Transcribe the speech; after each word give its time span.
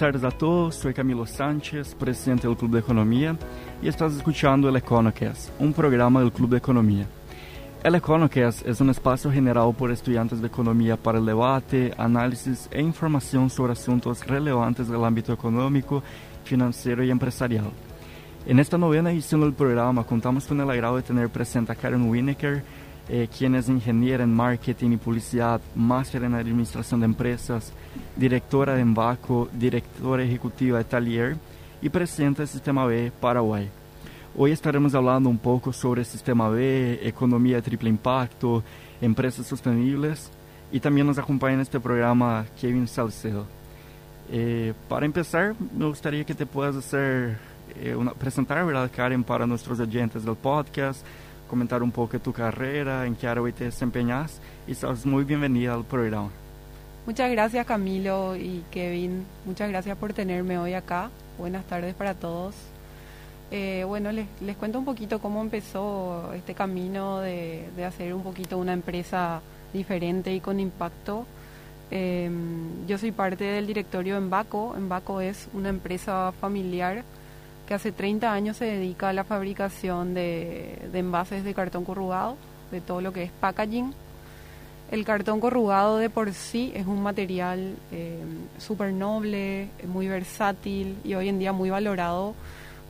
tardes 0.00 0.24
a 0.24 0.30
todos, 0.30 0.76
soy 0.76 0.94
Camilo 0.94 1.26
Sánchez, 1.26 1.94
presidente 1.94 2.48
del 2.48 2.56
Club 2.56 2.70
de 2.70 2.78
Economía, 2.78 3.36
y 3.82 3.88
estás 3.88 4.16
escuchando 4.16 4.66
el 4.70 4.76
EconoCast, 4.76 5.50
un 5.60 5.74
programa 5.74 6.20
del 6.20 6.32
Club 6.32 6.48
de 6.48 6.56
Economía. 6.56 7.06
El 7.84 7.94
EconoCast 7.96 8.66
es 8.66 8.80
un 8.80 8.88
espacio 8.88 9.30
generado 9.30 9.70
por 9.74 9.90
estudiantes 9.90 10.40
de 10.40 10.46
economía 10.46 10.96
para 10.96 11.18
el 11.18 11.26
debate, 11.26 11.92
análisis 11.98 12.66
e 12.70 12.80
información 12.80 13.50
sobre 13.50 13.74
asuntos 13.74 14.26
relevantes 14.26 14.88
del 14.88 15.04
ámbito 15.04 15.34
económico, 15.34 16.02
financiero 16.44 17.04
y 17.04 17.10
empresarial. 17.10 17.70
En 18.46 18.58
esta 18.58 18.78
novena 18.78 19.12
edición 19.12 19.42
del 19.42 19.52
programa 19.52 20.04
contamos 20.04 20.46
con 20.46 20.58
el 20.62 20.70
agrado 20.70 20.96
de 20.96 21.02
tener 21.02 21.28
presente 21.28 21.72
a 21.72 21.74
Karen 21.74 22.08
Wineker, 22.08 22.62
eh, 23.12 23.28
quien 23.36 23.56
es 23.56 23.68
ingeniera 23.68 24.22
en 24.22 24.32
marketing 24.32 24.92
y 24.92 24.96
publicidad, 24.96 25.60
máster 25.74 26.22
en 26.22 26.34
administración 26.34 27.00
de 27.00 27.06
empresas, 27.06 27.72
directora 28.14 28.74
de 28.74 28.82
Embaco, 28.82 29.48
directora 29.52 30.22
ejecutiva 30.22 30.78
de 30.78 30.84
Talier 30.84 31.36
y 31.82 31.88
presidenta 31.88 32.42
del 32.42 32.48
Sistema 32.48 32.86
B 32.86 33.10
Paraguay. 33.20 33.68
Hoy 34.36 34.52
estaremos 34.52 34.94
hablando 34.94 35.28
un 35.28 35.38
poco 35.38 35.72
sobre 35.72 36.04
Sistema 36.04 36.48
B, 36.50 37.00
economía 37.02 37.56
de 37.56 37.62
triple 37.62 37.90
impacto, 37.90 38.62
empresas 39.00 39.44
sostenibles 39.44 40.30
y 40.70 40.78
también 40.78 41.08
nos 41.08 41.18
acompaña 41.18 41.54
en 41.54 41.60
este 41.62 41.80
programa 41.80 42.46
Kevin 42.60 42.86
Salcedo. 42.86 43.44
Eh, 44.30 44.72
para 44.88 45.04
empezar, 45.04 45.56
me 45.76 45.86
gustaría 45.86 46.22
que 46.22 46.36
te 46.36 46.46
puedas 46.46 46.76
hacer 46.76 47.38
eh, 47.74 47.96
una, 47.96 48.12
presentar, 48.12 48.64
¿verdad, 48.64 48.88
Karen, 48.94 49.24
para 49.24 49.48
nuestros 49.48 49.80
oyentes 49.80 50.24
del 50.24 50.36
podcast, 50.36 51.04
comentar 51.50 51.82
un 51.82 51.90
poco 51.90 52.16
tu 52.20 52.32
carrera, 52.32 53.04
en 53.06 53.16
qué 53.16 53.26
área 53.26 53.42
hoy 53.42 53.52
te 53.52 53.64
desempeñas 53.64 54.40
y 54.68 54.72
estás 54.72 55.04
muy 55.04 55.24
bienvenida 55.24 55.74
al 55.74 55.84
programa. 55.84 56.30
Muchas 57.06 57.28
gracias 57.32 57.66
Camilo 57.66 58.36
y 58.36 58.62
Kevin, 58.70 59.26
muchas 59.44 59.68
gracias 59.68 59.98
por 59.98 60.12
tenerme 60.12 60.58
hoy 60.58 60.74
acá. 60.74 61.10
Buenas 61.38 61.64
tardes 61.64 61.94
para 61.96 62.14
todos. 62.14 62.54
Eh, 63.50 63.82
bueno, 63.84 64.12
les, 64.12 64.56
cuento 64.58 64.78
un 64.78 64.84
poquito 64.84 65.18
cómo 65.18 65.40
empezó 65.40 66.32
este 66.34 66.54
camino 66.54 67.18
de, 67.18 67.68
hacer 67.84 68.14
un 68.14 68.22
poquito 68.22 68.56
una 68.56 68.72
empresa 68.72 69.40
diferente 69.72 70.32
y 70.32 70.38
con 70.38 70.60
impacto. 70.60 71.26
Eh, 71.90 72.30
yo 72.86 72.96
soy 72.96 73.10
parte 73.10 73.42
del 73.42 73.66
directorio 73.66 74.16
Embaco. 74.16 74.74
Embaco 74.76 75.20
es 75.20 75.48
una 75.52 75.70
empresa 75.70 76.32
familiar 76.40 77.02
que 77.70 77.74
hace 77.74 77.92
30 77.92 78.32
años 78.32 78.56
se 78.56 78.64
dedica 78.64 79.10
a 79.10 79.12
la 79.12 79.22
fabricación 79.22 80.12
de, 80.12 80.90
envases 80.92 81.44
de 81.44 81.54
cartón 81.54 81.84
corrugado, 81.84 82.36
de 82.72 82.80
todo 82.80 83.00
lo 83.00 83.12
que 83.12 83.22
es 83.22 83.30
packaging. 83.30 83.94
El 84.90 85.04
cartón 85.04 85.38
corrugado 85.38 85.98
de 85.98 86.10
por 86.10 86.32
sí 86.32 86.72
es 86.74 86.88
un 86.88 87.00
material 87.00 87.76
eh, 87.92 88.18
súper 88.58 88.92
noble, 88.92 89.68
muy 89.86 90.08
versátil 90.08 90.96
y 91.04 91.14
hoy 91.14 91.28
en 91.28 91.38
día 91.38 91.52
muy 91.52 91.70
valorado 91.70 92.34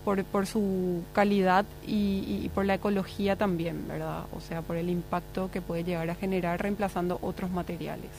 por, 0.03 0.47
su 0.47 1.03
calidad 1.13 1.67
y, 1.87 2.49
por 2.55 2.65
la 2.65 2.77
ecología 2.77 3.37
también, 3.37 3.87
¿verdad? 3.87 4.25
O 4.35 4.41
sea, 4.41 4.63
por 4.63 4.77
el 4.77 4.89
impacto 4.89 5.51
que 5.51 5.61
puede 5.61 5.85
llegar 5.85 6.09
a 6.09 6.15
generar 6.15 6.59
reemplazando 6.59 7.19
otros 7.21 7.51
materiales. 7.51 8.13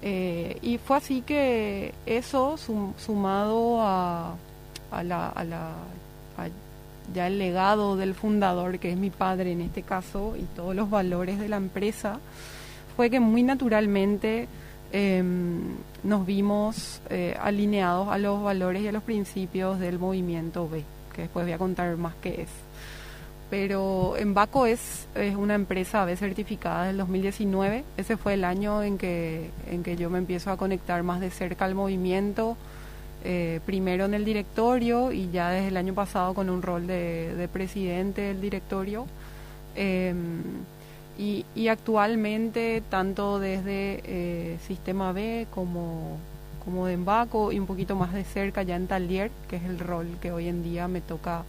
Eh, 0.00 0.56
y 0.62 0.78
fue 0.78 0.96
así 0.96 1.20
que 1.20 1.92
eso 2.06 2.56
sum, 2.56 2.94
sumado 2.96 3.82
a, 3.82 4.36
a 4.90 5.02
la, 5.02 5.28
a 5.28 5.44
la 5.44 5.70
a 6.36 6.48
ya 7.14 7.26
el 7.26 7.38
legado 7.38 7.96
del 7.96 8.14
fundador, 8.14 8.78
que 8.78 8.92
es 8.92 8.96
mi 8.96 9.10
padre 9.10 9.52
en 9.52 9.60
este 9.60 9.82
caso, 9.82 10.36
y 10.36 10.42
todos 10.54 10.74
los 10.74 10.90
valores 10.90 11.38
de 11.38 11.48
la 11.48 11.56
empresa, 11.56 12.20
fue 12.96 13.10
que 13.10 13.20
muy 13.20 13.42
naturalmente 13.42 14.46
eh, 14.92 15.22
nos 16.02 16.26
vimos 16.26 17.00
eh, 17.10 17.36
alineados 17.40 18.08
a 18.08 18.18
los 18.18 18.42
valores 18.42 18.82
y 18.82 18.88
a 18.88 18.92
los 18.92 19.02
principios 19.02 19.78
del 19.80 19.98
movimiento 19.98 20.68
B, 20.68 20.84
que 21.14 21.22
después 21.22 21.44
voy 21.46 21.52
a 21.52 21.58
contar 21.58 21.96
más 21.96 22.14
qué 22.22 22.42
es. 22.42 22.48
Pero 23.50 24.16
Embaco 24.16 24.66
es, 24.66 25.08
es 25.16 25.34
una 25.34 25.56
empresa 25.56 26.04
B 26.04 26.16
certificada 26.16 26.84
del 26.84 26.98
2019. 26.98 27.84
Ese 27.96 28.16
fue 28.16 28.34
el 28.34 28.44
año 28.44 28.84
en 28.84 28.96
que, 28.96 29.50
en 29.68 29.82
que 29.82 29.96
yo 29.96 30.08
me 30.08 30.18
empiezo 30.18 30.52
a 30.52 30.56
conectar 30.56 31.02
más 31.02 31.20
de 31.20 31.30
cerca 31.30 31.64
al 31.64 31.74
movimiento, 31.74 32.56
eh, 33.24 33.60
primero 33.66 34.04
en 34.04 34.14
el 34.14 34.24
directorio 34.24 35.12
y 35.12 35.30
ya 35.30 35.50
desde 35.50 35.68
el 35.68 35.76
año 35.76 35.94
pasado 35.94 36.34
con 36.34 36.50
un 36.50 36.62
rol 36.62 36.86
de, 36.86 37.34
de 37.34 37.48
presidente 37.48 38.22
del 38.22 38.40
directorio. 38.40 39.06
Y, 41.20 41.44
y, 41.54 41.68
actualmente, 41.68 42.82
tanto 42.88 43.38
desde 43.38 44.00
eh, 44.04 44.58
Sistema 44.66 45.12
B 45.12 45.46
como, 45.50 46.16
como 46.64 46.86
de 46.86 46.94
Embaco 46.94 47.52
y 47.52 47.58
un 47.58 47.66
poquito 47.66 47.94
más 47.94 48.14
de 48.14 48.24
cerca 48.24 48.62
ya 48.62 48.76
en 48.76 48.86
Talier, 48.86 49.30
que 49.46 49.56
es 49.56 49.64
el 49.64 49.78
rol 49.78 50.06
que 50.22 50.32
hoy 50.32 50.48
en 50.48 50.62
día 50.62 50.88
me 50.88 51.02
toca 51.02 51.44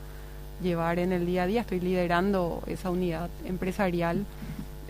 llevar 0.62 1.00
en 1.00 1.14
el 1.14 1.26
día 1.26 1.44
a 1.44 1.48
día. 1.48 1.62
Estoy 1.62 1.80
liderando 1.80 2.62
esa 2.68 2.90
unidad 2.90 3.30
empresarial 3.46 4.26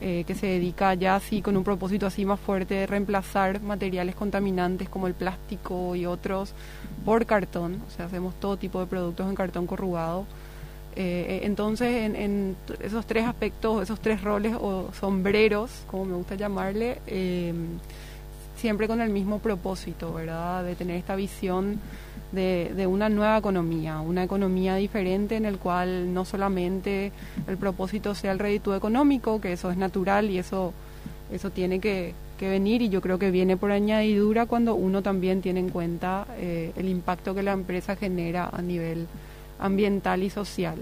eh, 0.03 0.23
que 0.25 0.33
se 0.33 0.47
dedica 0.47 0.95
ya 0.95 1.15
así 1.15 1.43
con 1.43 1.55
un 1.55 1.63
propósito 1.63 2.07
así 2.07 2.25
más 2.25 2.39
fuerte 2.39 2.73
de 2.73 2.87
reemplazar 2.87 3.61
materiales 3.61 4.15
contaminantes 4.15 4.89
como 4.89 5.05
el 5.05 5.13
plástico 5.13 5.95
y 5.95 6.07
otros 6.07 6.53
por 7.05 7.27
cartón. 7.27 7.83
O 7.87 7.91
sea, 7.91 8.07
hacemos 8.07 8.33
todo 8.39 8.57
tipo 8.57 8.79
de 8.79 8.87
productos 8.87 9.29
en 9.29 9.35
cartón 9.35 9.67
corrugado. 9.67 10.25
Eh, 10.95 11.41
entonces, 11.43 12.03
en, 12.03 12.15
en, 12.15 12.55
esos 12.81 13.05
tres 13.05 13.25
aspectos, 13.25 13.83
esos 13.83 13.99
tres 13.99 14.23
roles 14.23 14.55
o 14.59 14.89
sombreros, 14.99 15.69
como 15.85 16.05
me 16.05 16.15
gusta 16.15 16.33
llamarle, 16.33 16.99
eh, 17.05 17.53
siempre 18.57 18.87
con 18.87 19.01
el 19.01 19.11
mismo 19.11 19.37
propósito, 19.37 20.13
¿verdad? 20.13 20.63
De 20.63 20.75
tener 20.75 20.97
esta 20.97 21.15
visión 21.15 21.79
de, 22.31 22.87
una 22.87 23.09
nueva 23.09 23.37
economía, 23.37 23.99
una 23.99 24.23
economía 24.23 24.75
diferente 24.75 25.35
en 25.35 25.45
el 25.45 25.57
cual 25.57 26.13
no 26.13 26.25
solamente 26.25 27.11
el 27.47 27.57
propósito 27.57 28.15
sea 28.15 28.31
el 28.31 28.39
rédito 28.39 28.75
económico, 28.75 29.41
que 29.41 29.53
eso 29.53 29.69
es 29.71 29.77
natural 29.77 30.29
y 30.29 30.37
eso, 30.37 30.73
eso 31.31 31.49
tiene 31.49 31.79
que, 31.79 32.13
venir 32.41 32.81
y 32.81 32.89
yo 32.89 33.01
creo 33.01 33.19
que 33.19 33.29
viene 33.29 33.55
por 33.55 33.71
añadidura 33.71 34.47
cuando 34.47 34.73
uno 34.73 35.03
también 35.03 35.43
tiene 35.43 35.59
en 35.59 35.69
cuenta 35.69 36.25
eh, 36.37 36.71
el 36.75 36.89
impacto 36.89 37.35
que 37.35 37.43
la 37.43 37.51
empresa 37.51 37.95
genera 37.95 38.49
a 38.51 38.63
nivel 38.63 39.05
ambiental 39.59 40.23
y 40.23 40.31
social. 40.31 40.79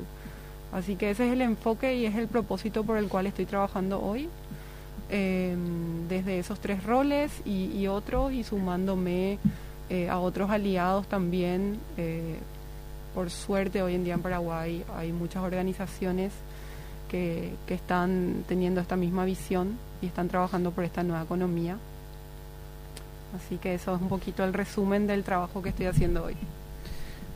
Así 0.72 0.96
que 0.96 1.10
ese 1.10 1.28
es 1.28 1.34
el 1.34 1.42
enfoque 1.42 1.96
y 1.96 2.06
es 2.06 2.16
el 2.16 2.30
propósito 2.30 2.86
por 2.86 2.98
el 2.98 3.10
cual 3.10 3.28
estoy 3.28 3.46
trabajando 3.46 4.02
hoy, 4.02 4.30
eh, 5.10 5.54
desde 6.08 6.40
esos 6.40 6.62
tres 6.62 6.82
roles 6.86 7.30
y, 7.44 7.66
y 7.78 7.88
otros 7.88 8.32
y 8.32 8.46
sumándome 8.46 9.38
eh, 9.90 10.10
a 10.10 10.20
otros 10.20 10.50
aliados 10.50 11.08
también. 11.08 11.80
Eh, 11.98 12.38
por 13.14 13.30
suerte 13.30 13.82
hoy 13.82 13.96
en 13.96 14.04
día 14.04 14.14
en 14.14 14.22
Paraguay 14.22 14.84
hay 14.96 15.12
muchas 15.12 15.44
organizaciones 15.44 16.32
que, 17.10 17.54
que 17.68 17.74
están 17.74 18.44
teniendo 18.48 18.82
esta 18.82 18.96
misma 18.96 19.26
visión 19.26 19.78
y 20.02 20.06
están 20.06 20.28
trabajando 20.28 20.72
por 20.72 20.84
esta 20.84 21.04
nueva 21.04 21.24
economía. 21.24 21.78
Así 23.36 23.58
que 23.58 23.76
eso 23.76 23.96
es 23.96 24.02
un 24.02 24.10
poquito 24.10 24.44
el 24.44 24.54
resumen 24.54 25.08
del 25.08 25.24
trabajo 25.24 25.62
que 25.62 25.70
estoy 25.70 25.88
haciendo 25.88 26.24
hoy. 26.24 26.36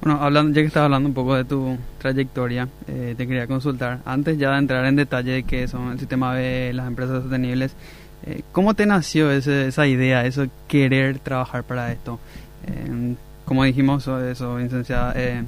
Bueno, 0.01 0.21
hablando, 0.21 0.53
ya 0.53 0.61
que 0.61 0.67
estás 0.67 0.83
hablando 0.83 1.07
un 1.07 1.15
poco 1.15 1.35
de 1.35 1.45
tu 1.45 1.77
trayectoria, 1.97 2.67
eh, 2.87 3.15
te 3.15 3.25
quería 3.25 3.47
consultar, 3.47 3.99
antes 4.03 4.37
ya 4.37 4.51
de 4.51 4.57
entrar 4.57 4.83
en 4.85 4.97
detalle 4.97 5.31
de 5.31 5.43
qué 5.43 5.67
son 5.67 5.93
el 5.93 5.99
sistema 5.99 6.33
B, 6.33 6.73
las 6.73 6.87
empresas 6.87 7.21
sostenibles, 7.21 7.73
eh, 8.25 8.41
¿cómo 8.51 8.73
te 8.73 8.85
nació 8.85 9.31
ese, 9.31 9.67
esa 9.67 9.87
idea, 9.87 10.25
eso 10.25 10.45
querer 10.67 11.19
trabajar 11.19 11.63
para 11.63 11.91
esto? 11.91 12.19
Eh, 12.67 13.15
como 13.45 13.63
dijimos, 13.63 14.03
soy, 14.03 14.35
soy 14.35 14.63
licenciada 14.63 15.13
eh, 15.15 15.43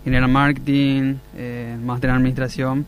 ingeniera 0.00 0.28
marketing, 0.28 1.16
eh, 1.36 1.76
máster 1.82 2.10
en 2.10 2.16
administración. 2.16 2.86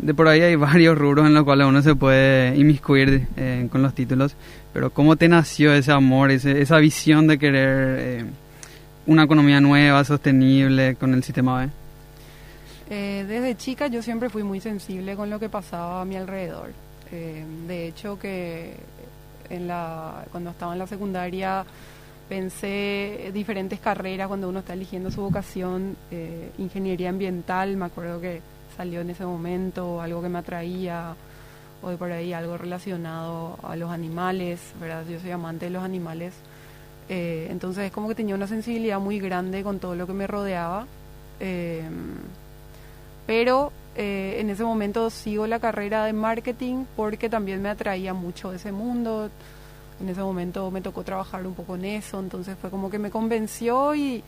de 0.00 0.14
por 0.14 0.28
ahí 0.28 0.40
hay 0.40 0.56
varios 0.70 0.96
rubros 0.96 1.26
en 1.26 1.34
los 1.34 1.44
cuales 1.44 1.66
uno 1.66 1.82
se 1.82 1.94
puede 1.94 2.56
inmiscuir 2.56 3.26
con 3.70 3.82
los 3.82 3.94
títulos, 3.94 4.34
pero 4.72 4.90
¿cómo 4.90 5.16
te 5.16 5.28
nació 5.28 5.72
ese 5.72 5.92
amor, 5.92 6.30
ese, 6.30 6.60
esa 6.60 6.78
visión 6.78 7.26
de 7.26 7.38
querer 7.38 8.26
una 9.06 9.24
economía 9.24 9.60
nueva, 9.60 10.04
sostenible 10.04 10.94
con 10.96 11.14
el 11.14 11.22
sistema 11.24 11.60
B? 11.60 11.70
Eh, 12.90 13.24
desde 13.28 13.54
chica 13.56 13.86
yo 13.88 14.02
siempre 14.02 14.30
fui 14.30 14.42
muy 14.42 14.60
sensible 14.60 15.14
con 15.14 15.28
lo 15.28 15.38
que 15.38 15.48
pasaba 15.48 16.00
a 16.00 16.04
mi 16.04 16.16
alrededor. 16.16 16.70
Eh, 17.12 17.44
de 17.66 17.86
hecho 17.86 18.18
que 18.18 18.74
en 19.50 19.66
la, 19.66 20.24
cuando 20.30 20.50
estaba 20.50 20.72
en 20.72 20.78
la 20.78 20.86
secundaria 20.86 21.64
pensé 22.28 23.30
diferentes 23.32 23.80
carreras 23.80 24.28
cuando 24.28 24.48
uno 24.48 24.60
está 24.60 24.74
eligiendo 24.74 25.10
su 25.10 25.22
vocación, 25.22 25.96
eh, 26.10 26.50
ingeniería 26.58 27.08
ambiental, 27.08 27.76
me 27.76 27.86
acuerdo 27.86 28.20
que 28.20 28.40
salió 28.76 29.00
en 29.00 29.10
ese 29.10 29.24
momento, 29.24 30.00
algo 30.00 30.22
que 30.22 30.28
me 30.28 30.38
atraía, 30.38 31.14
o 31.82 31.90
por 31.96 32.12
ahí 32.12 32.32
algo 32.32 32.58
relacionado 32.58 33.58
a 33.62 33.76
los 33.76 33.90
animales, 33.90 34.60
¿verdad? 34.80 35.04
Yo 35.08 35.20
soy 35.20 35.30
amante 35.30 35.66
de 35.66 35.70
los 35.70 35.82
animales. 35.82 36.34
Eh, 37.08 37.46
entonces 37.50 37.86
es 37.86 37.92
como 37.92 38.08
que 38.08 38.14
tenía 38.14 38.34
una 38.34 38.46
sensibilidad 38.46 39.00
muy 39.00 39.18
grande 39.18 39.62
con 39.62 39.78
todo 39.78 39.94
lo 39.94 40.06
que 40.06 40.12
me 40.12 40.26
rodeaba. 40.26 40.86
Eh, 41.40 41.82
pero 43.26 43.72
eh, 43.94 44.36
en 44.40 44.50
ese 44.50 44.64
momento 44.64 45.10
sigo 45.10 45.46
la 45.46 45.60
carrera 45.60 46.04
de 46.04 46.12
marketing 46.12 46.84
porque 46.96 47.28
también 47.28 47.62
me 47.62 47.68
atraía 47.68 48.14
mucho 48.14 48.52
ese 48.52 48.72
mundo. 48.72 49.30
En 50.00 50.08
ese 50.08 50.20
momento 50.20 50.70
me 50.70 50.80
tocó 50.80 51.02
trabajar 51.02 51.46
un 51.46 51.54
poco 51.54 51.74
en 51.74 51.84
eso, 51.84 52.20
entonces 52.20 52.56
fue 52.60 52.70
como 52.70 52.90
que 52.90 52.98
me 52.98 53.10
convenció 53.10 53.94
y 53.94 54.22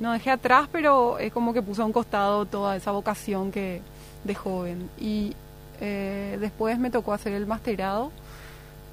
no 0.00 0.12
dejé 0.12 0.30
atrás, 0.30 0.68
pero 0.70 1.18
es 1.18 1.32
como 1.32 1.52
que 1.52 1.62
puso 1.62 1.82
a 1.82 1.86
un 1.86 1.92
costado 1.92 2.46
toda 2.46 2.76
esa 2.76 2.90
vocación 2.90 3.52
que 3.52 3.80
de 4.24 4.34
joven. 4.34 4.90
Y 4.98 5.34
eh, 5.80 6.36
después 6.40 6.78
me 6.78 6.90
tocó 6.90 7.12
hacer 7.12 7.32
el 7.32 7.46
masterado 7.46 8.10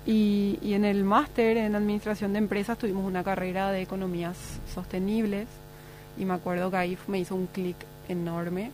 y, 0.05 0.57
y 0.61 0.73
en 0.73 0.85
el 0.85 1.03
máster 1.03 1.57
en 1.57 1.75
administración 1.75 2.33
de 2.33 2.39
empresas 2.39 2.77
tuvimos 2.77 3.05
una 3.05 3.23
carrera 3.23 3.71
de 3.71 3.81
economías 3.81 4.37
sostenibles 4.73 5.47
y 6.17 6.25
me 6.25 6.33
acuerdo 6.33 6.71
que 6.71 6.77
ahí 6.77 6.97
me 7.07 7.19
hizo 7.19 7.35
un 7.35 7.47
clic 7.47 7.77
enorme. 8.09 8.71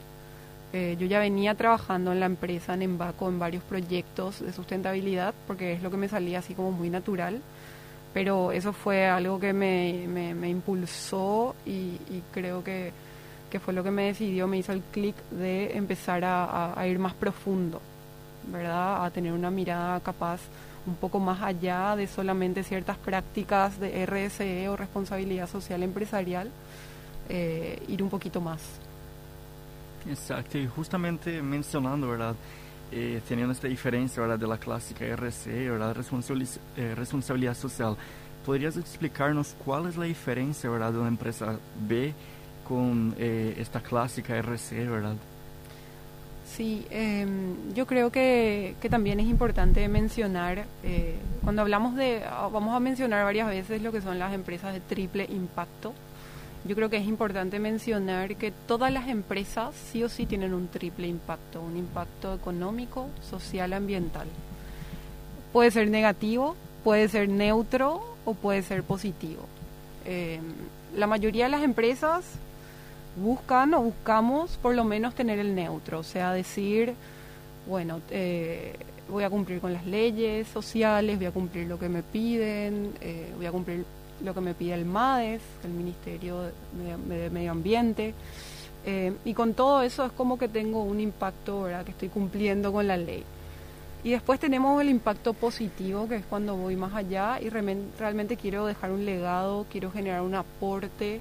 Eh, 0.73 0.97
yo 0.99 1.07
ya 1.07 1.19
venía 1.19 1.55
trabajando 1.55 2.11
en 2.11 2.19
la 2.19 2.25
empresa, 2.25 2.73
en 2.73 2.81
Embaco, 2.81 3.29
en 3.29 3.39
varios 3.39 3.63
proyectos 3.63 4.41
de 4.41 4.51
sustentabilidad, 4.51 5.33
porque 5.47 5.73
es 5.73 5.81
lo 5.81 5.89
que 5.89 5.97
me 5.97 6.09
salía 6.09 6.39
así 6.39 6.53
como 6.53 6.71
muy 6.71 6.89
natural, 6.89 7.41
pero 8.13 8.51
eso 8.51 8.73
fue 8.73 9.07
algo 9.07 9.39
que 9.39 9.53
me, 9.53 10.07
me, 10.07 10.49
impulsó 10.49 11.55
y, 11.65 11.97
creo 12.33 12.63
que, 12.63 12.91
que, 13.49 13.59
fue 13.59 13.73
lo 13.73 13.83
que 13.83 13.91
me 13.91 14.03
decidió, 14.03 14.47
me 14.47 14.57
hizo 14.57 14.73
el 14.73 14.81
clic 14.81 15.15
de 15.31 15.77
empezar 15.77 16.25
a, 16.25 16.77
a 16.77 16.87
ir 16.87 16.99
más 16.99 17.13
profundo, 17.13 17.81
¿verdad? 18.51 19.05
A 19.05 19.11
tener 19.11 19.33
una 19.33 19.51
mirada 19.51 19.99
capaz 20.01 20.41
un 20.87 20.95
poco 20.95 21.19
más 21.19 21.41
allá 21.41 21.95
de 21.95 22.07
solamente 22.07 22.63
ciertas 22.63 22.97
prácticas 22.97 23.79
de 23.79 24.05
RSE 24.05 24.69
o 24.69 24.77
responsabilidad 24.77 25.47
social 25.49 25.83
empresarial, 25.83 26.49
eh, 27.29 27.83
ir 27.87 28.01
un 28.01 28.09
poquito 28.09 28.41
más. 28.41 28.61
Exacto, 30.09 30.57
y 30.57 30.68
justamente 30.68 31.42
mencionando, 31.42 32.09
¿verdad? 32.09 32.36
Eh, 32.92 33.21
teniendo 33.27 33.51
esta 33.51 33.68
diferencia 33.68 34.21
¿verdad? 34.21 34.39
de 34.39 34.48
la 34.48 34.57
clásica 34.57 35.06
RSE, 35.15 35.69
¿verdad? 35.69 35.94
Responsabilidad, 35.95 36.56
eh, 36.77 36.95
responsabilidad 36.95 37.54
social, 37.54 37.98
¿podrías 38.45 38.77
explicarnos 38.77 39.56
cuál 39.65 39.88
es 39.88 39.98
la 39.98 40.06
diferencia 40.06 40.69
¿verdad? 40.69 40.94
de 40.94 41.00
una 41.00 41.09
empresa 41.09 41.59
B 41.88 42.13
con 42.65 43.15
esta 43.18 43.81
clásica 43.81 44.42
RSE, 44.42 44.88
¿verdad? 44.88 45.15
Sí, 46.56 46.88
em, 46.89 47.74
yo 47.74 47.86
creo 47.86 48.12
que, 48.12 48.75
que, 48.81 48.89
también 48.89 49.19
es 49.19 49.27
importante 49.27 49.88
mencionar, 49.89 50.65
eh, 50.83 51.15
cuando 51.44 51.62
hablamos 51.62 51.95
de, 51.95 52.24
ah, 52.25 52.50
vamos 52.51 52.75
a 52.75 52.80
mencionar 52.80 53.24
varias 53.25 53.48
veces 53.50 53.81
lo 53.81 53.92
que 53.92 54.01
son 54.01 54.18
las 54.18 54.33
empresas 54.33 54.74
de 54.74 54.80
triple 54.80 55.27
impacto, 55.30 55.94
yo 56.67 56.75
creo 56.75 56.89
que 56.89 56.97
es 56.97 57.07
importante 57.07 57.59
mencionar 57.59 58.35
que 58.35 58.51
todas 58.67 58.91
las 58.91 59.07
empresas 59.07 59.73
sí 59.91 60.03
o 60.03 60.09
sí 60.09 60.25
tienen 60.25 60.53
un 60.53 60.67
triple 60.67 61.07
impacto, 61.07 61.61
un 61.61 61.77
impacto 61.77 62.33
económico, 62.33 63.07
social, 63.29 63.73
ambiental. 63.73 64.27
Puede 65.53 65.71
ser 65.71 65.89
negativo, 65.89 66.55
puede 66.83 67.07
ser 67.07 67.29
neutro 67.29 68.03
o 68.25 68.33
puede 68.33 68.61
ser 68.63 68.83
positivo. 68.83 69.43
Em, 70.05 70.41
la 70.95 71.07
mayoría 71.07 71.45
de 71.45 71.51
las 71.51 71.63
empresas 71.63 72.25
buscan 73.15 73.73
o 73.73 73.81
buscamos 73.81 74.57
por 74.57 74.75
lo 74.75 74.83
menos 74.83 75.15
tener 75.15 75.39
el 75.39 75.55
neutro, 75.55 75.99
o 75.99 76.03
sea, 76.03 76.33
decir, 76.33 76.93
bueno, 77.67 78.01
eh, 78.11 78.75
voy 79.09 79.23
a 79.23 79.29
cumplir 79.29 79.59
con 79.59 79.73
las 79.73 79.85
leyes 79.85 80.47
sociales, 80.47 81.17
voy 81.17 81.27
a 81.27 81.31
cumplir 81.31 81.67
lo 81.67 81.79
que 81.79 81.89
me 81.89 82.03
piden, 82.03 82.93
eh, 83.01 83.31
voy 83.37 83.45
a 83.45 83.51
cumplir 83.51 83.85
lo 84.23 84.33
que 84.33 84.41
me 84.41 84.53
pide 84.53 84.73
el 84.73 84.85
MADES, 84.85 85.41
el 85.63 85.71
Ministerio 85.71 86.41
de 86.41 87.29
Medio, 87.29 87.51
Ambiente. 87.51 88.13
Eh, 88.85 89.13
y 89.25 89.33
con 89.33 89.53
todo 89.53 89.81
eso 89.81 90.05
es 90.05 90.11
como 90.13 90.37
que 90.37 90.47
tengo 90.47 90.83
un 90.83 90.99
impacto, 90.99 91.63
¿verdad? 91.63 91.83
Que 91.83 91.91
estoy 91.91 92.09
cumpliendo 92.09 92.71
con 92.71 92.87
la 92.87 92.97
ley. 92.97 93.23
Y 94.03 94.11
después 94.11 94.39
tenemos 94.39 94.79
el 94.81 94.89
impacto 94.89 95.33
positivo, 95.33 96.07
que 96.07 96.17
es 96.17 96.25
cuando 96.25 96.55
voy 96.55 96.75
más 96.75 96.93
allá 96.93 97.39
y 97.41 97.49
realmente 97.49 98.37
quiero 98.37 98.65
dejar 98.65 98.91
un 98.91 99.05
legado, 99.05 99.65
quiero 99.69 99.91
generar 99.91 100.21
un 100.21 100.35
aporte 100.35 101.19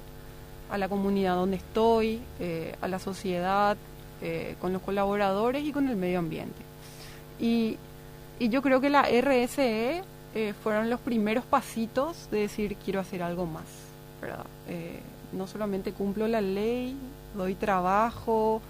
a 0.69 0.77
la 0.77 0.87
comunidad 0.87 1.35
donde 1.35 1.57
estoy, 1.57 2.21
eh, 2.39 2.75
a 2.81 2.87
la 2.87 2.99
sociedad, 2.99 3.75
eh, 4.21 4.55
con 4.61 4.73
los 4.73 4.81
colaboradores 4.81 5.63
y 5.63 5.71
con 5.71 5.87
el 5.89 5.95
medio 5.95 6.19
ambiente. 6.19 6.61
Y, 7.39 7.77
y 8.39 8.49
yo 8.49 8.61
creo 8.61 8.79
que 8.79 8.89
la 8.89 9.03
RSE 9.03 10.03
eh, 10.35 10.53
fueron 10.63 10.89
los 10.89 10.99
primeros 10.99 11.45
pasitos 11.45 12.29
de 12.31 12.41
decir 12.41 12.75
quiero 12.83 12.99
hacer 12.99 13.23
algo 13.23 13.45
más. 13.45 13.65
¿verdad? 14.21 14.45
no 15.31 15.45
solamente 15.45 15.91
cumplo 15.91 16.27
la 16.27 16.41
ley, 16.41 16.95
doy 17.35 17.53
trabajo 17.53 18.61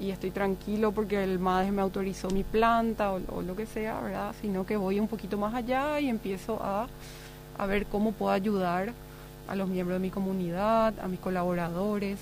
y 0.00 0.10
estoy 0.10 0.30
tranquilo 0.30 0.92
porque 0.92 1.22
el 1.22 1.38
MADES 1.38 1.72
me 1.72 1.82
autorizó 1.82 2.28
mi 2.30 2.44
planta 2.44 3.12
o, 3.12 3.42
lo 3.42 3.56
que 3.56 3.66
sea, 3.66 4.00
¿verdad? 4.00 4.34
sino 4.40 4.66
que 4.66 4.76
voy 4.76 5.00
un 5.00 5.08
poquito 5.08 5.38
más 5.38 5.54
allá 5.54 6.00
y 6.00 6.08
empiezo 6.08 6.58
a, 6.62 6.86
ver 7.66 7.86
cómo 7.86 8.12
puedo 8.12 8.32
ayudar 8.32 8.92
a 9.48 9.56
los 9.56 9.68
miembros 9.68 9.96
de 9.96 10.00
mi 10.00 10.10
comunidad, 10.10 10.92
a 11.00 11.08
mis 11.08 11.20
colaboradores. 11.20 12.18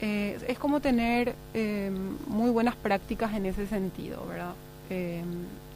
Eh, 0.00 0.38
es 0.48 0.58
como 0.58 0.80
tener 0.80 1.34
eh, 1.54 1.90
muy 2.26 2.50
buenas 2.50 2.76
prácticas 2.76 3.32
en 3.34 3.46
ese 3.46 3.66
sentido, 3.66 4.26
¿verdad? 4.28 4.52
Eh, 4.90 5.22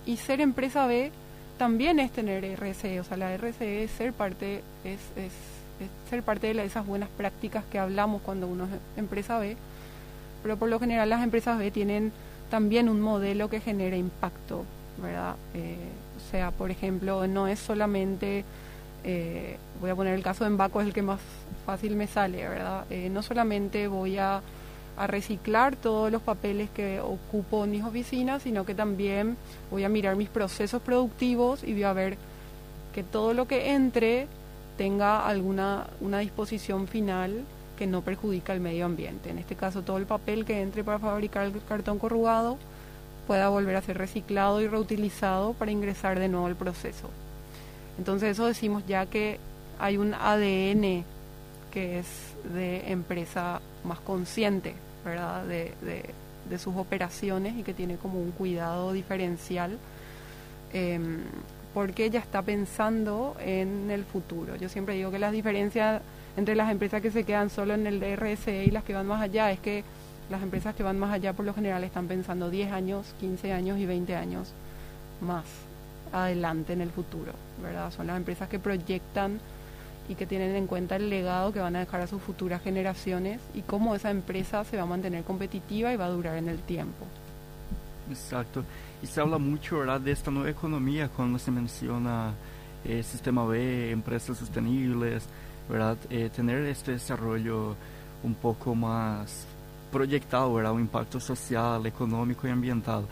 y 0.05 0.17
ser 0.19 0.43
empresa 0.43 0.87
B 0.87 1.11
también 1.59 1.99
es 1.99 2.11
tener 2.11 2.45
RCE, 2.45 3.01
o 3.01 3.05
sea, 3.05 3.17
la 3.17 3.37
RCE 3.37 3.85
es 3.85 3.91
ser 3.91 4.13
parte, 4.13 4.63
es, 4.85 5.01
es, 5.17 5.33
ser 6.09 6.23
parte 6.23 6.53
de 6.55 6.65
esas 6.65 6.87
buenas 6.87 7.09
prácticas 7.11 7.65
que 7.71 7.79
hablamos 7.79 8.23
cuando 8.23 8.47
uno 8.47 8.65
es 8.65 8.71
empresa 8.99 9.39
B, 9.39 9.57
pero 10.43 10.57
por 10.57 10.69
lo 10.69 10.79
general 10.81 11.11
las 11.11 11.23
empresas 11.23 11.59
B 11.59 11.71
tienen 11.71 12.13
también 12.51 12.89
un 12.89 13.01
modelo 13.01 13.51
que 13.51 13.61
genera 13.61 13.97
impacto, 13.97 14.65
¿verdad? 15.03 15.35
o 15.35 16.31
sea, 16.31 16.51
por 16.51 16.71
ejemplo, 16.71 17.27
no 17.27 17.47
es 17.47 17.59
solamente 17.59 18.45
eh, 19.05 19.57
voy 19.81 19.91
a 19.91 19.95
poner 19.95 20.15
el 20.15 20.23
caso 20.23 20.45
de 20.45 20.49
Embaco, 20.49 20.81
es 20.81 20.87
el 20.89 20.93
que 20.93 21.03
más 21.03 21.21
fácil 21.65 21.97
me 21.97 22.07
sale, 22.07 22.49
¿verdad? 22.49 22.85
Eh, 22.91 23.09
no 23.11 23.23
solamente 23.23 23.89
voy 23.89 24.19
a, 24.19 24.41
reciclar 25.07 25.77
todos 25.77 26.11
los 26.11 26.23
papeles 26.23 26.69
que 26.71 27.01
ocupo 27.01 27.65
en 27.65 27.71
mis 27.71 27.85
oficinas, 27.85 28.43
sino 28.43 28.65
que 28.65 28.75
también 28.75 29.37
voy 29.71 29.85
a 29.85 29.89
mirar 29.89 30.17
mis 30.17 30.29
procesos 30.29 30.83
productivos 30.83 31.63
y 31.63 31.73
voy 31.73 31.85
a 31.85 31.93
ver 31.93 32.17
que 32.95 33.03
todo 33.03 33.33
lo 33.35 33.47
que 33.47 33.73
entre 33.73 34.27
tenga 34.77 35.27
alguna 35.27 35.89
una 36.01 36.19
disposición 36.19 36.89
final 36.89 37.45
que 37.79 37.87
no 37.87 38.03
perjudica 38.03 38.53
el 38.53 38.61
medio 38.61 38.87
ambiente. 38.87 39.31
En 39.31 39.39
este 39.39 39.55
caso, 39.55 39.83
todo 39.83 39.99
el 39.99 40.07
papel 40.07 40.45
que 40.45 40.61
entre 40.61 40.83
para 40.83 40.99
fabricar 40.99 41.47
el 41.47 41.53
cartón 41.69 41.99
corrugado 41.99 42.59
pueda 43.27 43.49
volver 43.51 43.77
a 43.77 43.83
ser 43.83 43.99
reciclado 43.99 44.61
y 44.61 44.67
reutilizado 44.67 45.53
para 45.53 45.71
ingresar 45.71 46.19
de 46.19 46.29
nuevo 46.29 46.47
al 46.47 46.57
proceso. 46.57 47.09
Entonces 47.99 48.31
eso 48.31 48.47
decimos 48.47 48.85
ya 48.89 49.07
que 49.07 49.39
hay 49.79 49.97
un 49.97 50.15
ADN 50.15 51.05
que 51.71 51.99
es 51.99 52.07
de 52.55 52.91
empresa 52.91 53.61
más 53.85 54.01
consciente, 54.01 54.75
¿verdad? 55.09 55.45
De, 55.45 55.73
de, 55.83 56.59
sus 56.59 56.77
operaciones 56.77 57.59
y 57.59 57.63
que 57.63 57.75
tiene 57.75 57.97
como 57.97 58.19
un 58.19 58.31
cuidado 58.31 58.95
diferencial 58.95 59.77
em, 60.73 61.19
porque 61.75 62.09
ya 62.09 62.21
está 62.21 62.41
pensando 62.41 63.37
en 63.39 63.91
el 63.91 64.05
futuro. 64.05 64.57
Yo 64.57 64.71
siempre 64.71 64.95
digo 64.95 65.11
que 65.11 65.19
las 65.19 65.33
diferencias 65.33 66.01
entre 66.39 66.55
las 66.55 66.71
empresas 66.71 67.03
que 67.03 67.11
se 67.11 67.25
quedan 67.25 67.51
solo 67.51 67.75
en 67.75 67.87
el 67.87 68.01
RSE 68.17 68.65
y 68.65 68.71
las 68.71 68.83
que 68.85 68.95
van 68.95 69.07
más 69.07 69.21
allá 69.21 69.51
es 69.51 69.61
que 69.61 69.85
las 70.31 70.43
empresas 70.43 70.75
que 70.75 70.83
van 70.83 70.99
más 70.99 71.13
allá 71.13 71.33
por 71.33 71.45
lo 71.45 71.53
general 71.53 71.85
están 71.85 72.07
pensando 72.07 72.51
10 72.51 72.73
años, 72.73 73.15
15 73.21 73.53
años 73.53 73.79
y 73.79 73.87
20 73.87 74.15
años 74.17 74.53
más 75.21 75.45
adelante 76.13 76.73
en 76.73 76.81
el 76.81 76.91
futuro, 76.91 77.33
¿verdad? 77.63 77.91
Son 77.91 78.07
las 78.07 78.17
empresas 78.17 78.49
que 78.49 78.59
proyectan 78.59 79.41
y 80.09 80.15
que 80.15 80.27
tienen 80.27 80.57
en 80.57 80.67
cuenta 80.67 80.97
el 80.97 81.11
legado 81.11 81.53
que 81.53 81.61
van 81.61 81.77
a 81.77 81.81
dejar 81.81 82.01
a 82.01 82.07
sus 82.07 82.23
futuras 82.23 82.63
generaciones 82.63 83.41
y 83.55 83.63
cómo 83.63 83.95
esa 83.95 84.11
empresa 84.11 84.65
se 84.65 84.77
va 84.77 84.85
a 84.85 84.87
mantener 84.87 85.25
competitiva 85.25 85.93
y 85.93 85.97
va 85.97 86.07
a 86.07 86.11
durar 86.11 86.37
en 86.37 86.49
el 86.49 86.59
tiempo. 86.61 87.07
Exacto. 88.11 88.65
Y 89.03 89.07
se 89.07 89.21
habla 89.21 89.39
mucho 89.39 89.79
¿verdad? 89.79 90.01
de 90.01 90.13
esta 90.13 90.31
nueva 90.31 90.51
economía 90.51 91.09
cuando 91.09 91.39
se 91.39 91.51
menciona 91.51 92.33
eh, 92.85 93.03
sistema 93.03 93.45
B, 93.45 93.91
empresas 93.91 94.39
sostenibles, 94.39 95.25
¿verdad? 95.69 95.99
Eh, 96.11 96.31
tener 96.35 96.65
este 96.65 96.93
desarrollo 96.93 97.77
un 98.23 98.35
poco 98.35 98.75
más 98.75 99.47
proyectado, 99.93 100.55
¿verdad? 100.55 100.73
Un 100.73 100.83
impacto 100.83 101.21
social, 101.21 101.85
económico 101.87 102.47
y 102.47 102.51
ambiental. 102.51 103.05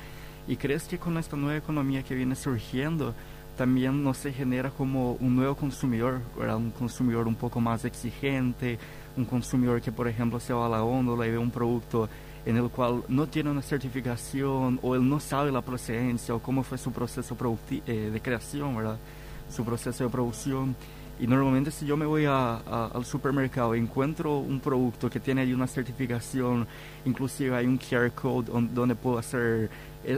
¿Y 0.48 0.56
crees 0.56 0.84
que 0.84 0.98
con 0.98 1.18
esta 1.18 1.36
nueva 1.36 1.58
economía 1.58 2.02
que 2.02 2.14
viene 2.14 2.36
surgiendo 2.36 3.14
también 3.56 4.04
no 4.04 4.14
se 4.14 4.32
genera 4.32 4.70
como 4.70 5.12
un 5.12 5.36
nuevo 5.36 5.54
consumidor, 5.56 6.20
un 6.36 6.70
consumidor 6.70 7.26
un 7.26 7.34
poco 7.34 7.60
más 7.60 7.84
exigente, 7.84 8.78
un 9.16 9.24
consumidor 9.24 9.80
que 9.80 9.90
por 9.90 10.08
ejemplo 10.08 10.38
se 10.38 10.52
va 10.52 10.66
a 10.66 10.68
la 10.68 10.80
góndola 10.80 11.26
y 11.26 11.30
ve 11.30 11.38
un 11.38 11.50
producto 11.50 12.08
en 12.44 12.56
el 12.56 12.68
cual 12.68 13.02
no 13.08 13.26
tiene 13.26 13.50
una 13.50 13.62
certificación 13.62 14.78
o 14.82 14.94
él 14.94 15.08
no 15.08 15.18
sabe 15.18 15.50
la 15.50 15.62
procedencia 15.62 16.34
o 16.34 16.38
cómo 16.38 16.62
fue 16.62 16.78
su 16.78 16.92
proceso 16.92 17.36
eh, 17.86 18.10
de 18.12 18.20
creación, 18.20 18.76
¿verdad? 18.76 18.98
su 19.48 19.64
proceso 19.64 20.04
de 20.04 20.10
producción. 20.10 20.76
Y 21.18 21.26
normalmente 21.26 21.70
si 21.70 21.86
yo 21.86 21.96
me 21.96 22.04
voy 22.04 22.26
a, 22.26 22.56
al 22.88 23.04
supermercado 23.06 23.74
y 23.74 23.78
encuentro 23.78 24.36
un 24.36 24.60
producto 24.60 25.08
que 25.08 25.18
tiene 25.18 25.40
ahí 25.40 25.54
una 25.54 25.66
certificación, 25.66 26.66
inclusive 27.06 27.56
hay 27.56 27.66
un 27.66 27.78
QR 27.78 28.10
code 28.12 28.50
donde 28.50 28.94
puedo 28.94 29.18
hacer 29.18 29.70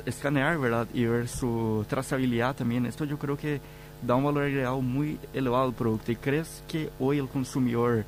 escanear, 0.07 0.59
¿verdad? 0.59 0.87
Y 0.93 1.05
ver 1.05 1.29
su 1.29 1.85
trazabilidad 1.89 2.55
también. 2.55 2.87
Esto 2.87 3.05
yo 3.05 3.19
creo 3.19 3.37
que 3.37 3.61
da 4.03 4.15
un 4.15 4.25
valor 4.25 4.45
agregado 4.45 4.81
muy 4.81 5.19
elevado 5.33 5.65
al 5.65 5.75
producto. 5.75 6.13
¿Y 6.13 6.17
crees 6.17 6.63
que 6.69 6.91
hoy 6.99 7.19
el 7.19 7.29
consumidor 7.29 8.05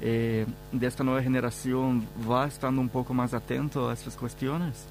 eh, 0.00 0.46
de 0.72 0.86
esta 0.86 1.04
nueva 1.04 1.22
generación 1.22 2.06
va 2.30 2.46
estando 2.46 2.80
un 2.80 2.88
poco 2.88 3.14
más 3.14 3.34
atento 3.34 3.88
a 3.88 3.94
estas 3.94 4.16
cuestiones? 4.16 4.86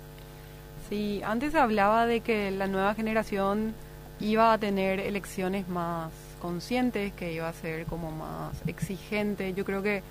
Sí, 0.89 1.21
antes 1.23 1.55
hablaba 1.55 2.05
de 2.05 2.21
que 2.21 2.51
la 2.51 2.67
nueva 2.67 2.93
generación 2.95 3.73
iba 4.19 4.53
a 4.53 4.57
tener 4.57 4.99
elecciones 4.99 5.67
más 5.67 6.11
conscientes, 6.41 7.13
que 7.13 7.33
iba 7.33 7.47
a 7.47 7.53
ser 7.53 7.85
como 7.85 8.11
más 8.11 8.61
exigente. 8.67 9.53
Yo 9.53 9.63
creo 9.63 9.81
que 9.81 10.03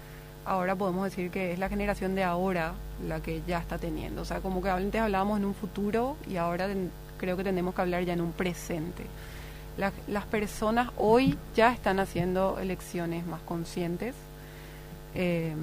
ahora 0.45 0.75
podemos 0.75 1.05
decir 1.05 1.31
que 1.31 1.53
es 1.53 1.59
la 1.59 1.69
generación 1.69 2.15
de 2.15 2.25
ahora 2.25 2.75
la 3.07 3.21
que 3.21 3.43
ya 3.47 3.59
está 3.59 3.79
teniendo. 3.79 4.23
O 4.23 4.25
sea, 4.25 4.41
como 4.41 4.63
que 4.63 4.71
antes 4.71 5.01
hablábamos 5.01 5.39
en 5.39 5.45
un 5.45 5.55
futuro 5.55 6.17
y 6.29 6.37
ahora 6.37 6.69
creo 7.19 7.37
que 7.37 7.45
tenemos 7.45 7.75
que 7.75 7.81
hablar 7.83 8.05
ya 8.05 8.15
en 8.15 8.21
un 8.21 8.33
presente. 8.33 9.05
las 10.09 10.25
personas 10.27 10.91
hoy 10.99 11.39
ya 11.55 11.73
están 11.73 12.01
haciendo 12.01 12.59
elecciones 12.59 13.27
más 13.27 13.41
conscientes. 13.43 14.15
Eh, 15.15 15.55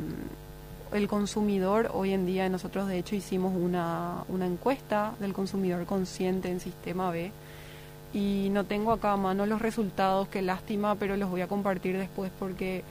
el 0.94 1.08
consumidor 1.08 1.92
hoy 1.94 2.14
en 2.14 2.26
día, 2.26 2.48
nosotros 2.50 2.88
de 2.88 2.98
hecho 2.98 3.16
hicimos 3.16 3.54
una, 3.56 4.24
una 4.30 4.46
encuesta 4.46 5.14
del 5.20 5.34
consumidor 5.34 5.86
consciente 5.86 6.50
en 6.50 6.60
Sistema 6.60 7.12
B 7.12 7.32
y 8.14 8.50
no 8.52 8.64
tengo 8.64 8.94
acá 8.94 9.14
a 9.14 9.18
mano 9.18 9.46
los 9.46 9.62
resultados, 9.62 10.28
qué 10.30 10.42
lástima, 10.42 10.96
pero 10.96 11.18
los 11.18 11.30
voy 11.30 11.42
a 11.42 11.48
compartir 11.48 11.98
después 11.98 12.32
porque 12.40 12.84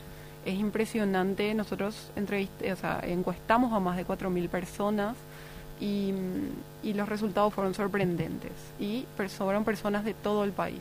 es 0.46 0.58
impresionante. 0.58 1.52
Nosotros 1.54 2.10
o 2.16 2.76
sea, 2.76 3.00
encuestamos 3.02 3.72
a 3.72 3.80
más 3.80 3.96
de 3.96 4.06
4.000 4.06 4.48
personas 4.48 5.16
y, 5.80 6.12
y, 6.82 6.94
los 6.94 7.08
resultados 7.08 7.52
fueron 7.52 7.74
sorprendentes 7.74 8.52
y 8.80 9.04
fueron 9.36 9.64
personas 9.64 10.06
de 10.06 10.14
todo 10.14 10.44
el 10.44 10.52
país 10.52 10.80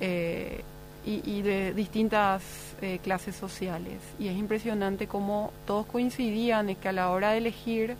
eh, 0.00 0.62
y, 1.04 1.20
y, 1.30 1.42
de 1.42 1.74
distintas 1.74 2.42
eh, 2.80 3.00
clases 3.02 3.36
sociales. 3.36 4.00
Y 4.18 4.28
es 4.28 4.36
impresionante 4.36 5.06
cómo 5.06 5.52
todos 5.66 5.84
coincidían 5.86 6.70
en 6.70 6.76
que 6.76 6.88
a 6.88 6.92
la 6.92 7.10
hora 7.10 7.32
de 7.32 7.38
elegir 7.38 7.96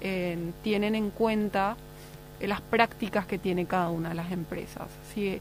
eh, 0.00 0.38
tienen 0.62 0.94
en 0.94 1.10
cuenta 1.10 1.76
las 2.40 2.60
prácticas 2.60 3.26
que 3.26 3.38
tiene 3.38 3.66
cada 3.66 3.90
una 3.90 4.10
de 4.10 4.14
las 4.14 4.32
empresas. 4.32 4.88
Si 5.12 5.40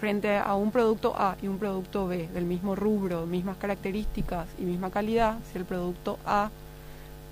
frente 0.00 0.36
a 0.36 0.54
un 0.54 0.70
producto 0.70 1.14
A 1.16 1.36
y 1.40 1.48
un 1.48 1.58
producto 1.58 2.06
B 2.06 2.28
del 2.28 2.44
mismo 2.44 2.74
rubro, 2.74 3.26
mismas 3.26 3.56
características 3.56 4.46
y 4.58 4.62
misma 4.62 4.90
calidad, 4.90 5.38
si 5.50 5.58
el 5.58 5.64
producto 5.64 6.18
A 6.26 6.50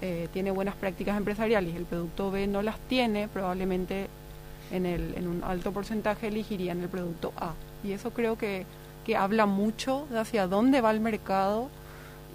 eh, 0.00 0.28
tiene 0.32 0.50
buenas 0.50 0.74
prácticas 0.74 1.16
empresariales 1.16 1.74
y 1.74 1.76
el 1.76 1.84
producto 1.84 2.30
B 2.30 2.46
no 2.46 2.62
las 2.62 2.78
tiene, 2.88 3.28
probablemente 3.28 4.08
en, 4.70 4.86
el, 4.86 5.14
en 5.16 5.28
un 5.28 5.44
alto 5.44 5.72
porcentaje 5.72 6.28
elegirían 6.28 6.80
el 6.80 6.88
producto 6.88 7.32
A. 7.36 7.52
Y 7.82 7.92
eso 7.92 8.10
creo 8.10 8.36
que, 8.36 8.66
que 9.04 9.16
habla 9.16 9.46
mucho 9.46 10.06
de 10.10 10.18
hacia 10.18 10.46
dónde 10.46 10.80
va 10.80 10.90
el 10.90 11.00
mercado 11.00 11.68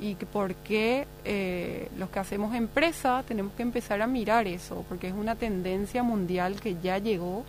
y 0.02 0.16
que 0.16 0.26
por 0.26 0.56
qué 0.56 1.08
eh, 1.26 1.90
los 1.98 2.10
que 2.10 2.20
hacemos 2.20 2.56
empresa 2.56 3.24
tenemos 3.28 3.54
que 3.54 3.64
empezar 3.64 4.02
a 4.02 4.08
mirar 4.08 4.48
eso, 4.48 4.86
porque 4.88 5.08
es 5.08 5.14
una 5.14 5.36
tendencia 5.36 6.04
mundial 6.04 6.62
que 6.62 6.78
ya 6.82 6.98
llegó 6.98 7.44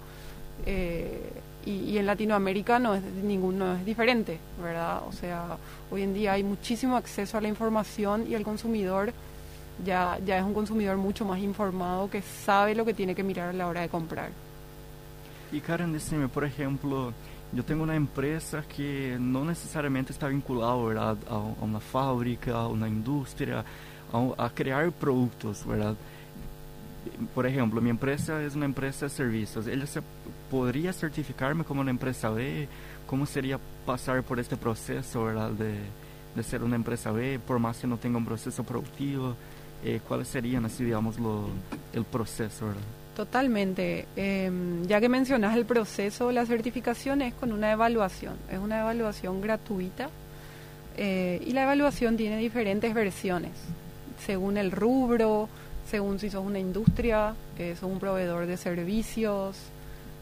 eh, 0.67 1.31
y, 1.67 1.99
en 1.99 2.07
Latinoamérica 2.07 2.79
no 2.79 2.95
es 2.95 3.03
ninguno 3.03 3.75
es 3.75 3.85
diferente, 3.85 4.39
¿verdad? 4.63 5.03
O 5.07 5.13
sea, 5.13 5.59
hoy 5.91 6.03
en 6.03 6.15
día 6.15 6.33
hay 6.33 6.43
muchísimo 6.43 6.97
acceso 6.97 7.37
a 7.37 7.41
la 7.41 7.49
información 7.49 8.27
y 8.29 8.35
el 8.35 8.45
consumidor 8.45 9.13
ya, 9.85 10.19
ya 10.25 10.39
es 10.39 10.45
un 10.45 10.55
consumidor 10.55 10.97
mucho 10.97 11.25
más 11.25 11.39
informado 11.39 12.11
que 12.11 12.23
sabe 12.23 12.75
lo 12.75 12.85
que 12.85 12.95
tiene 12.95 13.15
que 13.15 13.23
mirar 13.23 13.51
a 13.51 13.53
la 13.53 13.67
hora 13.67 13.83
de 13.83 13.89
comprar. 13.89 14.31
Y 15.53 15.61
Karen, 15.61 15.93
decime, 15.93 16.29
por 16.29 16.45
ejemplo, 16.45 17.13
yo 17.53 17.65
tengo 17.65 17.83
una 17.83 17.97
empresa 17.97 18.63
que 18.63 19.17
no 19.19 19.45
necesariamente 19.45 20.13
está 20.13 20.29
vinculada. 20.29 21.17
A, 21.29 21.39
una 21.61 21.81
fábrica, 21.81 22.53
a 22.53 22.69
una 22.69 22.89
industria, 22.89 23.65
a, 24.13 24.45
a, 24.45 24.51
crear 24.51 24.93
productos, 24.93 25.67
¿verdad? 25.67 25.97
Por 27.35 27.47
ejemplo, 27.47 27.81
mi 27.81 27.91
empresa 27.91 28.43
es 28.43 28.55
una 28.55 28.67
empresa 28.67 29.07
de 29.07 29.11
servicios. 29.11 29.67
¿Ella 29.67 29.87
se, 29.87 30.01
podría 30.51 30.93
certificarme 30.93 31.65
como 31.65 31.81
una 31.81 31.91
empresa 31.91 32.31
B? 32.31 32.69
¿Cómo 33.07 33.27
sería 33.27 33.59
pasar 33.87 34.23
por 34.23 34.41
este 34.41 34.57
proceso, 34.57 35.25
¿verdad? 35.25 35.51
De, 35.51 35.75
de 36.35 36.43
ser 36.43 36.63
una 36.63 36.77
empresa 36.77 37.11
B, 37.13 37.39
por 37.39 37.59
más 37.59 37.79
que 37.79 37.87
no 37.87 37.97
tenga 37.97 38.19
un 38.19 38.27
proceso 38.27 38.65
productivo? 38.65 39.37
Eh, 39.85 40.01
¿Cuáles 40.07 40.29
serían, 40.29 40.65
así 40.65 40.85
digamos, 40.85 41.19
lo, 41.19 41.49
el 41.93 42.05
proceso, 42.05 42.67
¿verdad? 42.67 42.83
Totalmente. 43.17 44.07
Em, 44.17 44.87
ya 44.87 45.01
que 45.01 45.09
mencionas 45.09 45.57
el 45.57 45.65
proceso, 45.65 46.33
la 46.33 46.47
certificación 46.47 47.23
es 47.23 47.35
con 47.35 47.53
una 47.53 47.73
evaluación. 47.73 48.35
Es 48.51 48.59
una 48.59 48.81
evaluación 48.81 49.41
gratuita 49.41 50.11
eh, 50.97 51.43
y 51.47 51.53
la 51.53 51.63
evaluación 51.65 52.17
tiene 52.17 52.37
diferentes 52.39 52.93
versiones, 52.93 53.53
según 54.25 54.57
el 54.57 54.71
rubro, 54.71 55.49
según 55.91 56.19
si 56.19 56.31
sos 56.31 56.45
una 56.45 56.59
industria, 56.59 57.35
eh, 57.59 57.75
sos 57.79 57.91
un 57.91 57.99
proveedor 57.99 58.47
de 58.47 58.57
servicios. 58.57 59.57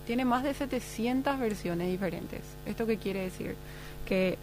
Tiene 0.08 0.24
más 0.24 0.42
de 0.42 0.54
700 0.54 1.38
versiones 1.38 1.86
diferentes. 1.86 2.40
¿Esto 2.64 2.86
qué 2.86 2.96
quiere 2.96 3.24
decir? 3.24 3.56
Que 4.06 4.38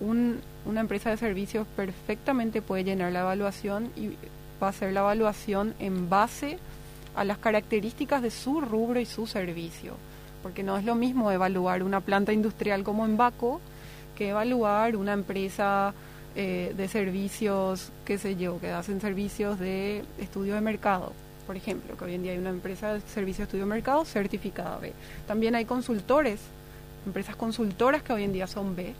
una 0.00 0.80
empresa 0.80 1.10
de 1.10 1.16
servicios 1.16 1.68
perfectamente 1.76 2.60
puede 2.62 2.82
llenar 2.82 3.12
la 3.12 3.20
evaluación 3.20 3.92
y 3.94 4.08
va 4.60 4.66
a 4.66 4.70
hacer 4.70 4.92
la 4.92 5.02
evaluación 5.02 5.72
en 5.78 6.10
base 6.10 6.58
a 7.14 7.22
las 7.22 7.38
características 7.38 8.22
de 8.22 8.32
su 8.32 8.60
rubro 8.60 8.98
y 8.98 9.06
su 9.06 9.28
servicio. 9.28 9.94
Porque 10.42 10.64
no 10.64 10.76
es 10.76 10.84
lo 10.84 10.96
mismo 10.96 11.30
evaluar 11.30 11.84
una 11.84 12.00
planta 12.00 12.32
industrial 12.32 12.82
como 12.82 13.04
en 13.04 13.16
Baco 13.16 13.60
que 14.16 14.30
evaluar 14.30 14.96
una 14.96 15.12
empresa 15.12 15.94
eh, 16.34 16.74
de 16.76 16.88
servicios, 16.88 17.92
qué 18.04 18.18
sé 18.18 18.34
yo, 18.34 18.58
que 18.58 18.72
hacen 18.72 19.00
servicios 19.00 19.60
de 19.60 20.02
estudio 20.18 20.56
de 20.56 20.60
mercado, 20.60 21.12
por 21.46 21.56
ejemplo, 21.56 21.96
que 21.96 22.04
hoy 22.04 22.14
en 22.14 22.22
día 22.22 22.32
hay 22.32 22.38
una 22.38 22.50
empresa 22.50 22.94
de 22.94 23.00
servicio 23.00 23.42
de 23.42 23.44
estudio 23.44 23.64
de 23.64 23.70
mercado 23.70 24.04
certificada 24.04 24.78
B. 24.78 24.92
También 25.26 25.54
hay 25.54 25.64
consultores, 25.64 26.40
empresas 27.06 27.36
consultoras 27.36 28.02
que 28.02 28.12
hoy 28.12 28.24
en 28.24 28.32
día 28.32 28.46
son 28.46 28.74
B, 28.76 28.94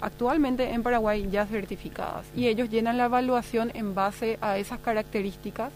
actualmente 0.00 0.70
en 0.70 0.82
Paraguay 0.82 1.28
ya 1.30 1.46
certificadas, 1.46 2.26
y 2.34 2.46
ellos 2.46 2.70
llenan 2.70 2.96
la 2.96 3.06
evaluación 3.06 3.70
en 3.74 3.94
base 3.94 4.38
a 4.40 4.58
esas 4.58 4.78
características 4.80 5.72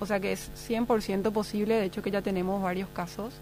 o 0.00 0.06
sea 0.06 0.20
que 0.20 0.32
es 0.32 0.50
100% 0.68 1.32
posible, 1.32 1.76
de 1.76 1.84
hecho 1.86 2.02
que 2.02 2.10
ya 2.10 2.22
tenemos 2.22 2.62
varios 2.62 2.88
casos. 2.90 3.32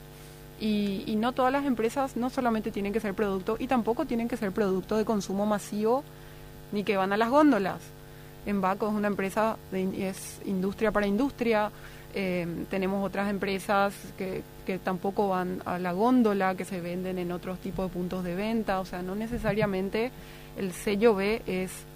Y, 0.61 1.17
no 1.17 1.33
todas 1.33 1.51
las 1.53 1.65
empresas 1.65 2.17
no 2.17 2.31
solamente 2.31 2.71
tienen 2.71 2.93
que 2.93 3.01
ser 3.01 3.15
producto 3.15 3.57
y 3.59 3.67
tampoco 3.67 4.07
tienen 4.07 4.29
que 4.29 4.37
ser 4.37 4.53
producto 4.53 4.97
de 4.97 5.05
consumo 5.05 5.45
masivo 5.45 6.05
ni 6.71 6.85
que 6.85 6.97
van 6.97 7.13
a 7.13 7.17
las 7.17 7.31
góndolas. 7.31 7.81
Embaco 8.47 8.87
es 8.89 8.95
una 8.95 9.09
empresa, 9.09 9.57
de, 9.73 10.09
es 10.09 10.41
industria 10.45 10.93
para 10.93 11.07
industria. 11.07 11.71
Eh, 12.15 12.47
tenemos 12.69 13.05
otras 13.05 13.31
empresas 13.31 13.95
que, 14.19 14.43
que 14.67 14.79
tampoco 14.79 15.29
van 15.29 15.63
a 15.65 15.79
la 15.79 15.93
góndola, 15.93 16.55
que 16.55 16.65
se 16.65 16.81
venden 16.81 17.19
en 17.19 17.33
otros 17.33 17.59
tipos 17.59 17.89
de 17.89 17.95
puntos 17.95 18.25
de 18.25 18.35
venta. 18.35 18.81
O 18.81 18.85
sea, 18.85 19.03
no 19.03 19.15
necesariamente 19.15 20.11
el 20.57 20.73
sello 20.73 21.15
B 21.15 21.43
es 21.47 21.87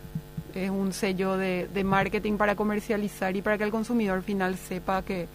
es 0.56 0.70
un 0.70 0.92
sello 0.92 1.36
de, 1.36 1.84
marketing 1.84 2.36
para 2.36 2.56
comercializar 2.56 3.36
y 3.36 3.42
para 3.42 3.58
que 3.58 3.64
el 3.64 3.70
consumidor 3.70 4.22
final 4.22 4.56
sepa 4.56 5.02
que, 5.02 5.28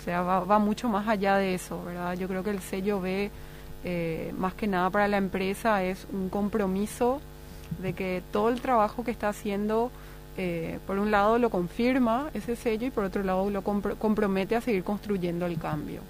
o 0.00 0.04
sea, 0.04 0.22
va, 0.22 0.58
mucho 0.58 0.88
más 0.88 1.08
allá 1.08 1.36
de 1.36 1.54
eso, 1.54 1.82
¿verdad? 1.84 2.16
Yo 2.16 2.28
creo 2.28 2.44
que 2.44 2.50
el 2.50 2.60
sello 2.60 3.00
B, 3.00 3.30
eh, 3.84 4.32
más 4.38 4.54
que 4.54 4.68
nada 4.68 4.88
para 4.90 5.08
la 5.08 5.16
empresa, 5.16 5.82
es 5.82 6.06
un 6.12 6.28
compromiso 6.28 7.20
de 7.82 7.94
que 7.94 8.22
todo 8.32 8.48
el 8.48 8.60
trabajo 8.60 9.02
que 9.02 9.10
está 9.10 9.28
haciendo, 9.28 9.90
eh, 10.42 10.78
por 10.86 10.98
un 10.98 11.10
lado 11.10 11.38
lo 11.38 11.50
confirma 11.50 12.30
ese 12.32 12.56
sello 12.56 12.86
y 12.86 12.90
por 12.90 13.04
otro 13.04 13.22
lado 13.22 13.50
lo 13.50 13.60
compromete 13.60 14.56
a 14.56 14.62
seguir 14.62 14.82
construyendo 14.84 15.44
el 15.44 15.58
cambio. 15.58 16.00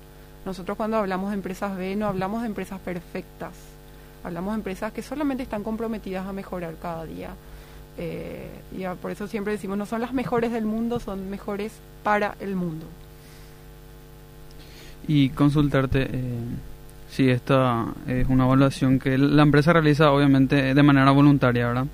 Nosotros 0.47 0.77
cuando 0.77 0.99
hablamos 0.99 1.31
de 1.31 1.35
empresas 1.35 1.77
B 1.77 1.97
no 1.97 2.07
hablamos 2.07 2.43
de 2.43 2.47
empresas 2.47 2.79
perfectas, 2.79 3.51
hablamos 4.23 4.53
de 4.53 4.59
empresas 4.59 4.93
que 4.93 5.03
solamente 5.03 5.43
están 5.43 5.65
comprometidas 5.65 6.29
a 6.29 6.33
mejorar 6.33 6.77
cada 6.81 7.07
día 7.07 7.31
eh, 7.99 8.49
y 8.79 8.85
por 9.03 9.11
eso 9.11 9.27
siempre 9.27 9.53
decimos, 9.55 9.77
no 9.77 9.85
son 9.85 10.01
las 10.01 10.13
mejores 10.13 10.53
del 10.53 10.65
mundo, 10.65 11.01
son 11.01 11.29
mejores 11.29 11.73
para 12.05 12.37
el 12.39 12.55
mundo. 12.55 12.87
Y 15.09 15.31
consultarte 15.31 16.03
eh, 16.03 16.21
si 17.11 17.31
esta 17.31 17.87
es 18.07 18.29
una 18.29 18.45
evaluación 18.45 19.01
que 19.01 19.19
la 19.19 19.43
empresa 19.43 19.73
realiza 19.73 20.13
obviamente 20.13 20.73
de 20.73 20.83
manera 20.85 21.11
voluntaria, 21.11 21.67
¿verdad? 21.67 21.87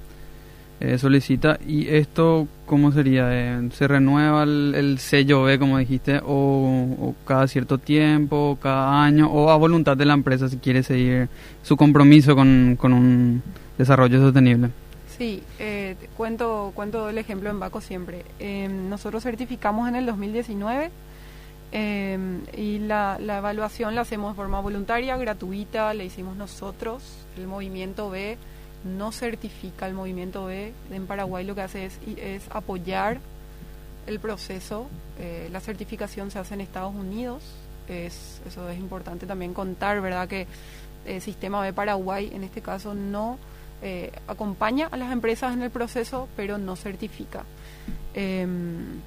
Eh, 0.79 0.99
solicita 0.99 1.59
y 1.67 1.89
esto 1.89 2.47
cómo 2.67 2.93
sería 2.93 3.29
eh, 3.31 3.69
se 3.73 3.89
renueva 3.89 4.43
el, 4.43 4.99
sello 4.99 5.45
B 5.45 5.59
como 5.59 5.79
dijiste 5.79 6.21
o, 6.23 7.15
cada 7.25 7.49
cierto 7.49 7.79
tiempo 7.79 8.59
cada 8.61 9.03
año 9.03 9.27
o 9.33 9.49
a 9.49 9.57
voluntad 9.57 9.97
de 9.97 10.05
la 10.05 10.13
empresa 10.13 10.51
si 10.51 10.59
quiere 10.59 10.83
seguir 10.83 11.31
su 11.63 11.79
compromiso 11.79 12.37
con, 12.37 12.77
con 12.79 12.93
un 12.93 13.43
desarrollo 13.79 14.21
sostenible 14.21 14.69
Sí, 15.17 15.43
eh, 15.59 15.97
cuento, 16.15 16.73
cuento 16.75 17.09
el 17.09 17.17
ejemplo 17.17 17.49
en 17.49 17.59
Baco 17.59 17.81
siempre. 17.81 18.23
Em, 18.39 18.91
nosotros 18.91 19.23
certificamos 19.23 19.89
en 19.89 19.97
el 19.97 20.05
2019 20.05 20.91
Em, 21.73 22.43
y 22.57 22.79
la, 22.79 23.19
la, 23.21 23.39
evaluación 23.39 23.95
la 23.95 24.03
hacemos 24.03 24.33
de 24.33 24.37
forma 24.37 24.61
voluntaria, 24.61 25.17
gratuita, 25.17 25.93
la 25.95 26.05
hicimos 26.05 26.37
nosotros. 26.37 27.03
El 27.37 27.47
movimiento 27.47 28.09
B 28.09 28.39
no 28.87 29.13
certifica, 29.13 29.87
el 29.87 29.95
movimiento 29.95 30.47
B 30.47 30.73
en 30.91 31.07
Paraguay 31.07 31.45
lo 31.45 31.55
que 31.55 31.63
hace 31.63 31.87
es, 31.87 32.43
apoyar 32.51 33.19
el 34.07 34.21
proceso. 34.21 34.87
Eh, 35.19 35.49
la 35.51 35.61
certificación 35.61 36.31
se 36.31 36.39
hace 36.39 36.55
en 36.55 36.61
Estados 36.61 36.95
Unidos. 36.95 37.43
Es, 37.89 38.41
eso 38.47 38.69
es 38.71 38.79
importante 38.79 39.27
también 39.27 39.53
contar, 39.53 40.01
¿verdad? 40.01 40.29
Que 40.29 40.47
el 41.05 41.21
sistema 41.21 41.61
B 41.61 41.73
Paraguay 41.73 42.31
en 42.33 42.45
este 42.45 42.61
caso 42.61 42.95
no 42.95 43.39
eh, 43.83 44.11
acompaña 44.27 44.89
a 44.91 44.97
las 44.97 45.13
empresas 45.13 45.53
en 45.53 45.63
el 45.63 45.71
proceso, 45.71 46.29
pero 46.37 46.59
no 46.59 46.77
certifica. 46.77 47.45
Em, 48.15 49.01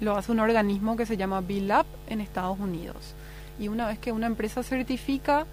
lo 0.00 0.16
hace 0.16 0.30
un 0.30 0.38
organismo 0.38 0.96
que 0.96 1.06
se 1.06 1.16
llama 1.16 1.40
BILAB 1.40 1.84
en 2.08 2.20
Estados 2.20 2.58
Unidos. 2.60 3.14
Y 3.58 3.68
una 3.68 3.86
vez 3.88 3.98
que 3.98 4.12
una 4.12 4.26
empresa 4.26 4.62
certifica, 4.62 5.46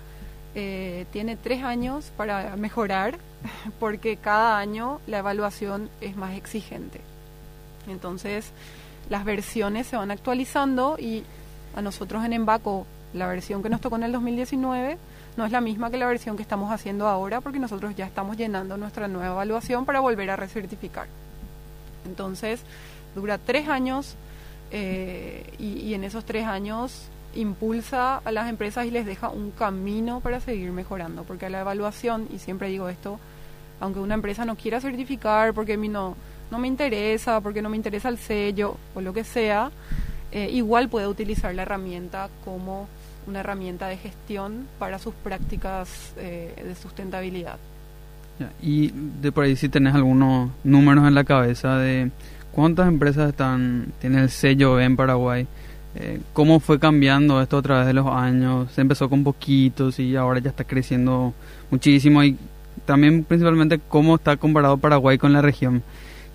eh, 0.55 1.05
tiene 1.11 1.35
tres 1.35 1.63
años 1.63 2.11
para 2.17 2.55
mejorar, 2.55 3.17
porque 3.79 4.17
cada 4.17 4.57
año 4.57 4.99
la 5.07 5.19
evaluación 5.19 5.89
es 6.01 6.15
más 6.15 6.35
exigente. 6.35 7.01
Entonces, 7.87 8.51
las 9.09 9.25
versiones 9.25 9.87
se 9.87 9.97
van 9.97 10.11
actualizando 10.11 10.97
y 10.97 11.23
a 11.75 11.81
nosotros 11.81 12.23
en 12.25 12.33
Embaco, 12.33 12.87
la 13.13 13.27
versión 13.27 13.61
que 13.61 13.69
nos 13.69 13.81
tocó 13.81 13.97
en 13.97 14.03
el 14.03 14.11
2019 14.11 14.97
no 15.37 15.45
es 15.45 15.51
la 15.51 15.61
misma 15.61 15.89
que 15.91 15.97
la 15.97 16.07
versión 16.07 16.37
que 16.37 16.41
estamos 16.41 16.71
haciendo 16.71 17.07
ahora, 17.07 17.41
porque 17.41 17.59
nosotros 17.59 17.95
ya 17.95 18.05
estamos 18.05 18.37
llenando 18.37 18.77
nuestra 18.77 19.07
nueva 19.07 19.33
evaluación 19.33 19.85
para 19.85 19.99
volver 19.99 20.29
a 20.29 20.35
recertificar. 20.35 21.07
Entonces, 22.05 22.61
dura 23.15 23.37
tres 23.37 23.67
años 23.67 24.15
eh, 24.71 25.53
y, 25.59 25.93
en 25.93 26.03
esos 26.03 26.25
tres 26.25 26.45
años 26.45 27.07
impulsa 27.35 28.17
a 28.17 28.31
las 28.31 28.49
empresas 28.49 28.85
y 28.85 28.91
les 28.91 29.05
deja 29.05 29.29
un 29.29 29.51
camino 29.51 30.21
para 30.21 30.39
seguir 30.39 30.71
mejorando, 30.71 31.23
porque 31.23 31.49
la 31.49 31.61
evaluación, 31.61 32.27
y 32.33 32.39
siempre 32.39 32.69
digo 32.69 32.89
esto, 32.89 33.19
aunque 33.79 33.99
una 33.99 34.15
empresa 34.15 34.45
no 34.45 34.55
quiera 34.55 34.79
certificar 34.81 35.53
porque 35.53 35.73
a 35.73 35.77
mí 35.77 35.89
no, 35.89 36.15
no 36.49 36.59
me 36.59 36.67
interesa, 36.67 37.41
porque 37.41 37.61
no 37.61 37.69
me 37.69 37.77
interesa 37.77 38.09
el 38.09 38.17
sello 38.17 38.77
o 38.95 39.01
lo 39.01 39.13
que 39.13 39.23
sea, 39.23 39.71
eh, 40.31 40.49
igual 40.51 40.89
puede 40.89 41.07
utilizar 41.07 41.53
la 41.53 41.63
herramienta 41.63 42.29
como 42.43 42.87
una 43.27 43.41
herramienta 43.41 43.87
de 43.87 43.97
gestión 43.97 44.67
para 44.79 44.99
sus 44.99 45.13
prácticas 45.15 46.13
eh, 46.17 46.53
de 46.63 46.75
sustentabilidad. 46.75 47.57
Y 48.61 48.91
de 48.91 49.31
por 49.31 49.45
ahí 49.45 49.55
si 49.55 49.69
tenés 49.69 49.95
algunos 49.95 50.51
números 50.63 51.07
en 51.07 51.15
la 51.15 51.23
cabeza 51.23 51.77
de 51.77 52.11
¿Cuántas 52.55 52.87
empresas 52.87 53.31
están 53.31 53.91
tienen 53.99 54.19
el 54.19 54.29
sello 54.29 54.79
en 54.79 54.95
Paraguay? 54.95 55.45
Eh, 55.95 56.19
¿Cómo 56.33 56.59
fue 56.59 56.79
cambiando 56.79 57.41
esto 57.41 57.57
a 57.57 57.61
través 57.61 57.87
de 57.87 57.93
los 57.93 58.07
años? 58.07 58.71
Se 58.73 58.81
empezó 58.81 59.09
con 59.09 59.23
poquitos 59.23 59.97
y 59.99 60.15
ahora 60.15 60.39
ya 60.39 60.49
está 60.49 60.63
creciendo 60.63 61.33
muchísimo. 61.71 62.23
Y 62.23 62.37
también 62.85 63.23
principalmente 63.23 63.79
cómo 63.79 64.15
está 64.15 64.35
comparado 64.37 64.77
Paraguay 64.77 65.17
con 65.17 65.33
la 65.33 65.41
región. 65.41 65.83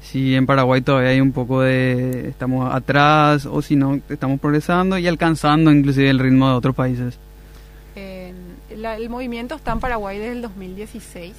Si 0.00 0.34
en 0.34 0.46
Paraguay 0.46 0.80
todavía 0.80 1.10
hay 1.10 1.20
un 1.20 1.32
poco 1.32 1.60
de... 1.60 2.28
estamos 2.28 2.74
atrás 2.74 3.44
o 3.44 3.60
si 3.60 3.76
no, 3.76 4.00
estamos 4.08 4.40
progresando 4.40 4.96
y 4.96 5.06
alcanzando 5.06 5.70
inclusive 5.70 6.08
el 6.08 6.18
ritmo 6.18 6.48
de 6.48 6.54
otros 6.54 6.74
países. 6.74 7.18
el 7.94 9.10
movimiento 9.10 9.56
está 9.56 9.72
en 9.72 9.80
Paraguay 9.80 10.18
desde 10.18 10.32
el 10.32 10.42
2016. 10.42 11.34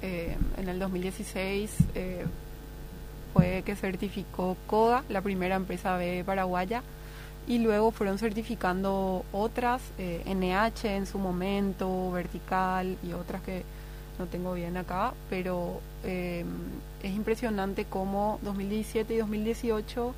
Eh, 0.00 0.36
en 0.56 0.68
el 0.68 0.78
2016 0.78 1.76
eh, 1.96 2.24
fue 3.34 3.62
que 3.66 3.74
certificó 3.74 4.56
CODA, 4.68 5.02
la 5.08 5.22
primera 5.22 5.56
empresa 5.56 5.96
B 5.96 6.22
paraguaya, 6.24 6.82
y 7.48 7.58
luego 7.58 7.90
fueron 7.90 8.18
certificando 8.18 9.24
otras, 9.32 9.80
NH 9.98 10.84
eh, 10.84 10.96
en 10.96 11.06
su 11.06 11.18
momento, 11.18 12.12
Vertical 12.12 12.98
y 13.02 13.14
otras 13.14 13.42
que 13.42 13.64
no 14.18 14.26
tengo 14.26 14.52
bien 14.52 14.76
acá, 14.76 15.14
pero 15.30 15.80
eh, 16.04 16.44
es 17.02 17.14
impresionante 17.14 17.86
cómo 17.86 18.38
2017 18.42 19.14
y 19.14 19.16
2018 19.16 20.14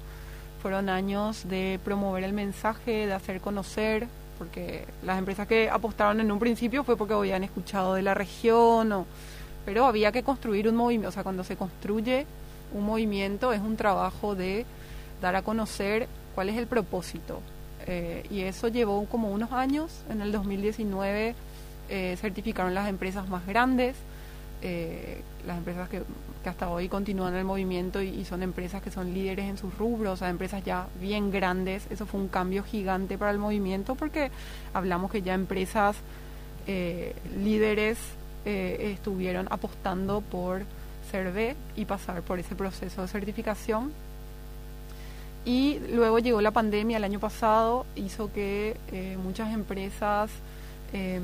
fueron 0.61 0.89
años 0.89 1.49
de 1.49 1.79
promover 1.85 2.25
el 2.25 2.33
mensaje, 2.33 3.07
de 3.07 3.13
hacer 3.13 3.41
conocer, 3.41 4.09
porque 4.37 4.87
las 5.05 5.19
empresas 5.19 5.47
que 5.47 5.71
apostaron 5.71 6.19
en 6.21 6.33
un 6.33 6.41
principio 6.41 6.83
fue 6.83 6.97
porque 6.97 7.15
habían 7.15 7.45
escuchado 7.45 7.95
de 7.95 8.03
la 8.03 8.15
región, 8.15 8.91
o, 8.91 9.07
pero 9.65 9.87
había 9.87 10.11
que 10.11 10.25
construir 10.25 10.69
un 10.69 10.75
movimiento, 10.75 11.11
o 11.11 11.13
sea, 11.13 11.23
cuando 11.23 11.45
se 11.45 11.57
construye 11.57 12.27
un 12.75 12.85
movimiento 12.85 13.53
es 13.53 13.61
un 13.61 13.77
trabajo 13.77 14.35
de 14.35 14.65
dar 15.21 15.37
a 15.37 15.43
conocer 15.43 16.09
cuál 16.35 16.49
es 16.49 16.57
el 16.57 16.67
propósito. 16.67 17.41
Eh, 17.87 18.25
y 18.31 18.41
eso 18.43 18.69
llevó 18.69 19.05
como 19.07 19.31
unos 19.31 19.53
años. 19.53 19.91
En 20.11 20.21
el 20.21 20.33
2019 20.33 21.35
eh, 21.89 22.17
certificaron 22.21 22.75
las 22.75 22.89
empresas 22.89 23.29
más 23.29 23.47
grandes, 23.47 23.97
eh, 24.63 25.23
las 25.47 25.59
empresas 25.59 25.89
que, 25.89 26.03
hasta 26.45 26.71
hoy 26.71 26.89
continúan 26.89 27.35
el 27.35 27.45
movimiento 27.45 28.01
y, 28.01 28.25
son 28.25 28.43
empresas 28.43 28.83
que 28.83 28.91
son 28.91 29.13
líderes 29.13 29.47
en 29.47 29.59
sus 29.59 29.77
rubros, 29.77 30.15
o 30.15 30.17
sea, 30.17 30.29
empresas 30.29 30.65
ya 30.65 30.87
bien 31.01 31.31
grandes. 31.31 31.87
Eso 31.91 32.07
fue 32.07 32.21
un 32.21 32.29
cambio 32.29 32.63
gigante 32.63 33.19
para 33.19 33.31
el 33.31 33.39
movimiento 33.39 33.95
porque 33.95 34.31
hablamos 34.73 35.11
que 35.11 35.23
ya 35.23 35.35
empresas 35.35 35.97
líderes 37.37 37.99
estuvieron 38.45 39.49
apostando 39.51 40.21
por 40.21 40.63
ser 41.11 41.57
y 41.75 41.85
pasar 41.85 42.23
por 42.23 42.39
ese 42.39 42.55
proceso 42.55 43.03
de 43.03 43.09
certificación. 43.09 43.93
Y 45.45 45.79
luego 45.93 46.19
llegó 46.19 46.41
la 46.41 46.51
pandemia 46.51 46.99
el 46.99 47.05
año 47.05 47.19
pasado, 47.19 47.87
hizo 47.97 48.33
que 48.33 48.77
eh, 48.93 49.17
muchas 49.23 49.53
empresas 49.55 50.31
em, 50.93 51.23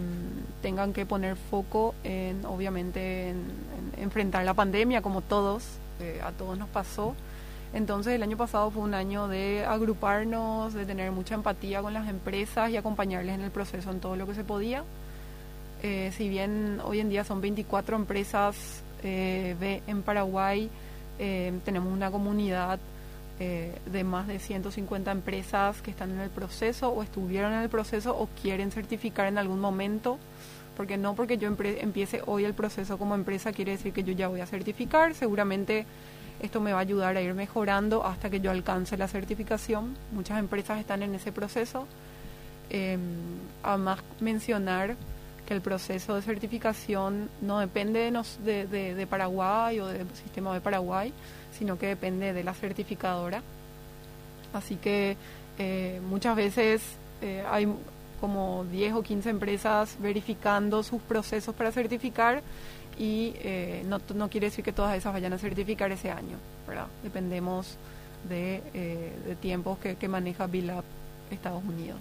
tengan 0.63 0.93
que 0.93 1.05
poner 1.05 1.37
foco 1.37 1.95
en, 2.03 2.45
obviamente, 2.47 3.31
en, 3.31 3.45
enfrentar 3.99 4.45
la 4.45 4.55
pandemia, 4.55 5.03
como 5.03 5.21
todos, 5.21 5.65
eh, 6.01 6.21
a 6.25 6.33
todos 6.33 6.59
nos 6.59 6.69
pasó. 6.69 7.15
Entonces 7.75 8.15
el 8.15 8.23
año 8.23 8.39
pasado 8.39 8.71
fue 8.71 8.83
un 8.83 8.95
año 8.95 9.29
de 9.29 9.67
agruparnos, 9.67 10.73
de 10.73 10.87
tener 10.87 11.13
mucha 11.13 11.35
empatía 11.35 11.83
con 11.83 11.93
las 11.93 12.09
empresas 12.09 12.71
y 12.71 12.77
acompañarles 12.77 13.35
en 13.35 13.43
el 13.43 13.51
proceso 13.51 13.91
en 13.91 14.01
todo 14.01 14.17
lo 14.17 14.27
que 14.27 14.35
se 14.35 14.45
podía. 14.45 14.83
Eh, 15.83 16.11
si 16.17 16.29
bien 16.31 16.81
hoy 16.85 17.01
en 17.01 17.11
día 17.11 17.23
son 17.23 17.43
24 17.43 17.97
empresas 17.97 18.83
eh, 19.03 19.83
en 19.87 20.03
Paraguay 20.03 20.71
eh, 21.19 21.53
tenemos 21.65 21.93
una 21.93 22.11
comunidad 22.11 22.79
eh, 23.39 23.79
de 23.85 24.05
más 24.05 24.27
de 24.27 24.39
150 24.39 25.11
empresas 25.11 25.83
que 25.83 25.91
están 25.91 26.11
en 26.11 26.21
el 26.21 26.31
proceso 26.31 26.89
o 26.89 27.03
estuvieron 27.03 27.53
en 27.53 27.61
el 27.61 27.69
proceso 27.69 28.17
o 28.17 28.29
quieren 28.41 28.71
certificar 28.71 29.27
en 29.27 29.39
algún 29.39 29.61
momento, 29.61 30.19
porque 30.77 30.97
no 30.97 31.15
porque 31.15 31.39
yo 31.39 31.49
empiece 31.49 32.23
hoy 32.27 32.45
el 32.45 32.55
proceso 32.55 32.99
como 32.99 33.15
empresa 33.15 33.53
quiere 33.53 33.73
decir 33.73 33.93
que 33.93 34.05
yo 34.05 34.13
ya 34.13 34.29
voy 34.29 34.41
a 34.41 34.47
certificar, 34.47 35.15
seguramente 35.15 35.87
esto 36.41 36.61
me 36.61 36.73
va 36.73 36.79
a 36.79 36.83
ayudar 36.83 37.17
a 37.17 37.23
ir 37.23 37.35
mejorando 37.35 38.05
hasta 38.05 38.29
que 38.29 38.41
yo 38.41 38.51
alcance 38.51 38.97
la 38.97 39.09
certificación. 39.09 39.97
Muchas 40.13 40.39
empresas 40.39 40.79
están 40.79 41.03
en 41.03 41.15
ese 41.15 41.33
proceso. 41.33 41.87
Eh, 42.69 42.99
además 43.63 44.01
mencionar 44.21 44.97
que 45.47 45.55
el 45.55 45.61
proceso 45.61 46.15
de 46.15 46.23
certificación 46.23 47.31
no 47.41 47.59
depende 47.59 48.13
de, 48.45 48.67
de, 48.67 49.07
Paraguay 49.07 49.81
o 49.81 49.87
del 49.87 50.09
sistema 50.11 50.53
de 50.53 50.61
Paraguay, 50.61 51.13
sino 51.57 51.79
que 51.79 51.87
depende 51.87 52.33
de 52.33 52.45
la 52.45 52.53
certificadora. 52.53 53.43
Así 54.53 54.77
que 54.77 55.17
eh, 55.59 56.01
muchas 56.09 56.37
veces 56.37 56.83
eh, 57.23 57.45
hay 57.49 57.69
como 58.21 58.65
10 58.73 58.95
o 58.95 59.03
15 59.03 59.31
empresas 59.31 59.97
verificando 60.01 60.83
sus 60.83 61.01
procesos 61.03 61.55
para 61.55 61.71
certificar 61.71 62.43
y 62.99 63.35
eh, 63.37 63.85
no, 63.87 64.29
quiere 64.29 64.49
decir 64.49 64.65
que 64.65 64.73
todas 64.73 64.97
esas 64.97 65.13
vayan 65.13 65.33
a 65.33 65.39
certificar 65.39 65.93
ese 65.93 66.11
año. 66.11 66.37
Dependemos 67.03 67.77
de, 68.29 68.61
de 69.25 69.37
tiempos 69.37 69.79
que, 69.79 69.97
que 69.97 70.09
maneja 70.09 70.47
BILAB 70.47 70.83
Estados 71.31 71.63
Unidos. 71.65 72.01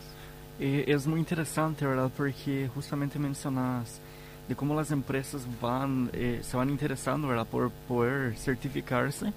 É 0.57 0.95
muito 1.07 1.19
interessante, 1.19 1.83
verdade, 1.83 2.13
porque 2.15 2.69
justamente 2.73 3.19
mencionas 3.19 3.99
de 4.47 4.55
como 4.55 4.77
as 4.79 4.89
empresas 4.89 5.45
vão 5.59 6.07
eh, 6.13 6.39
se 6.43 6.55
vão 6.55 6.69
interessando, 6.69 7.27
verdade, 7.27 7.49
por 7.49 7.69
poder 7.87 8.37
certificar-se, 8.37 9.33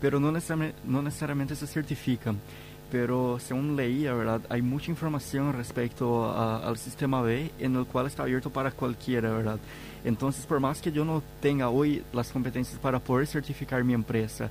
pero 0.00 0.20
não 0.20 0.30
necessariamente, 0.30 0.76
não 0.84 1.02
necessariamente 1.02 1.56
se 1.56 1.66
certificam. 1.66 2.36
Pero 2.92 3.38
según 3.40 3.74
leía, 3.74 4.14
verdad, 4.14 4.42
hay 4.50 4.60
mucha 4.62 4.90
información 4.90 5.52
respecto 5.52 6.26
a, 6.26 6.58
al 6.58 6.76
sistema 6.76 7.22
B 7.22 7.50
en 7.58 7.74
el 7.74 7.86
cual 7.86 8.06
está 8.06 8.22
abierto 8.22 8.50
para 8.50 8.70
cualquiera, 8.70 9.30
verdad. 9.30 9.58
Entonces, 10.04 10.44
por 10.46 10.60
más 10.60 10.80
que 10.80 10.92
yo 10.92 11.04
no 11.04 11.22
tenga 11.40 11.70
hoy 11.70 12.04
las 12.12 12.30
competencias 12.30 12.78
para 12.78 13.00
poder 13.00 13.26
certificar 13.26 13.82
mi 13.82 13.94
empresa, 13.94 14.50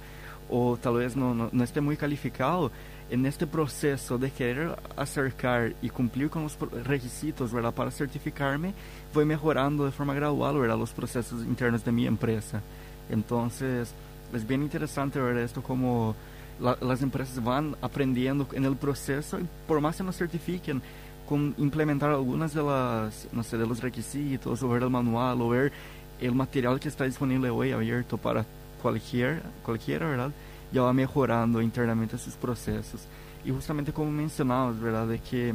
o 0.50 0.76
tal 0.76 0.96
vez 0.96 1.16
no, 1.16 1.34
no, 1.34 1.50
no 1.52 1.64
esté 1.64 1.80
muy 1.80 1.96
calificado, 1.96 2.72
en 3.12 3.26
este 3.26 3.46
proceso 3.46 4.18
de 4.18 4.32
querer 4.32 4.74
acercar 4.96 5.74
y 5.82 5.90
cumplir 5.90 6.30
con 6.30 6.44
los 6.44 6.58
requisitos 6.86 7.52
¿verdad? 7.52 7.74
para 7.74 7.92
certificarme, 7.92 8.74
voy 9.14 9.26
mejorando 9.26 9.84
de 9.86 9.92
forma 9.92 10.14
gradual 10.14 10.58
¿verdad? 10.58 10.78
los 10.78 10.92
procesos 10.92 11.44
internos 11.44 11.84
de 11.84 11.92
mi 11.92 12.08
empresa. 12.08 12.62
Entonces, 13.10 13.94
es 14.34 14.48
bien 14.48 14.64
interesante 14.64 15.20
ver 15.20 15.38
esto 15.38 15.62
como 15.62 16.16
las 16.60 17.02
empresas 17.02 17.44
van 17.44 17.76
aprendiendo 17.82 18.48
en 18.54 18.64
el 18.64 18.78
proceso 18.78 19.40
y 19.40 19.48
por 19.68 19.82
más 19.82 19.98
que 19.98 20.04
no 20.04 20.14
certifiquen, 20.14 20.82
con 21.28 21.54
implementar 21.58 22.12
algunas 22.12 22.54
de 22.54 22.64
las, 22.64 23.28
no 23.32 23.44
sé, 23.44 23.58
de 23.58 23.66
los 23.66 23.82
requisitos, 23.82 24.62
o 24.62 24.70
ver 24.70 24.84
el 24.84 24.90
manual, 24.90 25.42
o 25.42 25.50
ver 25.50 25.72
el 26.20 26.36
material 26.36 26.80
que 26.80 26.90
está 26.90 27.06
disponible 27.06 27.50
hoy 27.50 27.72
abierto 27.72 28.18
para 28.18 28.46
cualquier, 28.82 29.42
cualquiera, 29.64 30.08
¿verdad? 30.08 30.32
Ya 30.72 30.82
va 30.82 30.94
mejorando 30.94 31.62
internamente 31.62 32.18
sus 32.18 32.34
procesos. 32.36 33.02
Y 33.44 33.52
justamente 33.52 33.92
como 33.92 34.12
mencionabas, 34.12 34.80
¿verdad? 34.80 35.08
De 35.08 35.20
que 35.20 35.54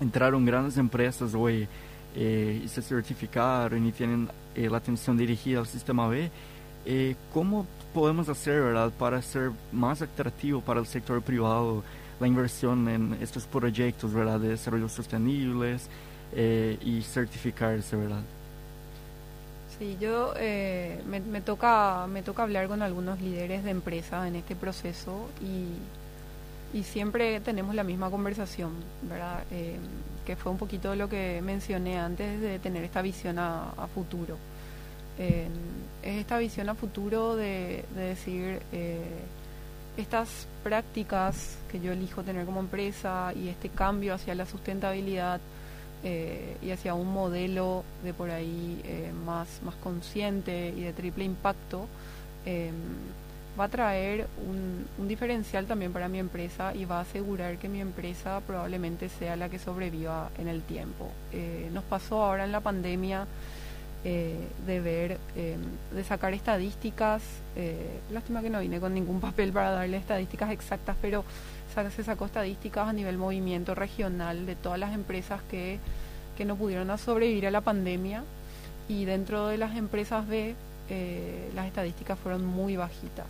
entraron 0.00 0.44
grandes 0.44 0.76
empresas 0.76 1.34
hoy 1.34 1.68
eh, 2.16 2.64
se 2.68 2.80
certificaron 2.80 3.84
y 3.86 3.90
tienen 3.90 4.28
eh, 4.54 4.68
la 4.70 4.78
atención 4.78 5.16
dirigida 5.16 5.60
al 5.60 5.66
sistema 5.66 6.06
B. 6.06 6.30
Eh, 6.86 7.16
¿Cómo 7.32 7.66
podemos 7.92 8.28
hacer, 8.28 8.60
verdad, 8.60 8.92
para 8.96 9.20
ser 9.22 9.50
más 9.72 10.02
atractivo 10.02 10.60
para 10.60 10.80
el 10.80 10.86
sector 10.86 11.22
privado 11.22 11.82
la 12.20 12.28
inversión 12.28 12.88
en 12.88 13.18
estos 13.20 13.46
proyectos, 13.46 14.12
verdad, 14.12 14.38
de 14.38 14.50
desarrollo 14.50 14.88
sostenibles 14.88 15.88
y 16.84 17.02
certificarse, 17.02 17.96
verdad? 17.96 18.22
Sí, 19.78 19.96
yo 20.00 20.34
eh, 20.36 21.02
me, 21.06 21.20
me, 21.20 21.40
toca 21.40 22.06
me 22.06 22.22
toca 22.22 22.44
hablar 22.44 22.68
con 22.68 22.82
algunos 22.82 23.20
líderes 23.20 23.64
de 23.64 23.70
empresa 23.70 24.28
en 24.28 24.36
este 24.36 24.54
proceso 24.54 25.28
y, 25.42 26.78
y 26.78 26.84
siempre 26.84 27.40
tenemos 27.40 27.74
la 27.74 27.82
misma 27.82 28.08
conversación, 28.08 28.72
¿verdad? 29.02 29.42
Eh, 29.50 29.76
que 30.24 30.36
fue 30.36 30.52
un 30.52 30.58
poquito 30.58 30.94
lo 30.94 31.08
que 31.08 31.40
mencioné 31.42 31.98
antes 31.98 32.40
de 32.40 32.58
tener 32.60 32.84
esta 32.84 33.02
visión 33.02 33.38
a, 33.38 33.72
futuro. 33.94 34.36
Eh, 35.18 35.48
es 36.02 36.16
esta 36.20 36.38
visión 36.38 36.68
a 36.68 36.74
futuro 36.74 37.34
de, 37.36 37.84
de 37.94 38.02
decir 38.02 38.60
estas 39.96 40.46
prácticas 40.62 41.58
que 41.70 41.80
yo 41.80 41.92
elijo 41.92 42.22
tener 42.22 42.46
como 42.46 42.60
empresa 42.60 43.32
y 43.34 43.48
este 43.48 43.68
cambio 43.68 44.14
hacia 44.14 44.34
la 44.34 44.46
sustentabilidad 44.46 45.40
eh, 46.06 46.58
y 46.60 46.70
hacia 46.70 46.92
un 46.92 47.10
modelo 47.10 47.82
de 48.02 48.12
por 48.12 48.30
ahí 48.30 48.78
eh, 48.84 49.10
más, 49.24 49.48
más 49.64 49.74
consciente 49.76 50.74
y 50.76 50.82
de 50.82 50.92
triple 50.92 51.24
impacto, 51.24 51.86
em, 52.44 52.74
va 53.58 53.64
a 53.64 53.68
traer 53.68 54.26
un, 54.46 54.84
un, 54.98 55.08
diferencial 55.08 55.64
también 55.64 55.94
para 55.94 56.08
mi 56.08 56.18
empresa 56.18 56.74
y 56.74 56.84
va 56.84 56.98
a 56.98 57.00
asegurar 57.00 57.56
que 57.56 57.70
mi 57.70 57.80
empresa 57.80 58.42
probablemente 58.46 59.08
sea 59.08 59.34
la 59.36 59.48
que 59.48 59.58
sobreviva 59.58 60.28
en 60.36 60.48
el 60.48 60.60
tiempo. 60.60 61.08
Eh, 61.32 61.70
nos 61.72 61.84
pasó 61.84 62.22
ahora 62.22 62.44
en 62.44 62.52
la 62.52 62.60
pandemia 62.60 63.26
de 64.04 64.80
ver, 64.80 65.18
de 65.34 66.04
sacar 66.04 66.34
estadísticas, 66.34 67.22
lástima 68.12 68.42
que 68.42 68.50
no 68.50 68.60
vine 68.60 68.78
con 68.78 68.92
ningún 68.92 69.18
papel 69.18 69.50
para 69.50 69.70
darle 69.70 69.96
estadísticas 69.96 70.50
exactas, 70.50 70.94
pero 71.00 71.24
se 71.90 72.04
sacó 72.04 72.26
estadísticas 72.26 72.88
a 72.88 72.92
nivel 72.92 73.18
movimiento 73.18 73.74
regional 73.74 74.46
de 74.46 74.54
todas 74.56 74.78
las 74.78 74.94
empresas 74.94 75.40
que, 75.50 75.78
que 76.36 76.44
no 76.44 76.56
pudieron 76.56 76.96
sobrevivir 76.98 77.46
a 77.46 77.50
la 77.50 77.60
pandemia. 77.60 78.22
Y 78.88 79.04
dentro 79.06 79.48
de 79.48 79.58
las 79.58 79.76
empresas 79.76 80.26
B 80.28 80.54
eh, 80.90 81.50
las 81.54 81.66
estadísticas 81.66 82.18
fueron 82.18 82.44
muy 82.44 82.76
bajitas. 82.76 83.26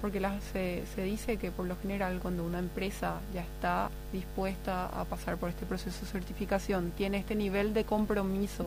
Porque 0.00 0.20
se, 0.52 1.02
dice 1.02 1.36
que 1.36 1.50
por 1.52 1.66
lo 1.66 1.76
general 1.76 2.18
cuando 2.20 2.44
una 2.44 2.58
empresa 2.58 3.20
ya 3.32 3.42
está 3.42 3.88
dispuesta 4.12 4.86
a 4.86 5.04
pasar 5.04 5.36
por 5.36 5.48
este 5.48 5.64
proceso 5.64 6.04
de 6.04 6.10
certificación, 6.10 6.92
tiene 6.96 7.18
este 7.18 7.36
nivel 7.36 7.72
de 7.72 7.84
compromiso 7.84 8.66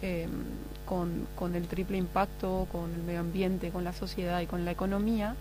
eh, 0.00 0.28
con, 0.86 1.26
con, 1.34 1.56
el 1.56 1.66
triple 1.66 1.98
impacto, 1.98 2.68
con 2.70 2.92
el 2.92 3.02
medio 3.02 3.20
ambiente, 3.20 3.70
con 3.70 3.82
la 3.82 3.92
sociedad 3.92 4.40
y 4.42 4.46
con 4.46 4.64
la 4.64 4.70
economía, 4.70 5.34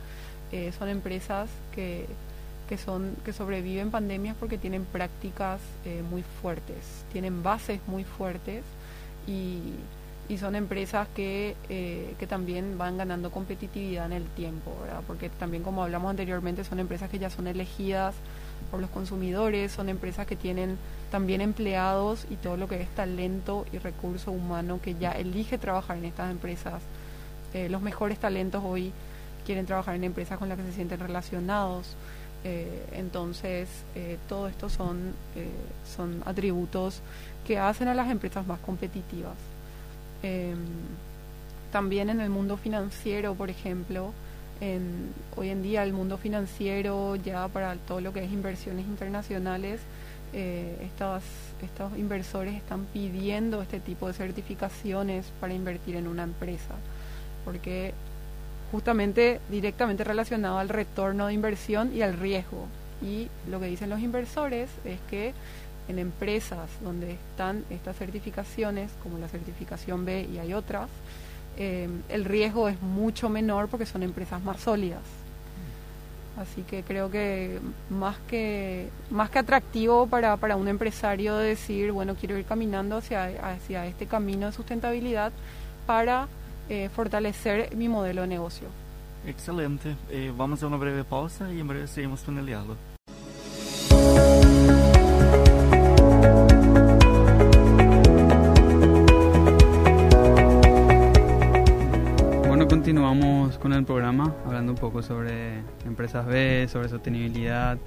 eh, 0.52 0.72
son 0.78 0.90
empresas 0.90 1.50
que 1.74 2.06
que, 2.74 2.78
son, 2.80 3.16
que 3.24 3.34
sobreviven 3.34 3.92
pandemias 3.92 4.36
porque 4.40 4.58
tienen 4.58 4.84
prácticas 4.86 5.62
eh, 5.86 6.02
muy 6.10 6.24
fuertes, 6.42 7.06
tienen 7.12 7.44
bases 7.44 7.80
muy 7.86 8.04
fuertes 8.04 8.64
y, 9.28 9.60
son 10.40 10.56
empresas 10.56 11.08
que, 11.16 11.56
eh, 11.70 12.16
que 12.18 12.26
también 12.26 12.80
van 12.80 12.98
ganando 12.98 13.30
competitividad 13.30 14.08
en 14.08 14.14
el 14.14 14.26
tiempo, 14.30 14.76
¿verdad? 14.82 15.02
porque 15.06 15.30
también 15.30 15.62
como 15.62 15.84
hablamos 15.84 16.10
anteriormente 16.10 16.64
son 16.64 16.80
empresas 16.80 17.12
que 17.12 17.20
ya 17.20 17.30
son 17.30 17.46
elegidas 17.46 18.16
por 18.72 18.80
los 18.80 18.90
consumidores, 18.90 19.72
son 19.72 19.90
empresas 19.90 20.26
que 20.26 20.36
tienen 20.36 20.76
también 21.12 21.40
empleados 21.42 22.26
y 22.32 22.38
todo 22.38 22.58
lo 22.58 22.68
que 22.68 22.82
es 22.82 22.90
talento 22.96 23.68
y 23.72 23.78
recurso 23.78 24.32
humano 24.32 24.80
que 24.82 24.96
ya 24.96 25.12
elige 25.12 25.60
trabajar 25.60 25.98
en 25.98 26.06
estas 26.06 26.32
empresas. 26.32 26.82
Eh, 27.54 27.70
los 27.70 27.84
mejores 27.84 28.18
talentos 28.18 28.64
hoy 28.66 28.92
quieren 29.46 29.68
trabajar 29.68 29.94
en 29.94 30.04
empresas 30.04 30.40
con 30.40 30.50
las 30.50 30.58
que 30.58 30.64
se 30.64 30.74
sienten 30.74 31.00
relacionados. 31.00 31.96
Eh, 32.44 32.86
entonces, 32.94 33.70
eh, 33.96 34.18
todo 34.28 34.48
esto 34.48 34.70
son, 34.70 35.14
eh, 35.36 35.48
son 35.96 36.22
atributos 36.26 37.02
que 37.48 37.58
hacen 37.58 37.88
a 37.88 37.94
las 37.94 38.10
empresas 38.12 38.46
más 38.46 38.60
competitivas. 38.60 39.36
Em, 40.24 40.58
también 41.72 42.10
en 42.10 42.20
el 42.20 42.30
mundo 42.30 42.58
financiero, 42.58 43.34
por 43.36 43.50
ejemplo, 43.50 44.12
hoy 45.36 45.50
en 45.50 45.62
día 45.62 45.84
el 45.84 45.92
mundo 45.92 46.18
financiero 46.18 47.18
ya 47.18 47.50
para 47.50 47.76
todo 47.76 48.00
lo 48.00 48.14
que 48.14 48.24
es 48.24 48.32
inversiones 48.32 48.86
internacionales, 48.86 49.82
estos, 50.32 51.22
estos 51.62 51.98
inversores 51.98 52.56
están 52.56 52.86
pidiendo 52.94 53.62
este 53.62 53.82
tipo 53.82 54.08
de 54.08 54.14
certificaciones 54.14 55.26
para 55.42 55.54
invertir 55.54 55.98
en 55.98 56.08
una 56.08 56.24
empresa, 56.24 56.76
porque 57.44 57.94
justamente 58.74 59.40
directamente 59.52 60.04
relacionado 60.04 60.58
al 60.58 60.68
retorno 60.68 61.28
de 61.28 61.34
inversión 61.36 61.96
y 61.96 62.02
al 62.02 62.18
riesgo. 62.18 62.66
Y 63.04 63.28
lo 63.48 63.60
que 63.60 63.68
dicen 63.68 63.88
los 63.92 64.00
inversores 64.00 64.68
es 64.84 65.00
que 65.12 65.32
en 65.88 66.00
empresas 66.00 66.72
donde 66.84 67.12
están 67.12 67.66
estas 67.70 67.96
certificaciones, 67.96 68.90
como 69.04 69.20
la 69.20 69.28
certificación 69.28 70.06
B 70.06 70.28
y 70.34 70.40
hay 70.40 70.56
otras, 70.56 70.90
eh, 71.56 71.88
el 72.10 72.26
riesgo 72.26 72.68
es 72.68 72.82
mucho 72.82 73.30
menor 73.30 73.68
porque 73.68 73.86
son 73.86 74.02
empresas 74.02 74.44
más 74.44 74.60
sólidas. 74.60 75.04
Así 76.36 76.64
que 76.64 76.82
creo 76.82 77.12
que 77.12 77.60
más 77.92 78.18
que 78.28 78.90
más 79.12 79.30
que 79.30 79.38
atractivo 79.38 80.08
para, 80.08 80.36
para 80.38 80.56
un 80.56 80.68
empresario 80.68 81.38
decir, 81.38 81.92
bueno, 81.92 82.16
quiero 82.16 82.40
ir 82.40 82.46
caminando 82.46 82.98
hacia, 82.98 83.26
hacia 83.52 83.86
este 83.86 84.08
camino 84.08 84.48
de 84.48 84.52
sustentabilidad 84.52 85.32
para 85.86 86.28
eh, 86.70 86.90
fortalecer 86.90 87.76
mi 87.76 87.90
modelo 87.90 88.22
de 88.22 88.28
negocio. 88.28 88.68
Excelente. 89.26 89.96
Eh, 90.10 90.32
vamos 90.36 90.64
a 90.64 90.68
una 90.68 90.78
breve 90.78 91.04
pausa 91.04 91.52
y 91.52 91.60
en 91.60 91.68
breve 91.68 91.88
seguimos 91.88 92.22
con 92.22 92.38
el 92.38 92.46
diálogo. 92.46 92.78
Bueno, 102.48 102.68
continuamos 102.68 103.58
con 103.58 103.74
el 103.74 103.84
programa 103.84 104.34
hablando 104.46 104.72
un 104.72 104.78
poco 104.78 105.02
sobre 105.02 105.60
empresas 105.86 106.26
B, 106.26 106.68
sobre 106.70 106.88
sostenibilidad, 106.88 107.78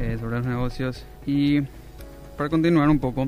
eh, 0.00 0.16
sobre 0.18 0.36
los 0.38 0.46
negocios 0.46 1.04
y 1.26 1.60
para 2.36 2.48
continuar 2.48 2.88
un 2.88 2.98
poco 2.98 3.26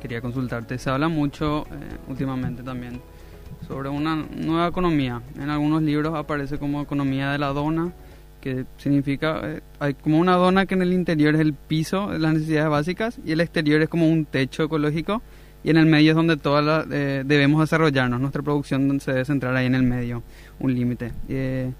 quería 0.00 0.20
consultarte. 0.20 0.78
Se 0.78 0.90
habla 0.90 1.08
mucho 1.08 1.66
últimamente 2.08 2.62
también 2.62 3.00
sobre 3.66 3.88
una 3.88 4.16
nueva 4.16 4.68
economía. 4.68 5.22
En 5.36 5.50
algunos 5.50 5.82
libros 5.82 6.14
aparece 6.14 6.58
como 6.58 6.80
economía 6.80 7.30
de 7.30 7.38
la 7.38 7.48
dona, 7.48 7.92
que 8.40 8.66
significa, 8.76 9.40
eh, 9.42 9.60
hay 9.78 9.94
como 9.94 10.18
una 10.18 10.36
dona 10.36 10.66
que 10.66 10.74
en 10.74 10.82
el 10.82 10.92
interior 10.92 11.34
es 11.34 11.40
el 11.40 11.54
piso 11.54 12.08
de 12.10 12.18
las 12.18 12.34
necesidades 12.34 12.70
básicas 12.70 13.18
y 13.24 13.32
el 13.32 13.40
exterior 13.40 13.80
es 13.80 13.88
como 13.88 14.08
un 14.08 14.26
techo 14.26 14.64
ecológico 14.64 15.22
y 15.62 15.70
en 15.70 15.78
el 15.78 15.86
medio 15.86 16.10
es 16.10 16.16
donde 16.16 16.36
todas 16.36 16.86
eh, 16.90 17.22
debemos 17.24 17.60
desarrollarnos, 17.60 18.20
nuestra 18.20 18.42
producción 18.42 19.00
se 19.00 19.12
debe 19.12 19.24
centrar 19.24 19.56
ahí 19.56 19.66
en 19.66 19.74
el 19.74 19.82
medio, 19.82 20.22
un 20.60 20.74
límite. 20.74 21.12
Eh, 21.28 21.72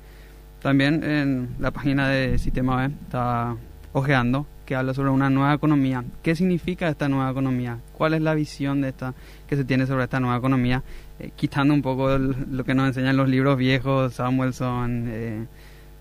también 0.63 1.05
en 1.05 1.51
la 1.59 1.71
página 1.71 2.09
de 2.09 2.39
Sistema 2.39 2.77
B 2.77 2.95
está 3.05 3.55
ojeando 3.93 4.47
que 4.65 4.75
habla 4.75 4.95
sobre 4.95 5.11
una 5.11 5.29
nueva 5.31 5.53
economía. 5.53 6.05
¿Qué 6.23 6.35
significa 6.35 6.89
esta 6.89 7.09
nueva 7.09 7.31
economía? 7.31 7.79
¿Cuál 7.93 8.15
es 8.15 8.23
la 8.23 8.35
visión 8.35 8.81
de 8.81 8.89
esta 8.89 9.15
que 9.47 9.57
se 9.57 9.65
tiene 9.65 9.87
sobre 9.87 10.05
esta 10.05 10.21
nueva 10.21 10.39
economía? 10.39 10.83
Eh, 11.21 11.31
quitando 11.37 11.75
un 11.75 11.83
poco 11.83 12.19
lo 12.19 12.65
que 12.65 12.75
nos 12.75 12.89
enseñan 12.89 13.17
los 13.17 13.29
libros 13.29 13.57
viejos, 13.57 14.15
Samuelson, 14.15 15.05
eh, 15.09 15.47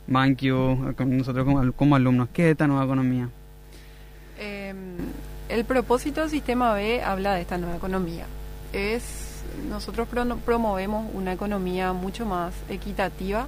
Mankiw, 0.08 0.96
nosotros 1.06 1.74
como, 1.76 1.96
alumnos. 1.96 2.30
¿Qué 2.34 2.46
es 2.46 2.52
esta 2.52 2.68
nueva 2.68 2.86
economía? 2.86 3.30
Em, 4.40 4.76
el 5.50 5.66
propósito 5.66 6.22
del 6.22 6.30
sistema 6.32 6.74
B 6.74 7.04
habla 7.04 7.36
de 7.36 7.42
esta 7.42 7.58
nueva 7.58 7.76
economía. 7.76 8.26
Es 8.74 9.30
nosotros 9.70 10.08
promovemos 10.46 11.06
una 11.14 11.32
economía 11.32 11.94
mucho 11.94 12.26
más 12.26 12.56
equitativa, 12.70 13.46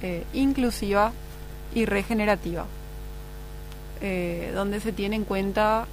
eh, 0.00 0.24
inclusiva 0.32 1.12
y 1.74 1.84
regenerativa, 1.84 2.64
eh, 4.00 4.52
donde 4.54 4.80
se 4.80 4.92
tiene 4.92 5.16
en 5.16 5.24
cuenta 5.24 5.86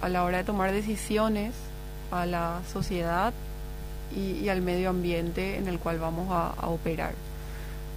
a 0.00 0.08
la 0.08 0.24
hora 0.24 0.38
de 0.38 0.44
tomar 0.44 0.72
decisiones 0.72 1.52
a 2.10 2.26
la 2.26 2.60
sociedad 2.72 3.32
y, 4.14 4.48
al 4.48 4.62
medio 4.62 4.90
ambiente 4.90 5.56
en 5.56 5.68
el 5.68 5.78
cual 5.78 5.98
vamos 5.98 6.28
a, 6.30 6.66
operar. 6.66 7.12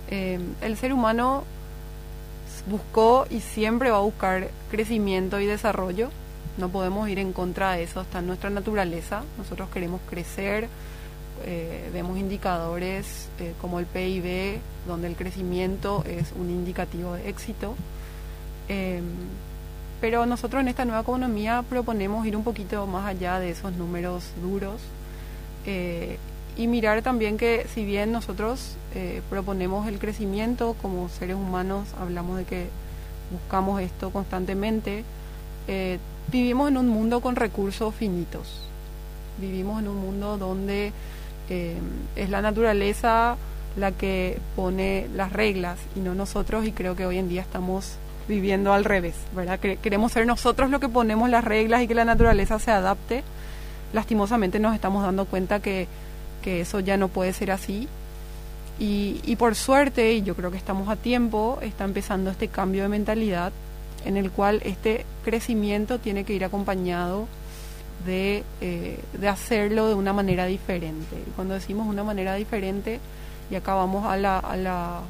Eh, 0.09 0.39
el 0.61 0.77
ser 0.77 0.93
humano 0.93 1.43
buscó 2.69 3.25
y 3.29 3.39
siempre 3.39 3.91
va 3.91 3.97
a 3.97 4.01
buscar 4.01 4.49
crecimiento 4.69 5.39
y 5.39 5.45
desarrollo. 5.45 6.09
No 6.57 6.69
podemos 6.69 7.07
ir 7.09 7.19
en 7.19 7.33
contra 7.33 7.73
de 7.73 7.83
eso, 7.83 8.01
está 8.01 8.19
en 8.19 8.27
nuestra 8.27 8.49
naturaleza. 8.49 9.23
Nosotros 9.37 9.69
queremos 9.73 10.01
crecer, 10.09 10.67
eh, 11.45 11.89
vemos 11.93 12.17
indicadores 12.17 13.29
eh, 13.39 13.53
como 13.61 13.79
el 13.79 13.85
PIB, 13.85 14.59
donde 14.87 15.07
el 15.07 15.15
crecimiento 15.15 16.03
es 16.05 16.33
un 16.37 16.49
indicativo 16.49 17.13
de 17.13 17.29
éxito. 17.29 17.75
Pero 20.01 20.25
nosotros 20.25 20.61
en 20.61 20.67
esta 20.67 20.83
nueva 20.83 21.01
economía 21.01 21.63
proponemos 21.69 22.25
ir 22.25 22.35
un 22.35 22.43
poquito 22.43 22.85
más 22.87 23.05
allá 23.05 23.39
de 23.39 23.51
esos 23.51 23.73
números 23.73 24.23
duros 24.41 24.81
eh, 25.65 26.17
y 26.57 26.67
mirar 26.67 27.01
también 27.01 27.37
que 27.37 27.67
si 27.73 27.85
bien 27.85 28.11
nosotros 28.11 28.75
proponemos 29.29 29.87
el 29.87 29.99
crecimiento 29.99 30.75
como 30.81 31.07
seres 31.07 31.37
humanos, 31.37 31.87
hablamos 31.97 32.37
de 32.37 32.43
que 32.43 32.67
buscamos 33.31 33.81
esto 33.81 34.09
constantemente, 34.09 35.05
vivimos 36.29 36.69
en 36.69 36.77
un 36.77 36.89
mundo 36.89 37.21
con 37.21 37.35
recursos 37.35 37.93
finitos. 37.95 38.61
Vivimos 39.39 39.81
en 39.81 39.87
un 39.87 39.97
mundo 39.97 40.37
donde 40.37 40.91
eh, 41.49 41.77
es 42.15 42.29
la 42.29 42.41
naturaleza 42.41 43.35
la 43.75 43.91
que 43.91 44.37
pone 44.55 45.07
las 45.15 45.31
reglas 45.31 45.79
y 45.95 45.99
no 45.99 46.13
nosotros 46.13 46.65
y 46.65 46.71
creo 46.71 46.95
que 46.95 47.05
hoy 47.05 47.17
en 47.17 47.29
día 47.29 47.41
estamos 47.41 47.93
viviendo 48.27 48.73
al 48.73 48.85
revés, 48.85 49.15
¿verdad? 49.35 49.59
Queremos 49.59 50.11
ser 50.11 50.25
nosotros 50.25 50.69
los 50.69 50.79
que 50.79 50.89
ponemos 50.89 51.29
las 51.29 51.43
reglas 51.43 51.81
y 51.81 51.87
que 51.87 51.95
la 51.95 52.05
naturaleza 52.05 52.59
se 52.59 52.71
adapte. 52.71 53.23
Lastimosamente 53.93 54.59
nos 54.59 54.73
estamos 54.73 55.03
dando 55.03 55.25
cuenta 55.25 55.59
que, 55.59 55.87
que 56.41 56.61
eso 56.61 56.79
ya 56.79 56.97
no 56.97 57.07
puede 57.07 57.33
ser 57.33 57.51
así. 57.51 57.87
Y, 58.79 59.19
y 59.25 59.35
por 59.35 59.55
suerte, 59.55 60.13
y 60.13 60.21
yo 60.23 60.35
creo 60.35 60.49
que 60.49 60.57
estamos 60.57 60.89
a 60.89 60.95
tiempo, 60.95 61.59
está 61.61 61.83
empezando 61.83 62.31
este 62.31 62.47
cambio 62.47 62.83
de 62.83 62.89
mentalidad 62.89 63.51
en 64.05 64.17
el 64.17 64.31
cual 64.31 64.61
este 64.63 65.05
crecimiento 65.23 65.99
tiene 65.99 66.23
que 66.23 66.33
ir 66.33 66.43
acompañado 66.43 67.27
de, 68.05 68.43
eh, 68.61 68.99
de 69.13 69.27
hacerlo 69.27 69.87
de 69.87 69.93
una 69.93 70.13
manera 70.13 70.45
diferente. 70.45 71.15
Y 71.15 71.31
cuando 71.31 71.53
decimos 71.53 71.87
una 71.87 72.03
manera 72.03 72.35
diferente, 72.35 72.99
y 73.49 73.55
acá 73.55 73.75
vamos 73.75 74.05
a 74.05 74.17
la, 74.17 74.39
a 74.39 74.55
la, 74.55 75.01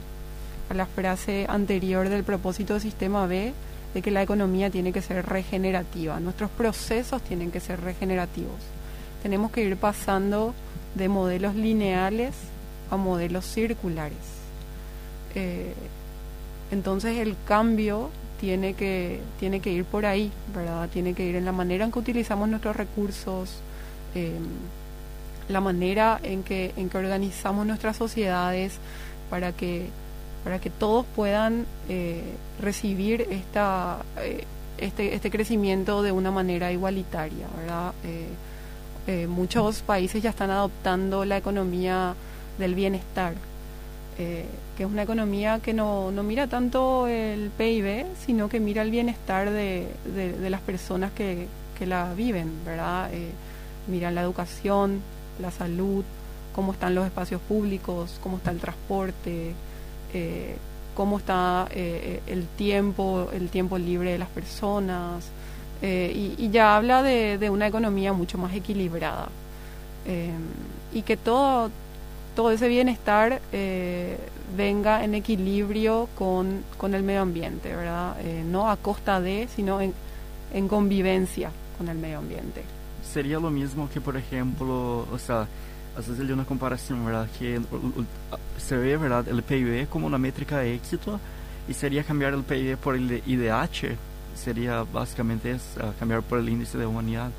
a 0.72 0.74
la 0.74 0.86
frase 0.86 1.46
anterior 1.50 2.08
del 2.08 2.24
propósito 2.24 2.74
del 2.74 2.82
sistema 2.82 3.28
B, 3.28 3.54
de 3.94 4.02
que 4.02 4.10
la 4.10 4.24
economía 4.24 4.70
tiene 4.70 4.94
que 4.94 5.02
ser 5.02 5.26
regenerativa, 5.26 6.20
nuestros 6.22 6.50
procesos 6.50 7.22
tienen 7.24 7.52
que 7.52 7.60
ser 7.60 7.82
regenerativos. 7.82 8.56
Tenemos 9.22 9.52
que 9.52 9.64
ir 9.64 9.76
pasando 9.76 10.54
de 10.96 11.10
modelos 11.10 11.56
lineales 11.56 12.34
a 12.90 12.96
modelos 12.96 13.46
circulares. 13.46 14.18
Eh, 15.36 15.74
entonces 16.72 17.18
el 17.18 17.36
cambio 17.46 18.10
tiene 18.40 18.74
que, 18.74 19.20
tiene 19.40 19.60
que 19.60 19.72
ir 19.72 19.84
por 19.84 20.06
ahí, 20.06 20.32
¿verdad? 20.56 20.88
Tiene 20.90 21.14
que 21.14 21.26
ir 21.26 21.36
en 21.36 21.44
la 21.44 21.52
manera 21.52 21.84
en 21.84 21.92
que 21.92 22.00
utilizamos 22.00 22.48
nuestros 22.48 22.78
recursos, 22.78 23.58
em, 24.16 24.48
la 25.50 25.60
manera 25.60 26.18
en 26.24 26.44
que, 26.44 26.74
en 26.78 26.90
que 26.90 26.98
organizamos 26.98 27.68
nuestras 27.68 27.98
sociedades 27.98 28.74
para 29.30 29.52
que, 29.52 29.90
para 30.44 30.60
que 30.60 30.70
todos 30.70 31.06
puedan 31.16 31.66
eh, 31.90 32.24
recibir 32.60 33.28
esta, 33.30 34.00
eh, 34.18 34.46
este, 34.78 35.14
este 35.14 35.30
crecimiento 35.30 36.02
de 36.02 36.12
una 36.12 36.32
manera 36.32 36.72
igualitaria, 36.72 37.48
¿verdad? 37.58 37.94
Eh, 39.08 39.26
muchos 39.26 39.82
países 39.82 40.22
ya 40.22 40.30
están 40.30 40.52
adoptando 40.52 41.26
la 41.26 41.38
economía 41.38 42.14
del 42.60 42.76
bienestar, 42.76 43.34
eh, 44.20 44.46
que 44.78 44.84
es 44.84 44.90
una 44.90 45.02
economía 45.02 45.60
que 45.60 45.74
no, 45.74 46.12
no, 46.12 46.22
mira 46.22 46.46
tanto 46.46 47.08
el 47.08 47.50
PIB, 47.50 48.06
sino 48.24 48.48
que 48.48 48.60
mira 48.60 48.84
el 48.84 48.92
bienestar 48.92 49.50
de, 49.50 49.88
las 50.48 50.62
personas 50.62 51.12
que, 51.14 51.48
la 51.82 52.14
viven, 52.14 52.64
¿verdad? 52.64 53.12
Eh, 53.12 53.32
miran 53.88 54.14
la 54.14 54.22
educación, 54.22 55.02
la 55.42 55.50
salud, 55.50 56.04
cómo 56.54 56.74
están 56.74 56.94
los 56.94 57.08
espacios 57.08 57.42
públicos, 57.42 58.20
cómo 58.22 58.38
está 58.38 58.52
el 58.52 58.60
transporte, 58.60 59.56
eh, 60.14 60.56
cómo 60.96 61.18
está 61.18 61.68
el 61.74 62.48
tiempo, 62.58 63.30
el 63.34 63.50
tiempo 63.50 63.78
libre 63.78 64.12
de 64.12 64.18
las 64.18 64.30
personas, 64.30 65.24
y, 65.82 66.36
y, 66.38 66.50
ya 66.52 66.76
habla 66.76 67.02
de, 67.02 67.38
de, 67.38 67.50
una 67.50 67.66
economía 67.68 68.14
mucho 68.14 68.38
más 68.38 68.54
equilibrada. 68.54 69.30
y 70.94 71.02
que 71.02 71.18
todo, 71.18 71.72
todo 72.36 72.52
ese 72.52 72.68
bienestar 72.68 73.42
eh, 73.52 74.18
venga 74.56 75.04
en 75.04 75.16
equilibrio 75.16 76.08
con, 76.18 76.64
con, 76.78 76.94
el 76.94 77.04
medio 77.04 77.22
ambiente, 77.22 77.76
¿verdad? 77.76 78.16
Eh, 78.22 78.44
no 78.46 78.70
a 78.70 78.78
costa 78.78 79.20
de, 79.22 79.48
sino 79.56 79.82
en, 79.82 79.94
en, 80.54 80.68
convivencia 80.68 81.52
con 81.78 81.90
el 81.90 81.98
medio 81.98 82.20
ambiente. 82.20 82.64
Sería 83.04 83.40
lo 83.40 83.50
mismo 83.50 83.90
que, 83.94 84.00
por 84.00 84.16
ejemplo, 84.16 85.08
o 85.12 85.20
sea, 85.20 85.48
haces 85.98 86.20
una 86.20 86.46
comparación, 86.46 87.06
¿verdad? 87.06 87.28
Que 87.38 87.60
se 88.58 88.78
ve, 88.78 88.98
¿verdad? 88.98 89.28
El 89.28 89.44
PIB 89.44 89.88
como 89.90 90.08
una 90.08 90.18
métrica 90.18 90.60
de 90.60 90.76
éxito 90.76 91.20
y 91.68 91.74
sería 91.74 92.04
cambiar 92.04 92.34
el 92.34 92.44
PIB 92.44 92.78
por 92.78 92.96
el 92.96 93.22
IDH, 93.26 93.96
sería 94.36 94.84
básicamente 94.84 95.54
uh, 95.54 95.60
cambiar 96.00 96.22
por 96.22 96.40
el 96.40 96.50
índice 96.50 96.78
de 96.78 96.86
humanidad. 96.86 97.32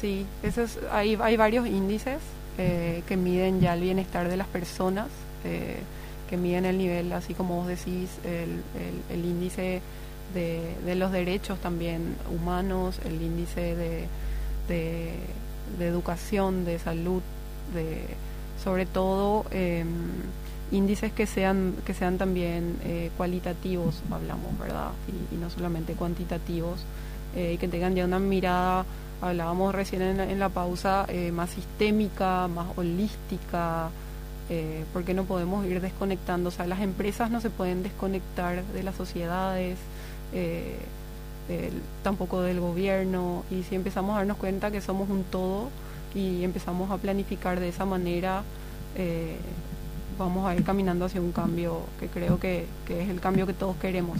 Sí, 0.00 0.26
eso 0.42 0.62
es, 0.62 0.78
hay, 0.92 1.16
hay 1.20 1.36
varios 1.36 1.66
índices 1.66 2.18
eh, 2.58 3.02
que 3.08 3.16
miden 3.16 3.60
ya 3.60 3.74
el 3.74 3.80
bienestar 3.80 4.28
de 4.28 4.36
las 4.36 4.46
personas, 4.46 5.08
eh, 5.44 5.78
que 6.28 6.36
miden 6.36 6.64
el 6.64 6.78
nivel, 6.78 7.12
así 7.12 7.34
como 7.34 7.56
vos 7.56 7.66
decís, 7.66 8.10
el, 8.24 8.62
el, 9.10 9.24
índice 9.24 9.80
de, 10.34 10.74
de, 10.84 10.94
los 10.96 11.12
derechos 11.12 11.58
también 11.60 12.16
humanos, 12.34 12.98
el 13.04 13.22
índice 13.22 13.76
de, 13.76 14.06
de, 14.68 15.86
educación, 15.86 16.64
de 16.64 16.78
salud, 16.78 17.22
de 17.74 18.06
sobre 18.62 18.86
todo 18.86 19.44
em, 19.50 19.86
índices 20.72 21.12
que 21.12 21.26
sean 21.26 21.74
que 21.84 21.94
sean 21.94 22.18
también 22.18 22.76
eh, 22.84 23.10
cualitativos, 23.16 24.02
hablamos, 24.10 24.58
¿verdad? 24.58 24.90
Y, 25.32 25.36
no 25.36 25.50
solamente 25.50 25.94
cuantitativos, 25.94 26.80
y 27.36 27.58
que 27.58 27.68
tengan 27.68 27.94
ya 27.94 28.06
una 28.06 28.18
mirada 28.18 28.86
hablábamos 29.20 29.74
recién 29.74 30.02
en 30.02 30.38
la, 30.38 30.48
pausa, 30.48 31.06
eh, 31.08 31.32
más 31.32 31.50
sistémica, 31.50 32.48
más 32.48 32.66
holística, 32.76 33.90
eh, 34.50 34.84
porque 34.92 35.14
no 35.14 35.24
podemos 35.24 35.64
ir 35.66 35.80
desconectando, 35.80 36.48
o 36.50 36.52
sea, 36.52 36.66
las 36.66 36.80
empresas 36.80 37.30
no 37.30 37.40
se 37.40 37.50
pueden 37.50 37.82
desconectar 37.82 38.64
de 38.64 38.82
las 38.82 38.94
sociedades, 38.94 39.78
eh, 40.32 40.78
tampoco 42.02 42.42
del 42.42 42.60
gobierno, 42.60 43.44
y 43.50 43.62
si 43.62 43.74
empezamos 43.74 44.14
a 44.14 44.18
darnos 44.18 44.36
cuenta 44.36 44.70
que 44.70 44.80
somos 44.80 45.08
un 45.08 45.24
todo 45.24 45.70
y 46.16 46.42
empezamos 46.42 46.90
a 46.90 46.96
planificar 46.96 47.60
de 47.60 47.68
esa 47.68 47.84
manera, 47.84 48.42
eh, 48.96 49.36
vamos 50.18 50.46
a 50.46 50.56
ir 50.56 50.64
caminando 50.64 51.04
hacia 51.04 51.20
un 51.20 51.30
cambio 51.30 51.82
que 52.00 52.08
creo 52.08 52.40
que, 52.40 52.64
que 52.86 53.02
es 53.02 53.10
el 53.10 53.20
cambio 53.20 53.46
que 53.46 53.52
todos 53.52 53.76
queremos. 53.76 54.18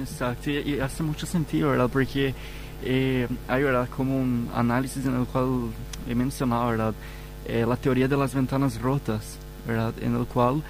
Exacto, 0.00 0.50
y, 0.50 0.80
hace 0.80 1.02
mucho 1.02 1.24
sentido, 1.24 1.70
¿verdad? 1.70 1.88
Porque 1.92 2.34
eh, 2.82 3.28
hay 3.46 3.62
¿verdad? 3.62 3.88
como 3.96 4.18
un 4.18 4.50
análisis 4.54 5.06
en 5.06 5.14
el 5.14 5.26
cual 5.26 5.70
he 6.08 6.14
mencionado 6.14 6.70
¿verdad? 6.70 6.94
Eh, 7.46 7.64
la 7.68 7.76
teoría 7.76 8.08
de 8.08 8.16
las 8.16 8.34
ventanas 8.34 8.80
rotas, 8.80 9.36
¿verdad? 9.66 9.94
en 10.00 10.16
el 10.16 10.26
cual 10.26 10.62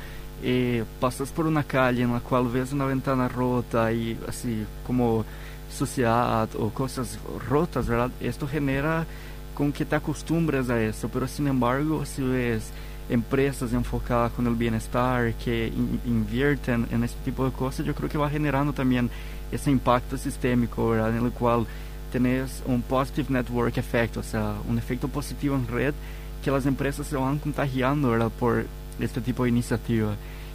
eh, 0.42 0.84
pasas 1.00 1.30
por 1.30 1.46
una 1.46 1.62
calle 1.62 2.02
en 2.02 2.12
la 2.12 2.20
cual 2.20 2.48
ves 2.48 2.72
una 2.72 2.84
ventana 2.84 3.28
rota 3.28 3.90
y 3.92 4.18
así 4.28 4.66
como 4.86 5.24
suciedad 5.72 6.48
o 6.58 6.68
cosas 6.70 7.18
rotas, 7.48 7.86
¿verdad? 7.86 8.10
Esto 8.20 8.46
genera 8.46 9.06
con 9.54 9.72
que 9.72 9.84
te 9.84 9.96
acostumbres 9.96 10.70
a 10.70 10.80
eso, 10.80 11.08
pero 11.08 11.26
sin 11.28 11.48
embargo 11.48 12.04
si 12.06 12.22
ves 12.22 12.70
empresas 13.08 13.72
enfocadas 13.72 14.32
con 14.32 14.46
el 14.46 14.54
bienestar 14.54 15.34
que 15.34 15.68
in 15.68 16.00
invierten 16.06 16.86
en 16.90 17.04
este 17.04 17.18
tipo 17.24 17.44
de 17.44 17.52
cosas, 17.52 17.84
yo 17.84 17.94
creo 17.94 18.08
que 18.08 18.18
va 18.18 18.30
generando 18.30 18.72
también 18.72 19.10
ese 19.50 19.70
impacto 19.70 20.16
sistémico, 20.16 20.90
¿verdad? 20.90 21.16
En 21.16 21.24
el 21.24 21.32
cual 21.32 21.66
tenés 22.10 22.62
un 22.66 22.82
positive 22.82 23.28
network 23.30 23.76
effect, 23.76 24.16
o 24.16 24.22
sea, 24.22 24.54
un 24.68 24.78
efecto 24.78 25.08
positivo 25.08 25.56
en 25.56 25.66
red 25.66 25.94
que 26.42 26.50
las 26.50 26.66
empresas 26.66 27.06
se 27.06 27.16
van 27.16 27.38
contagiando 27.38 28.10
¿verdad? 28.10 28.30
por 28.38 28.66
este 29.00 29.20
tipo 29.20 29.44
de 29.44 29.50
iniciativa. 29.50 30.14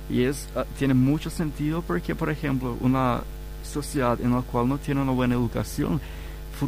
Y 0.09 0.23
es, 0.23 0.47
uh, 0.55 0.61
tiene 0.77 0.93
mucho 0.93 1.29
sentido 1.29 1.81
porque, 1.81 2.15
por 2.15 2.29
ejemplo, 2.29 2.77
una 2.81 3.21
sociedad 3.63 4.19
en 4.21 4.31
la 4.31 4.41
cual 4.41 4.67
no 4.67 4.77
tiene 4.77 5.01
una 5.01 5.11
buena 5.11 5.35
educación, 5.35 5.99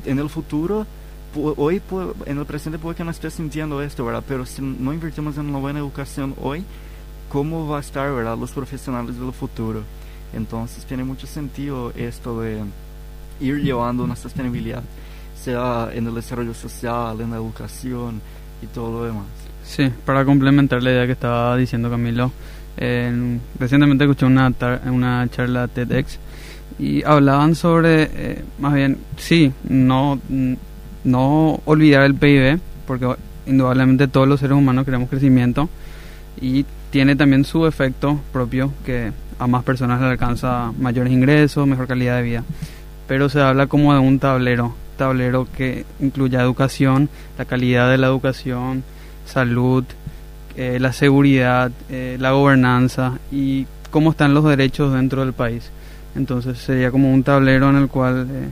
en 0.05 0.19
el 0.19 0.29
futuro, 0.29 0.85
hoy, 1.35 1.81
en 2.25 2.37
el 2.37 2.45
presente 2.45 2.79
puede 2.79 2.95
que 2.95 3.03
no 3.03 3.11
esté 3.11 3.29
sintiendo 3.29 3.81
esto, 3.81 4.05
¿verdad? 4.05 4.23
Pero 4.27 4.45
si 4.45 4.61
no 4.61 4.93
invertimos 4.93 5.37
en 5.37 5.49
una 5.49 5.59
buena 5.59 5.79
educación 5.79 6.35
hoy, 6.41 6.63
¿cómo 7.29 7.67
va 7.67 7.77
a 7.77 7.81
estar, 7.81 8.11
¿verdad? 8.11 8.37
Los 8.37 8.51
profesionales 8.51 9.19
del 9.19 9.31
futuro. 9.33 9.83
Entonces 10.33 10.85
tiene 10.85 11.03
mucho 11.03 11.27
sentido 11.27 11.91
esto 11.95 12.41
de 12.41 12.61
ir 13.39 13.57
llevando 13.57 14.03
una 14.03 14.15
sostenibilidad, 14.15 14.83
sea 15.41 15.89
en 15.93 16.07
el 16.07 16.15
desarrollo 16.15 16.53
social, 16.53 17.19
en 17.21 17.31
la 17.31 17.37
educación 17.37 18.21
y 18.61 18.67
todo 18.67 18.99
lo 18.99 19.05
demás. 19.05 19.25
Sí, 19.63 19.91
para 20.05 20.25
complementar 20.25 20.81
la 20.83 20.91
idea 20.91 21.05
que 21.05 21.13
estaba 21.13 21.55
diciendo 21.55 21.89
Camilo, 21.89 22.31
recientemente 22.77 24.03
escuché 24.03 24.25
una, 24.25 24.53
una 24.85 25.27
charla 25.29 25.67
TEDx 25.67 26.19
y 26.79 27.03
hablaban 27.03 27.55
sobre, 27.55 28.09
eh, 28.13 28.43
más 28.57 28.73
bien, 28.73 28.97
sí, 29.17 29.51
no, 29.67 30.19
no 31.03 31.61
olvidar 31.65 32.03
el 32.03 32.15
PIB, 32.15 32.59
porque 32.85 33.07
indudablemente 33.45 34.07
todos 34.07 34.27
los 34.27 34.39
seres 34.39 34.57
humanos 34.57 34.85
queremos 34.85 35.09
crecimiento 35.09 35.69
y 36.41 36.65
tiene 36.91 37.15
también 37.15 37.45
su 37.45 37.65
efecto 37.67 38.19
propio 38.31 38.73
que 38.85 39.11
a 39.37 39.47
más 39.47 39.63
personas 39.63 40.01
le 40.01 40.07
alcanza 40.07 40.71
mayores 40.77 41.13
ingresos, 41.13 41.67
mejor 41.67 41.87
calidad 41.87 42.17
de 42.17 42.23
vida. 42.23 42.43
Pero 43.07 43.29
se 43.29 43.41
habla 43.41 43.67
como 43.67 43.93
de 43.93 43.99
un 43.99 44.19
tablero, 44.19 44.75
tablero 44.97 45.47
que 45.55 45.85
incluya 45.99 46.41
educación, 46.41 47.09
la 47.37 47.45
calidad 47.45 47.89
de 47.89 47.97
la 47.97 48.07
educación, 48.07 48.83
salud, 49.25 49.83
eh, 50.55 50.77
la 50.79 50.91
seguridad, 50.91 51.71
eh, 51.89 52.17
la 52.19 52.31
gobernanza 52.31 53.17
y 53.31 53.65
cómo 53.91 54.11
están 54.11 54.33
los 54.33 54.43
derechos 54.43 54.93
dentro 54.93 55.23
del 55.23 55.33
país. 55.33 55.71
Entonces 56.15 56.57
sería 56.57 56.91
como 56.91 57.13
un 57.13 57.23
tablero 57.23 57.69
en 57.69 57.77
el 57.77 57.87
cual, 57.87 58.27
eh, 58.29 58.47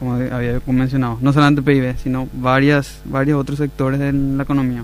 como 0.00 0.14
había 0.14 0.60
mencionado, 0.66 1.18
no 1.20 1.32
solamente 1.32 1.60
PIB, 1.60 1.96
sino 1.98 2.26
varias, 2.32 3.02
varios 3.04 3.38
otros 3.38 3.58
sectores 3.58 4.00
de 4.00 4.12
la 4.12 4.42
economía. 4.42 4.82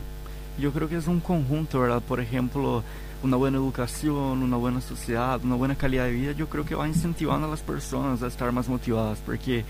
Yo 0.61 0.73
creo 0.73 0.89
que 0.89 0.97
es 0.97 1.07
un 1.07 1.21
conjunto, 1.21 1.81
¿verdad? 1.81 2.03
Por 2.07 2.21
ejemplo, 2.21 2.85
una 3.23 3.37
buena 3.37 3.57
educación, 3.57 4.43
una 4.43 4.59
buena 4.59 4.83
sociedad, 4.83 5.41
una 5.43 5.55
buena 5.55 5.75
calidad 5.75 6.05
de 6.05 6.13
vida, 6.13 6.33
yo 6.33 6.51
creo 6.51 6.67
que 6.67 6.75
va 6.75 6.87
incentivando 6.87 7.47
a 7.47 7.51
las 7.51 7.61
personas 7.61 8.23
a 8.23 8.27
estar 8.27 8.53
más 8.53 8.69
motivadas, 8.69 9.19
porque 9.25 9.65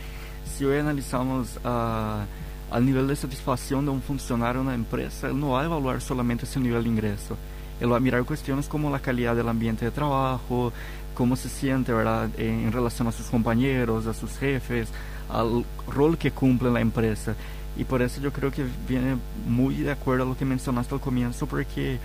si 0.56 0.64
hoy 0.64 0.78
analizamos 0.78 1.60
a... 1.64 2.24
al 2.72 2.84
nivel 2.84 3.06
de 3.06 3.14
satisfacción 3.14 3.84
de 3.84 3.92
un 3.92 4.02
funcionario 4.02 4.60
en 4.60 4.66
una 4.66 4.74
empresa, 4.74 5.28
él 5.28 5.38
no 5.38 5.50
va 5.50 5.62
a 5.62 5.64
evaluar 5.64 6.00
solamente 6.00 6.44
su 6.44 6.58
nivel 6.58 6.82
de 6.82 6.88
ingreso. 6.88 7.36
Él 7.80 7.92
va 7.92 7.98
a 7.98 8.00
mirar 8.00 8.24
cuestiones 8.24 8.66
como 8.66 8.90
la 8.90 8.98
calidad 8.98 9.36
del 9.36 9.48
ambiente 9.48 9.84
de 9.84 9.92
trabajo, 9.92 10.72
cómo 11.14 11.36
se 11.36 11.48
siente 11.48 11.92
¿verdad? 11.92 12.28
en 12.36 12.72
relación 12.72 13.06
a 13.06 13.12
sus 13.12 13.26
compañeros, 13.26 14.06
a 14.06 14.14
sus 14.14 14.36
jefes, 14.38 14.88
al 15.30 15.64
rol 15.88 16.18
que 16.18 16.30
cumple 16.30 16.70
la 16.70 16.80
empresa. 16.80 17.34
Y 17.76 17.84
por 17.84 18.00
eso 18.02 18.20
yo 18.20 18.32
creo 18.32 18.50
que 18.50 18.64
viene 18.88 19.16
muy 19.46 19.76
de 19.76 19.92
acuerdo 19.92 20.24
a 20.24 20.26
lo 20.26 20.36
que 20.36 20.44
mencionaste 20.44 20.94
al 20.94 21.00
comienzo, 21.00 21.46
porque 21.46 21.98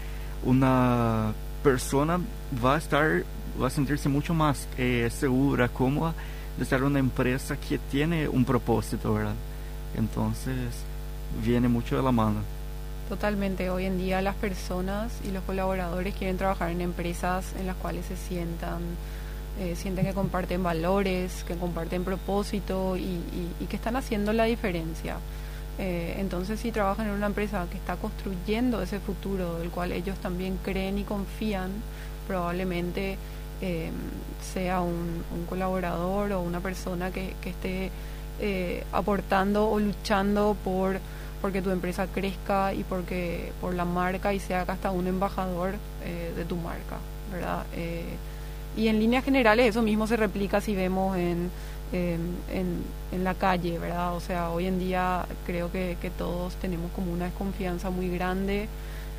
una 0.44 1.34
persona 1.64 2.20
va 2.64 2.76
a 2.76 2.78
estar, 2.78 3.24
va 3.62 3.68
a 3.68 3.70
sentirse 3.70 4.10
mucho 4.10 4.34
más 4.34 4.68
eh, 4.78 5.10
segura, 5.12 5.70
cómoda 5.70 6.14
de 6.58 6.76
en 6.76 6.84
una 6.84 7.00
empresa 7.00 7.58
que 7.58 7.78
tiene 7.78 8.28
un 8.28 8.46
propósito, 8.46 9.14
¿verdad? 9.14 9.34
Entonces, 9.96 10.56
viene 11.44 11.68
mucho 11.68 11.96
de 11.98 12.04
la 12.04 12.12
mano. 12.12 12.40
Totalmente, 13.10 13.70
hoy 13.70 13.86
en 13.86 13.98
día 13.98 14.22
las 14.22 14.36
personas 14.36 15.12
y 15.28 15.32
los 15.32 15.44
colaboradores 15.44 16.16
quieren 16.16 16.38
trabajar 16.38 16.70
en 16.70 16.82
empresas 16.82 17.54
en 17.60 17.68
las 17.68 17.76
cuales 17.78 18.06
se 18.06 18.16
sientan, 18.16 18.80
eh, 19.62 19.76
sienten 19.76 20.06
que 20.06 20.13
comparten 20.13 20.63
valores, 20.63 21.43
que 21.43 21.56
comparten 21.56 22.04
propósito 22.04 22.97
y, 22.97 23.21
que 23.69 23.76
están 23.76 23.95
haciendo 23.95 24.34
la 24.34 24.45
diferencia. 24.45 25.17
Eh, 25.78 26.15
entonces, 26.17 26.60
si 26.60 26.71
trabajan 26.71 27.08
en 27.08 27.13
una 27.13 27.28
empresa 27.28 27.67
que 27.69 27.78
está 27.78 27.95
construyendo 27.95 28.82
ese 28.82 29.00
futuro 29.00 29.60
del 29.60 29.69
cual 29.69 29.91
ellos 29.91 30.17
también 30.17 30.58
creen 30.63 30.97
y 30.97 31.04
confían, 31.04 31.69
probablemente 32.28 33.17
eh, 33.62 33.91
sea 34.54 34.82
un, 34.82 35.24
colaborador 35.47 36.32
o 36.32 36.41
una 36.41 36.60
persona 36.60 37.12
que, 37.12 37.36
esté 37.45 37.91
eh, 38.39 38.84
aportando 38.91 39.69
o 39.69 39.80
luchando 39.80 40.58
por 40.63 41.00
porque 41.39 41.62
tu 41.62 41.69
empresa 41.69 42.08
crezca 42.08 42.74
y 42.74 42.84
porque 42.84 43.52
por 43.62 43.76
la 43.76 43.86
marca 43.86 44.34
y 44.34 44.39
sea 44.39 44.62
hasta 44.62 44.91
un 44.91 45.08
embajador 45.08 45.74
de 46.36 46.45
tu 46.45 46.56
marca, 46.56 46.97
¿verdad? 47.32 47.65
Y 48.78 48.88
en 48.88 49.00
líneas 49.00 49.24
generales 49.24 49.68
eso 49.68 49.82
mismo 49.82 50.08
se 50.08 50.18
replica 50.18 50.62
si 50.62 50.76
vemos 50.76 51.18
en, 51.18 51.50
en, 51.92 53.24
la 53.24 53.34
calle, 53.34 53.78
¿verdad? 53.78 54.16
O 54.16 54.20
sea, 54.22 54.50
hoy 54.50 54.66
en 54.66 54.80
día 54.80 55.26
creo 55.46 55.72
que, 55.72 55.98
que 56.02 56.10
todos 56.10 56.56
tenemos 56.56 56.92
como 56.92 57.12
una 57.12 57.26
desconfianza 57.26 57.90
muy 57.90 58.10
grande 58.10 58.68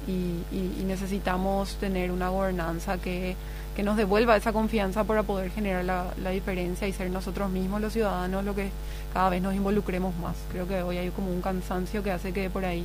y 0.09 0.85
necesitamos 0.85 1.77
tener 1.77 2.11
una 2.11 2.29
gobernanza 2.29 2.99
que 2.99 3.37
que 3.75 3.83
nos 3.83 3.97
devuelva 3.97 4.37
esa 4.37 4.53
confianza 4.53 5.05
para 5.05 5.23
poder 5.23 5.51
generar 5.51 5.85
la, 5.85 6.31
diferencia 6.31 6.87
y 6.87 6.93
ser 6.93 7.11
nosotros 7.11 7.51
mismos 7.51 7.81
los 7.81 7.93
ciudadanos 7.93 8.45
lo 8.45 8.55
que 8.55 8.71
cada 9.13 9.31
vez 9.31 9.43
nos 9.43 9.55
involucremos 9.55 10.15
más. 10.17 10.37
Creo 10.51 10.69
que 10.69 10.83
hoy 10.83 10.99
hay 10.99 11.11
como 11.11 11.31
un 11.31 11.41
cansancio 11.41 12.03
que 12.03 12.11
hace 12.11 12.33
que 12.33 12.51
por 12.51 12.65
ahí 12.65 12.85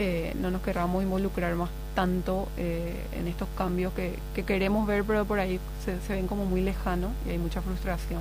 eh, 0.00 0.32
no 0.40 0.52
nos 0.52 0.62
queramos 0.62 1.02
involucrar 1.02 1.56
más 1.56 1.70
tanto 1.96 2.46
eh, 2.56 2.94
en 3.18 3.26
estos 3.26 3.48
cambios 3.56 3.92
que, 3.94 4.44
queremos 4.44 4.86
ver, 4.86 5.02
pero 5.02 5.24
por 5.24 5.40
ahí 5.40 5.58
se, 5.84 6.14
ven 6.14 6.28
como 6.28 6.44
muy 6.44 6.60
lejanos 6.60 7.10
y 7.26 7.30
hay 7.30 7.38
mucha 7.38 7.60
frustración. 7.60 8.20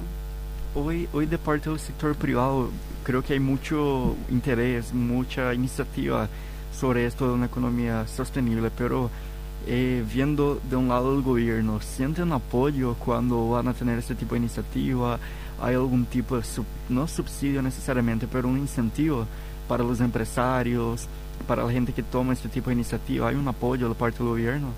Hoy, 0.74 1.08
hoy 1.14 1.28
de 1.28 1.38
parte 1.38 1.70
del 1.70 1.80
sector 1.80 2.16
privado 2.16 2.72
creo 3.04 3.24
que 3.24 3.34
hay 3.34 3.40
mucho 3.40 4.16
interés, 4.32 4.92
mucha 4.92 5.54
iniciativa 5.54 6.28
sobre 6.74 7.06
esto 7.06 7.28
de 7.28 7.34
una 7.36 7.46
economía 7.46 8.08
sostenible, 8.08 8.72
pero 8.76 9.12
eh, 9.68 10.04
viendo 10.12 10.60
de 10.72 10.78
un 10.78 10.88
lado 10.88 11.16
el 11.16 11.22
gobierno, 11.22 11.80
¿sienten 11.80 12.32
apoyo 12.32 12.96
cuando 12.96 13.50
van 13.50 13.68
a 13.68 13.76
tener 13.76 14.00
este 14.00 14.16
tipo 14.16 14.34
de 14.34 14.40
iniciativa? 14.40 15.20
¿Hay 15.62 15.76
algún 15.76 16.06
tipo 16.06 16.38
de, 16.38 16.44
no 16.90 17.08
subsidio 17.08 17.62
necesariamente, 17.62 18.28
pero 18.28 18.48
un 18.48 18.58
incentivo 18.58 19.28
para 19.68 19.84
los 19.84 20.02
empresarios, 20.02 21.08
para 21.46 21.64
la 21.64 21.72
gente 21.72 21.94
que 21.94 22.04
toma 22.04 22.34
este 22.34 22.50
tipo 22.50 22.70
de 22.70 22.76
iniciativa? 22.76 23.30
¿Hay 23.30 23.36
un 23.36 23.48
apoyo 23.48 23.90
de 23.90 23.96
parte 23.96 24.20
del 24.20 24.28
gobierno? 24.28 24.70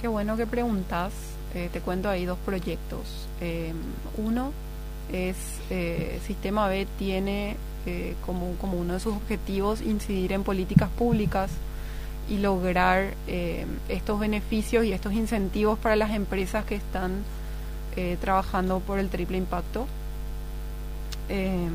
Qué 0.00 0.08
bueno 0.08 0.36
que 0.36 0.46
preguntas. 0.46 1.12
Eh, 1.54 1.68
te 1.72 1.80
cuento 1.80 2.08
ahí 2.08 2.24
dos 2.24 2.38
proyectos. 2.44 3.28
Eh, 3.40 3.72
uno 4.16 4.52
es 5.12 5.36
Sistema 6.26 6.68
B 6.68 6.86
tiene 6.98 7.56
como, 8.24 8.54
como 8.60 8.78
uno 8.78 8.94
de 8.94 9.00
sus 9.00 9.14
objetivos 9.14 9.82
incidir 9.82 10.32
en 10.32 10.44
políticas 10.44 10.88
públicas 10.90 11.50
y 12.28 12.38
lograr 12.38 13.14
eh, 13.26 13.66
estos 13.88 14.18
beneficios 14.20 14.84
y 14.84 14.92
estos 14.92 15.12
incentivos 15.12 15.78
para 15.78 15.96
las 15.96 16.12
empresas 16.12 16.64
que 16.64 16.76
están 16.76 17.22
eh, 17.96 18.16
trabajando 18.20 18.80
por 18.80 18.98
el 18.98 19.08
triple 19.08 19.38
impacto. 19.38 19.86
Eh, 21.34 21.66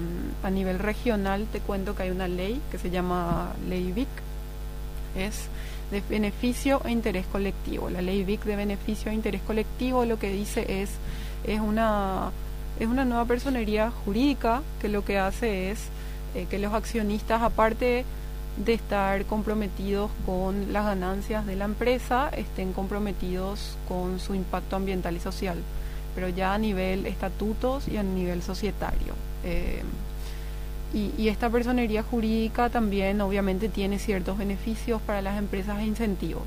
a 0.43 0.51
nivel 0.51 0.77
regional 0.77 1.47
te 1.51 1.61
cuento 1.61 1.95
que 1.95 2.03
hay 2.03 2.11
una 2.11 2.27
ley 2.27 2.61
que 2.69 2.77
se 2.77 2.91
llama 2.91 3.53
Ley 3.67 3.91
VIC, 3.91 4.07
es 5.17 5.47
de 5.89 6.03
beneficio 6.07 6.79
e 6.85 6.91
interés 6.91 7.25
colectivo. 7.25 7.89
La 7.89 8.03
ley 8.03 8.23
VIC 8.23 8.43
de 8.43 8.55
beneficio 8.55 9.09
e 9.09 9.15
interés 9.15 9.41
colectivo 9.41 10.05
lo 10.05 10.19
que 10.19 10.29
dice 10.29 10.83
es, 10.83 10.91
es, 11.43 11.59
una, 11.59 12.29
es 12.79 12.87
una 12.87 13.03
nueva 13.03 13.25
personería 13.25 13.89
jurídica 14.05 14.61
que 14.79 14.89
lo 14.89 15.03
que 15.03 15.17
hace 15.17 15.71
es 15.71 15.89
que 16.51 16.59
los 16.59 16.71
accionistas, 16.75 17.41
aparte 17.41 18.05
de 18.63 18.73
estar 18.75 19.25
comprometidos 19.25 20.11
con 20.27 20.71
las 20.71 20.85
ganancias 20.85 21.47
de 21.47 21.55
la 21.55 21.65
empresa, 21.65 22.29
estén 22.29 22.73
comprometidos 22.73 23.75
con 23.87 24.19
su 24.19 24.35
impacto 24.35 24.75
ambiental 24.75 25.15
y 25.15 25.19
social, 25.19 25.57
pero 26.13 26.29
ya 26.29 26.53
a 26.53 26.59
nivel 26.59 27.07
estatutos 27.07 27.87
y 27.87 27.97
a 27.97 28.03
nivel 28.03 28.43
societario. 28.43 29.15
Eh, 29.43 29.83
y, 30.93 31.27
esta 31.27 31.49
personería 31.49 32.01
jurídica 32.01 32.69
también 32.69 33.19
obviamente 33.21 33.69
tiene 33.69 33.99
ciertos 33.99 34.37
beneficios 34.37 35.01
para 35.01 35.21
las 35.21 35.37
empresas 35.37 35.79
e 35.79 35.85
incentivos. 35.85 36.45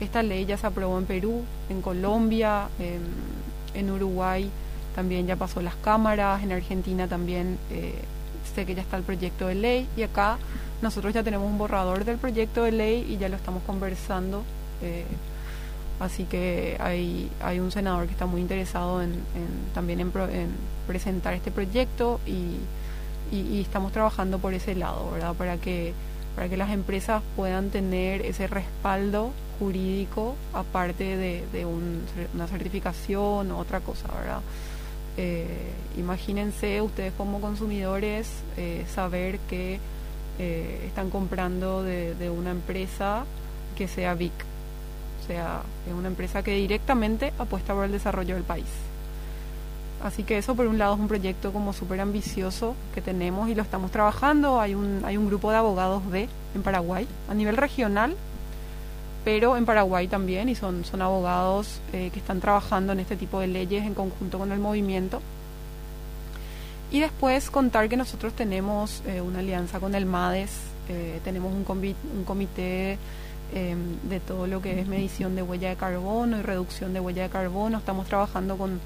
Esta 0.00 0.22
ley 0.22 0.46
ya 0.46 0.56
se 0.56 0.66
aprobó 0.66 0.98
en 0.98 1.06
Perú, 1.06 1.42
en 1.70 1.80
Colombia, 1.80 2.68
en, 2.78 3.90
Uruguay 3.90 4.50
también 4.96 5.28
ya 5.28 5.36
pasó 5.36 5.62
las 5.62 5.76
cámaras, 5.76 6.42
en 6.42 6.50
Argentina 6.50 7.06
también 7.06 7.58
eh, 7.70 7.94
sé 8.54 8.66
que 8.66 8.74
ya 8.74 8.82
está 8.82 8.96
el 8.96 9.04
proyecto 9.04 9.46
de 9.46 9.54
ley 9.54 9.86
y 9.96 10.02
acá 10.02 10.38
nosotros 10.82 11.14
ya 11.14 11.22
tenemos 11.22 11.48
un 11.48 11.58
borrador 11.58 12.04
del 12.04 12.18
proyecto 12.18 12.64
de 12.64 12.72
ley 12.72 13.06
y 13.08 13.16
ya 13.16 13.28
lo 13.28 13.36
estamos 13.36 13.62
conversando. 13.64 14.42
Eh, 14.82 15.04
así 16.00 16.24
que 16.24 16.76
hay, 16.80 17.60
un 17.60 17.70
senador 17.70 18.06
que 18.06 18.12
está 18.12 18.26
muy 18.26 18.40
interesado 18.40 19.02
en, 19.02 19.14
también 19.74 20.00
en, 20.00 20.12
presentar 20.86 21.34
este 21.34 21.50
proyecto 21.50 22.20
y, 22.26 22.56
estamos 23.60 23.92
trabajando 23.92 24.38
por 24.38 24.54
ese 24.54 24.74
lado, 24.74 25.10
¿verdad? 25.12 25.34
Para 25.34 25.58
que, 25.58 25.92
para 26.34 26.48
que 26.48 26.56
las 26.56 26.70
empresas 26.70 27.22
puedan 27.36 27.68
tener 27.68 28.22
ese 28.22 28.46
respaldo 28.46 29.32
jurídico 29.58 30.34
aparte 30.54 31.16
de, 31.16 31.66
una 31.66 32.46
certificación 32.46 33.50
o 33.50 33.58
otra 33.58 33.80
cosa, 33.80 34.08
¿verdad? 34.18 34.40
Eh, 35.18 35.72
imagínense 35.98 36.80
ustedes 36.80 37.12
como 37.18 37.40
consumidores 37.40 38.28
eh, 38.56 38.86
saber 38.94 39.40
que 39.50 39.80
eh, 40.38 40.84
están 40.86 41.10
comprando 41.10 41.82
de, 41.82 42.30
una 42.30 42.52
empresa 42.52 43.24
que 43.76 43.88
sea 43.88 44.14
VIC. 44.14 44.32
Sea, 45.28 45.60
es 45.86 45.92
una 45.92 46.08
empresa 46.08 46.42
que 46.42 46.54
directamente 46.54 47.32
apuesta 47.38 47.74
por 47.74 47.84
el 47.84 47.92
desarrollo 47.92 48.34
del 48.34 48.44
país. 48.44 48.66
Así 50.02 50.22
que 50.22 50.38
eso 50.38 50.54
por 50.54 50.66
un 50.66 50.78
lado 50.78 50.94
es 50.94 51.00
un 51.00 51.08
proyecto 51.08 51.52
como 51.52 51.72
súper 51.72 52.00
ambicioso 52.00 52.74
que 52.94 53.02
tenemos 53.02 53.48
y 53.48 53.54
lo 53.54 53.62
estamos 53.62 53.90
trabajando. 53.90 54.60
Hay 54.60 54.74
un, 54.74 55.02
hay 55.04 55.16
un 55.16 55.26
grupo 55.26 55.50
de 55.50 55.58
abogados 55.58 56.08
B 56.08 56.28
en 56.54 56.62
Paraguay 56.62 57.06
a 57.28 57.34
nivel 57.34 57.56
regional, 57.56 58.16
pero 59.24 59.56
en 59.56 59.66
Paraguay 59.66 60.08
también, 60.08 60.48
y 60.48 60.54
son, 60.54 60.84
son 60.84 61.02
abogados 61.02 61.80
eh, 61.92 62.10
que 62.12 62.20
están 62.20 62.40
trabajando 62.40 62.92
en 62.92 63.00
este 63.00 63.16
tipo 63.16 63.40
de 63.40 63.48
leyes 63.48 63.84
en 63.84 63.94
conjunto 63.94 64.38
con 64.38 64.50
el 64.52 64.60
movimiento. 64.60 65.20
Y 66.90 67.00
después 67.00 67.50
contar 67.50 67.88
que 67.90 67.98
nosotros 67.98 68.32
tenemos 68.32 69.02
eh, 69.06 69.20
una 69.20 69.40
alianza 69.40 69.78
con 69.78 69.94
el 69.94 70.06
MADES, 70.06 70.50
eh, 70.88 71.20
tenemos 71.22 71.52
un, 71.52 71.66
un 72.16 72.24
comité 72.24 72.96
em, 73.54 73.98
de 74.08 74.20
todo 74.20 74.46
lo 74.46 74.60
que 74.60 74.80
es 74.80 74.86
medición 74.86 75.34
de 75.36 75.42
huella 75.42 75.70
de 75.70 75.76
carbono 75.76 76.38
y 76.38 76.42
reducción 76.42 76.92
de 76.92 77.00
huella 77.00 77.24
de 77.24 77.28
carbono. 77.28 77.78
Estamos 77.78 78.06
trabajando 78.06 78.56
con, 78.56 78.80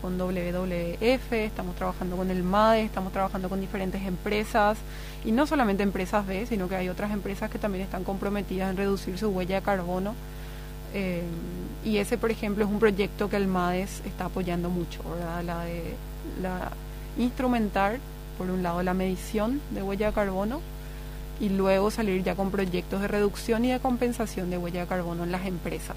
con, 0.00 0.18
WWF, 0.18 1.32
estamos 1.32 1.74
trabajando 1.74 2.16
con 2.16 2.30
el 2.30 2.42
MADES, 2.42 2.86
estamos 2.86 3.12
trabajando 3.12 3.48
con 3.48 3.60
diferentes 3.60 4.02
empresas, 4.02 4.78
y 5.24 5.32
no 5.32 5.46
solamente 5.46 5.82
empresas 5.82 6.26
B, 6.26 6.46
sino 6.46 6.68
que 6.68 6.76
hay 6.76 6.88
otras 6.88 7.10
empresas 7.10 7.50
que 7.50 7.58
también 7.58 7.84
están 7.84 8.04
comprometidas 8.04 8.70
en 8.70 8.76
reducir 8.76 9.18
su 9.18 9.30
huella 9.30 9.56
de 9.56 9.62
carbono. 9.62 10.14
Eh, 10.92 11.22
y 11.84 11.96
ese, 11.96 12.16
por 12.16 12.30
ejemplo, 12.30 12.64
es 12.64 12.70
un 12.70 12.78
proyecto 12.78 13.28
que 13.28 13.36
el 13.36 13.48
MADES 13.48 14.02
está 14.06 14.26
apoyando 14.26 14.70
mucho, 14.70 15.02
¿verdad? 15.02 15.42
La 15.42 15.64
de 15.64 15.94
la 16.40 16.70
instrumentar, 17.18 17.98
por 18.38 18.50
un 18.50 18.62
lado, 18.62 18.82
la 18.82 18.94
medición 18.94 19.60
de 19.70 19.82
huella 19.82 20.08
de 20.08 20.12
carbono 20.12 20.60
y 21.40 21.48
luego 21.48 21.90
salir 21.90 22.22
ya 22.22 22.34
con 22.34 22.50
proyectos 22.50 23.00
de 23.00 23.08
reducción 23.08 23.64
y 23.64 23.72
de 23.72 23.80
compensación 23.80 24.50
de 24.50 24.58
huella 24.58 24.80
de 24.80 24.86
carbono 24.86 25.24
en 25.24 25.32
las 25.32 25.46
empresas. 25.46 25.96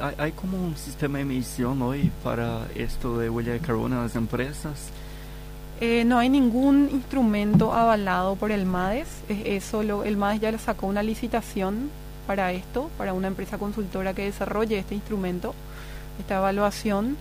¿Hay, 0.00 0.14
hay 0.18 0.32
como 0.32 0.62
un 0.62 0.76
sistema 0.76 1.18
de 1.18 1.24
medición 1.24 1.80
hoy 1.82 2.10
para 2.22 2.66
esto 2.74 3.18
de 3.18 3.30
huella 3.30 3.52
de 3.52 3.60
carbono 3.60 3.96
en 3.96 4.02
las 4.02 4.16
empresas? 4.16 4.90
Eh, 5.78 6.04
no 6.06 6.18
hay 6.18 6.30
ningún 6.30 6.88
instrumento 6.90 7.74
avalado 7.74 8.36
por 8.36 8.50
el 8.50 8.64
MADES. 8.64 9.08
Es, 9.28 9.64
solo, 9.64 10.04
el 10.04 10.16
MADES 10.16 10.40
ya 10.40 10.50
le 10.52 10.58
sacó 10.58 10.86
una 10.86 11.02
licitación 11.02 11.90
para 12.26 12.52
esto, 12.52 12.90
para 12.96 13.12
una 13.12 13.28
empresa 13.28 13.58
consultora 13.58 14.14
que 14.14 14.24
desarrolle 14.24 14.78
este 14.78 14.94
instrumento, 14.94 15.54
esta 16.18 16.38
evaluación. 16.38 17.16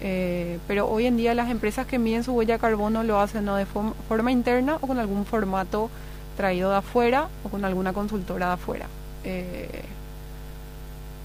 Eh, 0.00 0.58
pero 0.66 0.88
hoy 0.88 1.06
en 1.06 1.16
día 1.16 1.32
las 1.32 1.48
empresas 1.48 1.86
que 1.86 2.00
miden 2.00 2.24
su 2.24 2.32
huella 2.32 2.54
de 2.54 2.60
carbono 2.60 3.04
lo 3.04 3.20
hacen 3.20 3.46
de 3.46 3.66
forma 3.66 4.32
interna 4.32 4.78
o 4.80 4.88
con 4.88 4.98
algún 4.98 5.24
formato 5.24 5.88
traído 6.36 6.70
de 6.70 6.76
afuera 6.76 7.28
o 7.44 7.48
con 7.48 7.64
alguna 7.64 7.92
consultora 7.92 8.48
de 8.48 8.52
afuera. 8.52 8.86
Eh, 9.24 9.82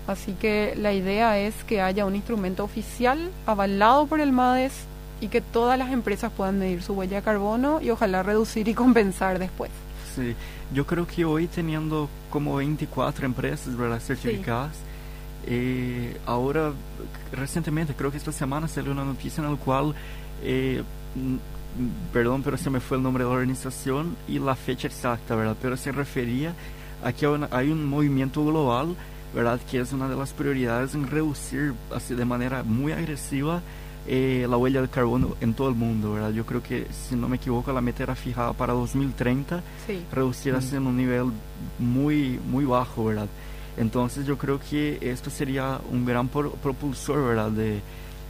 así 0.07 0.33
que 0.33 0.73
la 0.77 0.93
idea 0.93 1.39
es 1.39 1.63
que 1.63 1.81
haya 1.81 2.05
un 2.05 2.15
instrumento 2.15 2.63
oficial 2.63 3.29
avalado 3.45 4.07
por 4.07 4.19
el 4.19 4.31
MADES 4.31 4.73
y 5.21 5.27
que 5.29 5.41
todas 5.41 5.77
las 5.79 5.91
empresas 5.91 6.31
puedan 6.31 6.59
medir 6.59 6.83
su 6.83 6.93
huella 6.93 7.17
de 7.17 7.23
carbono 7.23 7.81
y 7.81 7.89
ojalá 7.89 8.23
reducir 8.23 8.67
y 8.67 8.73
compensar 8.73 9.39
después. 9.39 9.71
Sí, 10.15 10.35
yo 10.73 10.85
creo 10.85 11.07
que 11.07 11.25
hoy 11.25 11.47
teniendo 11.47 12.09
como 12.29 12.55
24 12.55 13.25
empresas 13.25 13.75
¿verdad? 13.75 13.99
certificadas, 13.99 14.75
eh, 15.45 16.17
ahora 16.25 16.73
recientemente, 17.31 17.93
creo 17.93 18.11
que 18.11 18.17
esta 18.17 18.31
semana 18.31 18.67
salió 18.67 18.91
una 18.91 19.05
noticia 19.05 19.43
en 19.43 19.51
la 19.51 19.57
cual, 19.57 19.95
eh, 20.43 20.83
perdón, 22.13 22.43
pero 22.43 22.57
se 22.57 22.69
me 22.69 22.79
fue 22.79 22.97
el 22.97 23.03
nombre 23.03 23.23
de 23.23 23.29
la 23.29 23.35
organización 23.35 24.15
y 24.27 24.39
la 24.39 24.55
fecha 24.55 24.87
exacta, 24.87 25.35
¿verdad? 25.35 25.55
Pero 25.61 25.77
se 25.77 25.91
refería 25.91 26.53
a 27.03 27.11
que 27.13 27.27
hay 27.51 27.69
un 27.69 27.85
movimiento 27.85 28.43
global, 28.45 28.95
¿verdad? 29.33 29.59
Que 29.69 29.79
es 29.79 29.93
una 29.93 30.09
de 30.09 30.15
las 30.15 30.33
prioridades 30.33 30.95
en 30.95 31.07
reducir 31.07 31.73
así 31.93 32.15
de 32.15 32.25
manera 32.25 32.63
muy 32.63 32.91
agresiva 32.91 33.61
eh, 34.09 34.47
la 34.49 34.55
huella 34.55 34.81
de 34.81 34.87
carbono 34.87 35.35
en 35.41 35.53
todo 35.53 35.67
el 35.67 35.75
mundo, 35.75 36.13
¿verdad? 36.13 36.31
Yo 36.31 36.45
creo 36.45 36.63
que, 36.63 36.87
si 36.91 37.15
no 37.15 37.27
me 37.27 37.35
equivoco, 37.35 37.73
la 37.73 37.81
meta 37.81 38.03
era 38.03 38.15
fijada 38.15 38.53
para 38.53 38.73
2030, 38.73 39.61
sí. 39.85 40.01
reducirse 40.13 40.75
mm. 40.75 40.77
en 40.77 40.87
un 40.87 40.97
nivel 40.97 41.25
muy, 41.77 42.39
muy 42.49 42.63
bajo, 42.63 43.05
¿verdad? 43.05 43.27
Entonces 43.75 44.25
yo 44.25 44.37
creo 44.37 44.59
que 44.59 44.97
esto 45.01 45.29
sería 45.29 45.79
un 45.91 46.05
gran 46.05 46.29
propulsor, 46.29 47.27
¿verdad? 47.27 47.51
De 47.51 47.81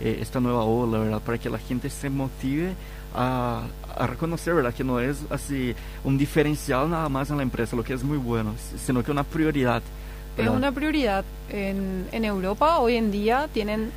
eh, 0.02 0.20
esta 0.20 0.40
nueva 0.40 0.64
ola, 0.64 1.00
¿verdad? 1.00 1.22
Para 1.22 1.38
que 1.38 1.50
la 1.50 1.60
gente 1.60 1.90
se 1.90 2.10
motive 2.10 2.74
a, 3.14 3.64
a, 3.96 4.08
reconocer, 4.08 4.54
¿verdad? 4.54 4.74
Que 4.74 4.84
no 4.84 5.00
es 5.00 5.20
así 5.30 5.76
un 6.04 6.18
diferencial 6.18 6.90
nada 6.90 7.10
más 7.10 7.30
en 7.30 7.38
la 7.38 7.44
empresa, 7.44 7.76
lo 7.76 7.84
que 7.84 7.94
es 7.94 8.04
muy 8.04 8.18
bueno, 8.18 8.54
sino 8.86 9.04
que 9.04 9.12
una 9.12 9.24
prioridad. 9.24 9.82
Es 10.38 10.48
una 10.48 10.72
prioridad. 10.72 11.26
En, 11.50 12.08
en 12.12 12.26
Europa 12.26 12.78
hoy 12.78 12.96
en 12.96 13.12
día 13.12 13.50
tienen 13.52 13.92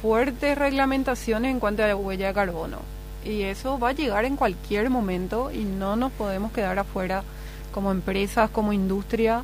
fuertes 0.00 0.56
reglamentaciones 0.56 1.50
en 1.50 1.60
cuanto 1.60 1.82
a 1.82 1.88
la 1.88 1.96
huella 1.96 2.28
de 2.28 2.34
carbono. 2.34 2.78
Y 3.24 3.42
eso 3.42 3.78
va 3.78 3.90
a 3.90 3.92
llegar 3.92 4.24
en 4.24 4.36
cualquier 4.36 4.90
momento 4.90 5.50
y 5.52 5.64
no 5.64 5.96
nos 5.96 6.12
podemos 6.12 6.52
quedar 6.52 6.78
afuera 6.78 7.22
como 7.72 7.90
empresas, 7.90 8.50
como 8.50 8.72
industria, 8.72 9.42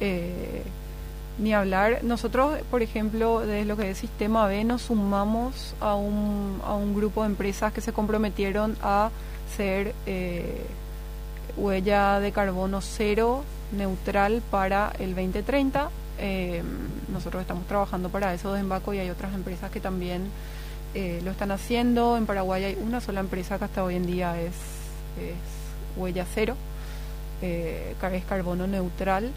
eh, 0.00 0.62
ni 1.38 1.52
hablar. 1.52 2.00
Nosotros, 2.02 2.58
por 2.70 2.82
ejemplo, 2.82 3.40
desde 3.40 3.64
lo 3.64 3.76
que 3.76 3.90
es 3.90 3.98
Sistema 3.98 4.46
B, 4.46 4.64
nos 4.64 4.82
sumamos 4.82 5.74
a 5.80 5.94
un, 5.94 6.60
a 6.64 6.74
un 6.74 6.94
grupo 6.94 7.22
de 7.22 7.28
empresas 7.28 7.72
que 7.72 7.80
se 7.80 7.92
comprometieron 7.92 8.76
a 8.82 9.10
ser 9.56 9.94
eh, 10.06 10.62
huella 11.56 12.20
de 12.20 12.32
carbono 12.32 12.80
cero 12.80 13.44
neutral 13.72 14.42
para 14.50 14.92
el 14.98 15.14
2030 15.14 15.90
eh, 16.18 16.62
nosotros 17.12 17.42
estamos 17.42 17.66
trabajando 17.66 18.08
para 18.08 18.32
eso 18.32 18.52
de 18.52 18.60
Embaco 18.60 18.94
y 18.94 18.98
hay 18.98 19.10
otras 19.10 19.34
empresas 19.34 19.70
que 19.70 19.80
también 19.80 20.22
eh, 20.94 21.20
lo 21.24 21.30
están 21.30 21.50
haciendo. 21.50 22.16
En 22.16 22.26
Paraguay 22.26 22.64
hay 22.64 22.78
una 22.80 23.00
sola 23.00 23.20
empresa 23.20 23.58
que 23.58 23.64
hasta 23.64 23.84
hoy 23.84 23.96
en 23.96 24.06
día 24.06 24.40
es, 24.40 24.54
huella 25.96 26.26
cero, 26.34 26.56
eh, 27.42 27.94
es 28.12 28.24
carbono 28.24 28.66
neutral. 28.66 29.30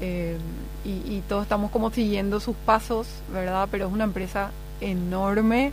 Eh, 0.00 0.36
y, 0.84 1.20
todos 1.28 1.42
estamos 1.42 1.72
como 1.72 1.90
siguiendo 1.90 2.38
sus 2.38 2.54
pasos, 2.54 3.08
¿verdad? 3.32 3.68
Pero 3.70 3.86
es 3.86 3.92
una 3.92 4.04
empresa 4.04 4.50
enorme 4.80 5.72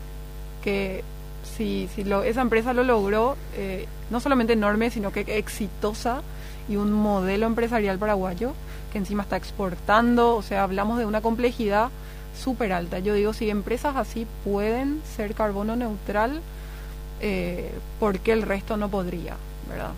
que 0.64 1.04
si, 1.56 1.88
si 1.94 2.04
lo, 2.04 2.24
esa 2.24 2.42
empresa 2.42 2.74
lo 2.74 2.84
logró, 2.84 3.36
no 4.10 4.20
solamente 4.20 4.54
enorme, 4.54 4.90
sino 4.90 5.12
que 5.12 5.22
exitosa 5.38 6.22
y 6.68 6.78
un 6.78 6.92
modelo 6.94 7.46
empresarial 7.46 8.00
paraguayo 8.00 8.54
que 8.92 9.00
encima 9.00 9.24
está 9.24 9.38
exportando, 9.38 10.36
o 10.36 10.42
sea, 10.42 10.64
hablamos 10.64 11.00
de 11.00 11.06
una 11.06 11.22
complejidad 11.22 11.90
súper 12.40 12.74
alta. 12.74 13.00
Yo 13.00 13.14
digo, 13.14 13.34
si 13.34 13.50
empresas 13.50 13.96
así 13.96 14.28
pueden 14.44 15.02
ser 15.16 15.34
carbono 15.34 15.76
neutral, 15.76 16.42
eh, 17.20 17.72
¿por 18.00 18.20
qué 18.20 18.34
el 18.34 18.44
resto 18.44 18.78
no 18.78 18.90
podría? 18.90 19.36
¿Verdad? 19.68 19.92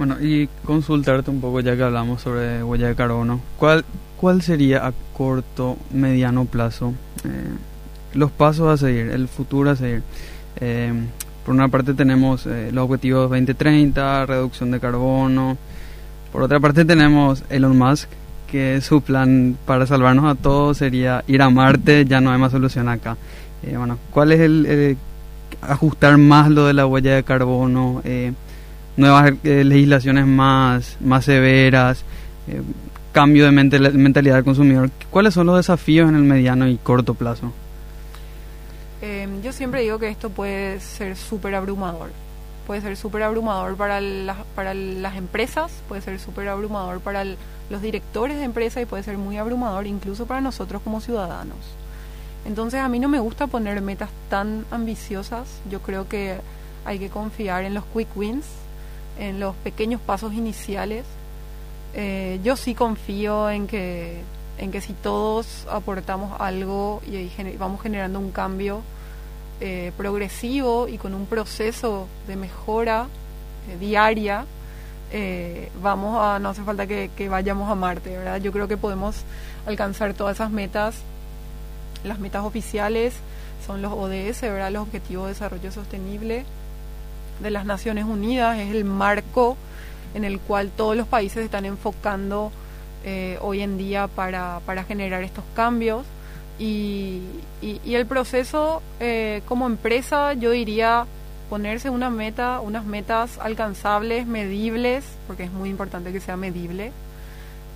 Bueno, 0.00 0.16
y 0.18 0.48
consultarte 0.64 1.30
un 1.30 1.42
poco 1.42 1.60
ya 1.60 1.76
que 1.76 1.82
hablamos 1.82 2.22
sobre 2.22 2.64
huella 2.64 2.88
de 2.88 2.94
carbono, 2.94 3.38
¿cuál, 3.58 3.84
cuál 4.16 4.40
sería 4.40 4.86
a 4.86 4.94
corto, 5.12 5.76
mediano 5.92 6.46
plazo 6.46 6.94
eh, 7.24 7.50
los 8.14 8.30
pasos 8.30 8.68
a 8.68 8.78
seguir, 8.78 9.10
el 9.10 9.28
futuro 9.28 9.68
a 9.68 9.76
seguir? 9.76 10.02
Eh, 10.58 10.90
por 11.44 11.54
una 11.54 11.68
parte 11.68 11.92
tenemos 11.92 12.46
los 12.46 12.82
objetivos 12.82 13.28
2030, 13.28 14.24
reducción 14.24 14.70
de 14.70 14.80
carbono, 14.80 15.58
por 16.32 16.44
otra 16.44 16.58
parte 16.60 16.86
tenemos 16.86 17.44
Elon 17.50 17.76
Musk, 17.76 18.08
que 18.50 18.80
su 18.80 19.02
plan 19.02 19.54
para 19.66 19.86
salvarnos 19.86 20.24
a 20.24 20.34
todos 20.34 20.78
sería 20.78 21.24
ir 21.26 21.42
a 21.42 21.50
Marte, 21.50 22.06
ya 22.06 22.22
no 22.22 22.32
hay 22.32 22.38
más 22.38 22.52
solución 22.52 22.88
acá. 22.88 23.18
Eh, 23.62 23.76
bueno, 23.76 23.98
¿cuál 24.12 24.32
es 24.32 24.40
el, 24.40 24.96
ajustar 25.60 26.16
más 26.16 26.48
lo 26.48 26.64
de 26.64 26.72
la 26.72 26.86
huella 26.86 27.14
de 27.14 27.22
carbono? 27.22 28.00
Eh, 28.06 28.32
nuevas 29.00 29.32
eh, 29.44 29.64
legislaciones 29.64 30.26
más, 30.26 30.96
más 31.00 31.24
severas, 31.24 32.04
cambio 33.12 33.44
de 33.44 33.52
mentalidad 33.52 34.36
del 34.36 34.44
consumidor. 34.44 34.90
¿Cuáles 35.10 35.34
son 35.34 35.46
los 35.46 35.56
desafíos 35.56 36.08
en 36.08 36.16
el 36.16 36.22
mediano 36.22 36.68
y 36.68 36.76
corto 36.76 37.14
plazo? 37.14 37.52
yo 39.42 39.52
siempre 39.52 39.80
digo 39.80 39.98
que 39.98 40.08
esto 40.08 40.28
puede 40.28 40.78
ser 40.80 41.16
súper 41.16 41.54
abrumador 41.54 42.10
puede 42.70 42.82
ser 42.82 42.96
súper 42.96 43.24
abrumador 43.24 43.74
para, 43.74 44.00
para 44.54 44.74
las 44.74 45.16
empresas, 45.16 45.72
puede 45.88 46.02
ser 46.02 46.20
súper 46.20 46.46
abrumador 46.46 47.00
para 47.00 47.24
los 47.68 47.82
directores 47.82 48.36
de 48.36 48.44
empresas 48.44 48.80
y 48.80 48.86
puede 48.86 49.02
ser 49.02 49.18
muy 49.18 49.38
abrumador 49.38 49.88
incluso 49.88 50.24
para 50.24 50.40
nosotros 50.40 50.80
como 50.82 51.00
ciudadanos. 51.00 51.56
Entonces 52.44 52.78
a 52.78 52.88
mí 52.88 53.00
no 53.00 53.08
me 53.08 53.18
gusta 53.18 53.48
poner 53.48 53.80
metas 53.82 54.10
tan 54.28 54.64
ambiciosas, 54.70 55.48
yo 55.68 55.80
creo 55.80 56.08
que 56.08 56.36
hay 56.84 57.00
que 57.00 57.08
confiar 57.08 57.64
en 57.64 57.74
los 57.74 57.82
quick 57.86 58.16
wins, 58.16 58.46
en 59.20 59.38
los 59.38 59.54
pequeños 59.56 60.00
pasos 60.00 60.32
iniciales. 60.32 61.04
Eh, 61.94 62.40
yo 62.42 62.56
sí 62.56 62.74
confío 62.74 63.50
en 63.50 63.66
que, 63.66 64.22
en 64.58 64.72
que 64.72 64.80
si 64.80 64.94
todos 64.94 65.66
aportamos 65.70 66.40
algo 66.40 67.02
y 67.06 67.30
vamos 67.56 67.82
generando 67.82 68.18
un 68.18 68.32
cambio, 68.32 68.80
eh, 69.60 69.92
progresivo 69.96 70.88
y 70.88 70.96
con 70.96 71.12
un 71.14 71.26
proceso 71.26 72.06
de 72.26 72.36
mejora 72.36 73.06
eh, 73.68 73.76
diaria, 73.78 74.46
vamos 75.82 76.18
a, 76.18 76.38
no 76.38 76.50
hace 76.50 76.62
falta 76.62 76.86
que, 76.86 77.28
vayamos 77.28 77.70
a 77.70 77.74
Marte, 77.74 78.16
¿verdad? 78.16 78.40
Yo 78.40 78.52
creo 78.52 78.68
que 78.68 78.76
podemos 78.76 79.16
alcanzar 79.66 80.14
todas 80.14 80.36
esas 80.36 80.50
metas. 80.50 80.96
Las 82.04 82.20
metas 82.20 82.44
oficiales 82.44 83.14
son 83.66 83.82
los 83.82 83.92
ODS, 83.92 84.40
¿verdad? 84.42 84.70
Los 84.70 84.84
Objetivos 84.84 85.26
de 85.26 85.32
Desarrollo 85.34 85.72
Sostenible 85.72 86.46
de 87.42 87.50
las 87.50 87.64
Naciones 87.64 88.04
Unidas, 88.04 88.58
es 88.58 88.74
el 88.74 88.84
marco 88.84 89.56
en 90.14 90.24
el 90.24 90.38
cual 90.40 90.70
todos 90.76 90.96
los 90.96 91.06
países 91.06 91.44
están 91.44 91.64
enfocando 91.64 92.50
eh, 93.04 93.38
hoy 93.40 93.62
en 93.62 93.78
día 93.78 94.08
para, 94.08 94.60
para 94.66 94.84
generar 94.84 95.22
estos 95.22 95.44
cambios. 95.54 96.04
Y, 96.58 97.22
y, 97.62 97.94
el 97.94 98.04
proceso 98.04 98.82
eh, 99.00 99.40
como 99.48 99.66
empresa, 99.66 100.34
yo 100.34 100.50
diría 100.50 101.06
ponerse 101.48 101.88
una 101.88 102.10
meta, 102.10 102.60
unas 102.60 102.84
metas 102.84 103.38
alcanzables, 103.38 104.26
medibles, 104.26 105.04
porque 105.26 105.44
es 105.44 105.52
muy 105.52 105.70
importante 105.70 106.12
que 106.12 106.20
sea 106.20 106.36
medible, 106.36 106.92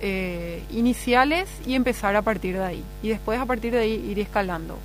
eh, 0.01 0.63
iniciales 0.71 1.49
y 1.65 1.73
empezar 1.73 2.15
a 2.15 2.21
partir 2.21 2.57
de 2.57 2.63
ahí. 2.63 2.83
Y 3.01 3.09
después 3.09 3.39
a 3.39 3.45
partir 3.45 3.73
de 3.73 3.79
ahí 3.79 3.93
ir 4.09 4.19
escalando. 4.19 4.77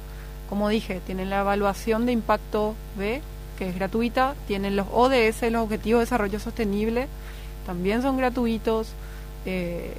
Como 0.49 0.69
dije, 0.69 1.01
tienen 1.07 1.29
la 1.29 1.41
evaluación 1.41 2.07
de 2.07 2.13
impacto 2.13 2.75
B, 2.97 3.21
que 3.61 3.69
es 3.69 3.75
gratuita, 3.75 4.35
tienen 4.49 4.75
los 4.75 4.87
ODS, 4.91 5.43
los 5.53 5.65
Objetivos 5.65 5.99
de 5.99 6.05
Desarrollo 6.07 6.41
Sostenible, 6.41 7.09
también 7.67 8.01
son 8.01 8.17
gratuitos. 8.17 8.89
Eh, 9.45 9.93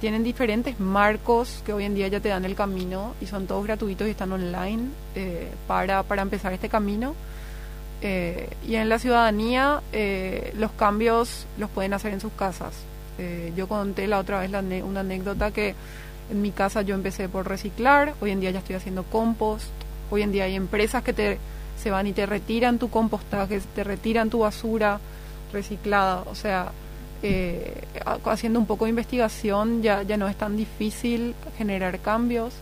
tienen 0.00 0.24
diferentes 0.24 0.80
marcos 0.80 1.62
que 1.66 1.74
hoy 1.74 1.84
en 1.84 1.94
día 1.94 2.08
ya 2.08 2.20
te 2.20 2.30
dan 2.30 2.46
el 2.46 2.54
camino 2.54 3.14
y 3.20 3.26
son 3.26 3.46
todos 3.46 3.62
gratuitos 3.64 4.06
y 4.08 4.10
están 4.10 4.32
online 4.32 4.84
eh, 5.16 5.48
para, 5.66 6.02
para, 6.02 6.22
empezar 6.22 6.54
este 6.54 6.70
camino. 6.70 7.14
Eh, 8.00 8.48
y 8.66 8.76
en 8.76 8.88
la 8.88 8.98
ciudadanía 8.98 9.82
los 10.56 10.72
cambios 10.72 11.46
los 11.58 11.68
pueden 11.68 11.92
hacer 11.92 12.14
en 12.14 12.20
sus 12.22 12.32
casas. 12.32 12.72
yo 13.54 13.68
conté 13.68 14.06
la 14.06 14.18
otra 14.18 14.40
vez 14.40 14.50
la, 14.50 14.60
una 14.82 15.00
anécdota 15.00 15.50
que 15.50 15.74
en 16.30 16.40
mi 16.40 16.52
casa 16.52 16.80
yo 16.80 16.94
empecé 16.94 17.28
por 17.28 17.46
reciclar, 17.46 18.14
hoy 18.22 18.30
en 18.30 18.40
día 18.40 18.50
ya 18.50 18.60
estoy 18.60 18.76
haciendo 18.76 19.02
compost, 19.04 19.68
hoy 20.10 20.22
en 20.22 20.32
día 20.32 20.44
hay 20.44 20.54
empresas 20.54 21.02
que 21.02 21.12
te, 21.12 21.38
se 21.82 21.90
van 21.90 22.06
y 22.06 22.12
te 22.12 22.26
retiran 22.26 22.78
tu 22.78 22.90
compostaje, 22.90 23.60
te 23.74 23.84
retiran 23.84 24.30
tu 24.30 24.40
basura 24.40 25.00
reciclada, 25.52 26.24
o 26.30 26.34
sea, 26.34 26.72
eh, 27.22 27.84
haciendo 28.26 28.58
un 28.58 28.66
poco 28.66 28.84
de 28.84 28.90
investigación 28.90 29.82
ya, 29.82 30.02
ya 30.02 30.18
no 30.18 30.28
es 30.28 30.36
tan 30.36 30.56
difícil 30.56 31.34
generar 31.56 32.00
cambios. 32.00 32.52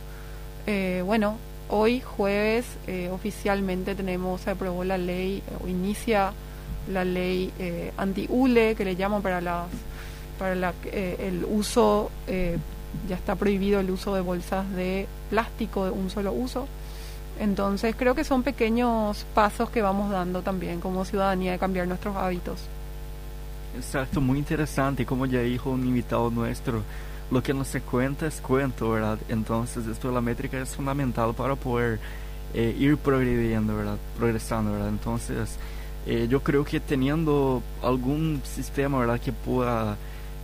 Eh, 0.68 1.02
bueno, 1.04 1.36
hoy 1.68 2.00
jueves 2.00 2.66
eh, 2.86 3.10
oficialmente 3.12 3.96
tenemos, 3.96 4.42
se 4.42 4.50
aprobó 4.50 4.84
la 4.84 4.98
ley 4.98 5.42
o 5.64 5.66
inicia 5.66 6.32
la 6.92 7.04
ley 7.04 7.52
anti-ULE 7.96 8.74
que 8.74 8.84
le 8.84 8.96
llaman 8.96 9.22
para 9.22 9.40
las 9.40 9.66
para 10.38 10.56
la, 10.56 10.74
el 10.92 11.44
uso 11.48 12.10
ya 13.08 13.16
está 13.16 13.36
prohibido 13.36 13.80
el 13.80 13.90
uso 13.90 14.14
de 14.14 14.20
bolsas 14.20 14.68
de 14.72 15.06
plástico 15.30 15.84
de 15.84 15.90
un 15.90 16.10
solo 16.10 16.32
uso. 16.32 16.66
Entonces 17.38 17.94
creo 17.96 18.14
que 18.14 18.24
son 18.24 18.42
pequeños 18.42 19.24
pasos 19.34 19.70
que 19.70 19.82
vamos 19.82 20.10
dando 20.10 20.42
también 20.42 20.80
como 20.80 21.04
ciudadanía 21.04 21.52
de 21.52 21.58
cambiar 21.58 21.88
nuestros 21.88 22.16
hábitos. 22.16 22.60
Exacto, 23.76 24.20
muy 24.20 24.38
interesante. 24.38 25.06
Como 25.06 25.26
ya 25.26 25.40
dijo 25.40 25.70
un 25.70 25.86
invitado 25.86 26.30
nuestro, 26.30 26.82
lo 27.30 27.42
que 27.42 27.54
no 27.54 27.64
se 27.64 27.80
cuenta 27.80 28.26
es 28.26 28.40
cuento, 28.40 28.90
¿verdad? 28.90 29.18
Entonces, 29.28 29.86
esto 29.86 30.08
de 30.08 30.14
la 30.14 30.20
métrica 30.20 30.60
es 30.60 30.76
fundamental 30.76 31.34
para 31.34 31.56
poder 31.56 31.98
eh, 32.54 32.76
ir 32.78 32.98
progrediendo, 32.98 33.76
¿verdad? 33.76 33.96
Progresando, 34.18 34.72
¿verdad? 34.72 34.88
Entonces, 34.88 35.56
eh, 36.06 36.26
yo 36.28 36.42
creo 36.42 36.64
que 36.64 36.80
teniendo 36.80 37.62
algún 37.82 38.42
sistema, 38.44 38.98
¿verdad? 38.98 39.18
Que 39.18 39.32
pueda 39.32 39.96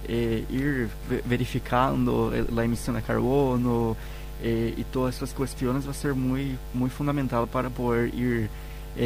eh, 0.07 0.47
ir 0.51 0.89
verificando 1.27 2.33
la 2.55 2.65
emisión 2.65 2.97
de 2.97 3.03
carbono 3.03 3.97
y 4.43 4.85
todas 4.93 5.15
estas 5.15 5.33
cuestiones 5.33 5.87
va 5.87 5.91
a 5.91 5.95
ser 5.95 6.15
muy, 6.15 6.57
muy 6.75 6.91
fundamental 6.91 7.47
para 7.49 7.71
poder 7.71 8.15
ir 8.15 8.49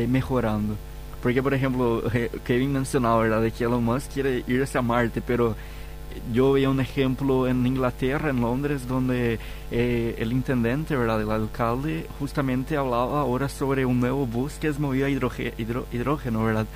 mejorando. 0.08 0.76
Porque, 1.22 1.42
por 1.42 1.54
ejemplo, 1.54 2.02
Kevin 2.44 2.72
mencionaba, 2.72 3.22
¿verdad?, 3.22 3.42
de 3.42 3.52
que 3.52 3.64
Elon 3.64 3.84
Musk 3.84 4.12
quiere 4.12 4.44
ir 4.46 4.62
hacia 4.62 4.82
Marte, 4.82 5.22
pero 5.22 5.54
yo 6.32 6.52
veía 6.52 6.68
un 6.68 6.80
ejemplo 6.80 7.46
en 7.48 7.66
Inglaterra, 7.66 8.30
en 8.30 8.40
Londres, 8.40 8.86
donde 8.86 9.38
eh, 9.70 10.16
el 10.18 10.32
intendente, 10.32 10.96
¿verdad?, 10.96 11.22
el 11.22 11.30
alcalde, 11.30 12.06
justamente 12.18 12.76
hablaba 12.76 13.20
ahora 13.20 13.48
sobre 13.48 13.86
un 13.86 14.00
nuevo 14.00 14.26
bus 14.26 14.54
que 14.54 14.68
es 14.68 14.78
movido 14.78 15.06
a 15.06 15.10
hidrógeno, 15.10 16.44
¿verdad? 16.44 16.66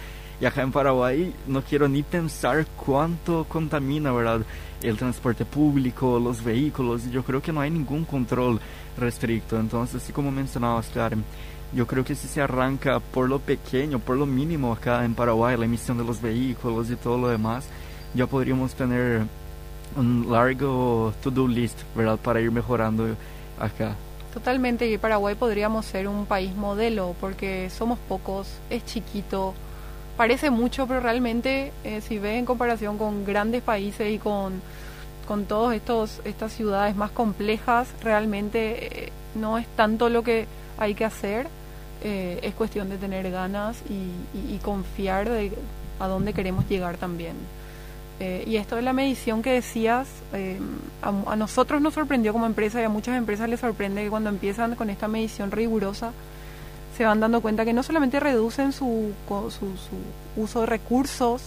Y 0.40 0.44
acá 0.44 0.62
en 0.62 0.72
Paraguay 0.72 1.34
no 1.46 1.62
quiero 1.62 1.88
ni 1.88 2.02
pensar 2.02 2.66
cuánto 2.84 3.44
contamina, 3.48 4.12
¿verdad? 4.12 4.42
El 4.82 4.98
transporte 4.98 5.44
público, 5.44 6.18
los 6.18 6.44
vehículos. 6.44 7.10
Yo 7.10 7.22
creo 7.22 7.40
que 7.40 7.52
no 7.52 7.60
hay 7.60 7.70
ningún 7.70 8.04
control 8.04 8.60
restricto. 8.98 9.58
Entonces, 9.58 10.02
así 10.02 10.12
como 10.12 10.30
mencionabas, 10.30 10.88
Karen, 10.92 11.24
yo 11.72 11.86
creo 11.86 12.04
que 12.04 12.14
si 12.14 12.28
se 12.28 12.42
arranca 12.42 13.00
por 13.00 13.28
lo 13.28 13.38
pequeño, 13.38 13.98
por 13.98 14.16
lo 14.16 14.26
mínimo 14.26 14.72
acá 14.72 15.04
en 15.04 15.14
Paraguay, 15.14 15.56
la 15.56 15.64
emisión 15.64 15.96
de 15.98 16.04
los 16.04 16.20
vehículos 16.20 16.90
y 16.90 16.96
todo 16.96 17.18
lo 17.18 17.28
demás, 17.28 17.66
ya 18.14 18.26
podríamos 18.26 18.74
tener 18.74 19.22
un 19.96 20.26
largo 20.30 21.12
to-do 21.22 21.48
list, 21.48 21.78
¿verdad? 21.94 22.18
Para 22.18 22.40
ir 22.40 22.50
mejorando 22.50 23.06
acá. 23.58 23.94
Totalmente, 24.34 24.90
y 24.90 24.98
Paraguay 24.98 25.34
podríamos 25.34 25.86
ser 25.86 26.08
un 26.08 26.26
país 26.26 26.54
modelo 26.54 27.16
porque 27.20 27.70
somos 27.70 27.98
pocos, 27.98 28.46
es 28.68 28.84
chiquito, 28.84 29.54
parece 30.16 30.50
mucho, 30.50 30.86
pero 30.86 31.00
realmente 31.00 31.72
eh, 31.84 32.00
si 32.00 32.18
ves 32.18 32.38
en 32.38 32.44
comparación 32.44 32.98
con 32.98 33.24
grandes 33.24 33.62
países 33.62 34.12
y 34.12 34.18
con, 34.18 34.60
con 35.26 35.44
todas 35.44 35.76
estas 36.24 36.52
ciudades 36.52 36.96
más 36.96 37.10
complejas, 37.10 37.88
realmente 38.02 39.04
eh, 39.06 39.12
no 39.34 39.58
es 39.58 39.66
tanto 39.76 40.08
lo 40.08 40.22
que 40.22 40.46
hay 40.78 40.94
que 40.94 41.04
hacer. 41.04 41.48
Eh, 42.02 42.40
es 42.42 42.54
cuestión 42.54 42.88
de 42.88 42.98
tener 42.98 43.30
ganas 43.30 43.82
y, 43.88 44.58
confiar 44.62 45.28
de 45.28 45.52
a 46.00 46.08
dónde 46.08 46.32
queremos 46.32 46.68
llegar 46.68 46.96
también. 46.96 47.36
Y 48.18 48.56
esto 48.56 48.76
de 48.76 48.82
la 48.82 48.94
medición 48.94 49.42
que 49.42 49.52
decías, 49.52 50.08
eh, 50.32 50.58
a, 51.02 51.36
nosotros 51.36 51.80
nos 51.82 51.94
sorprendió 51.94 52.32
como 52.32 52.46
empresa 52.46 52.80
y 52.80 52.84
a 52.84 52.88
muchas 52.88 53.16
empresas 53.16 53.48
les 53.48 53.60
sorprende 53.60 54.02
que 54.02 54.10
cuando 54.10 54.30
empiezan 54.30 54.74
con 54.74 54.88
esta 54.88 55.06
medición 55.06 55.50
rigurosa 55.50 56.12
se 56.96 57.04
van 57.04 57.20
dando 57.20 57.40
cuenta 57.40 57.64
que 57.64 57.72
no 57.72 57.82
solamente 57.82 58.20
reducen 58.20 58.72
su, 58.72 59.12
su, 59.28 59.50
su 59.50 60.40
uso 60.40 60.60
de 60.60 60.66
recursos, 60.66 61.42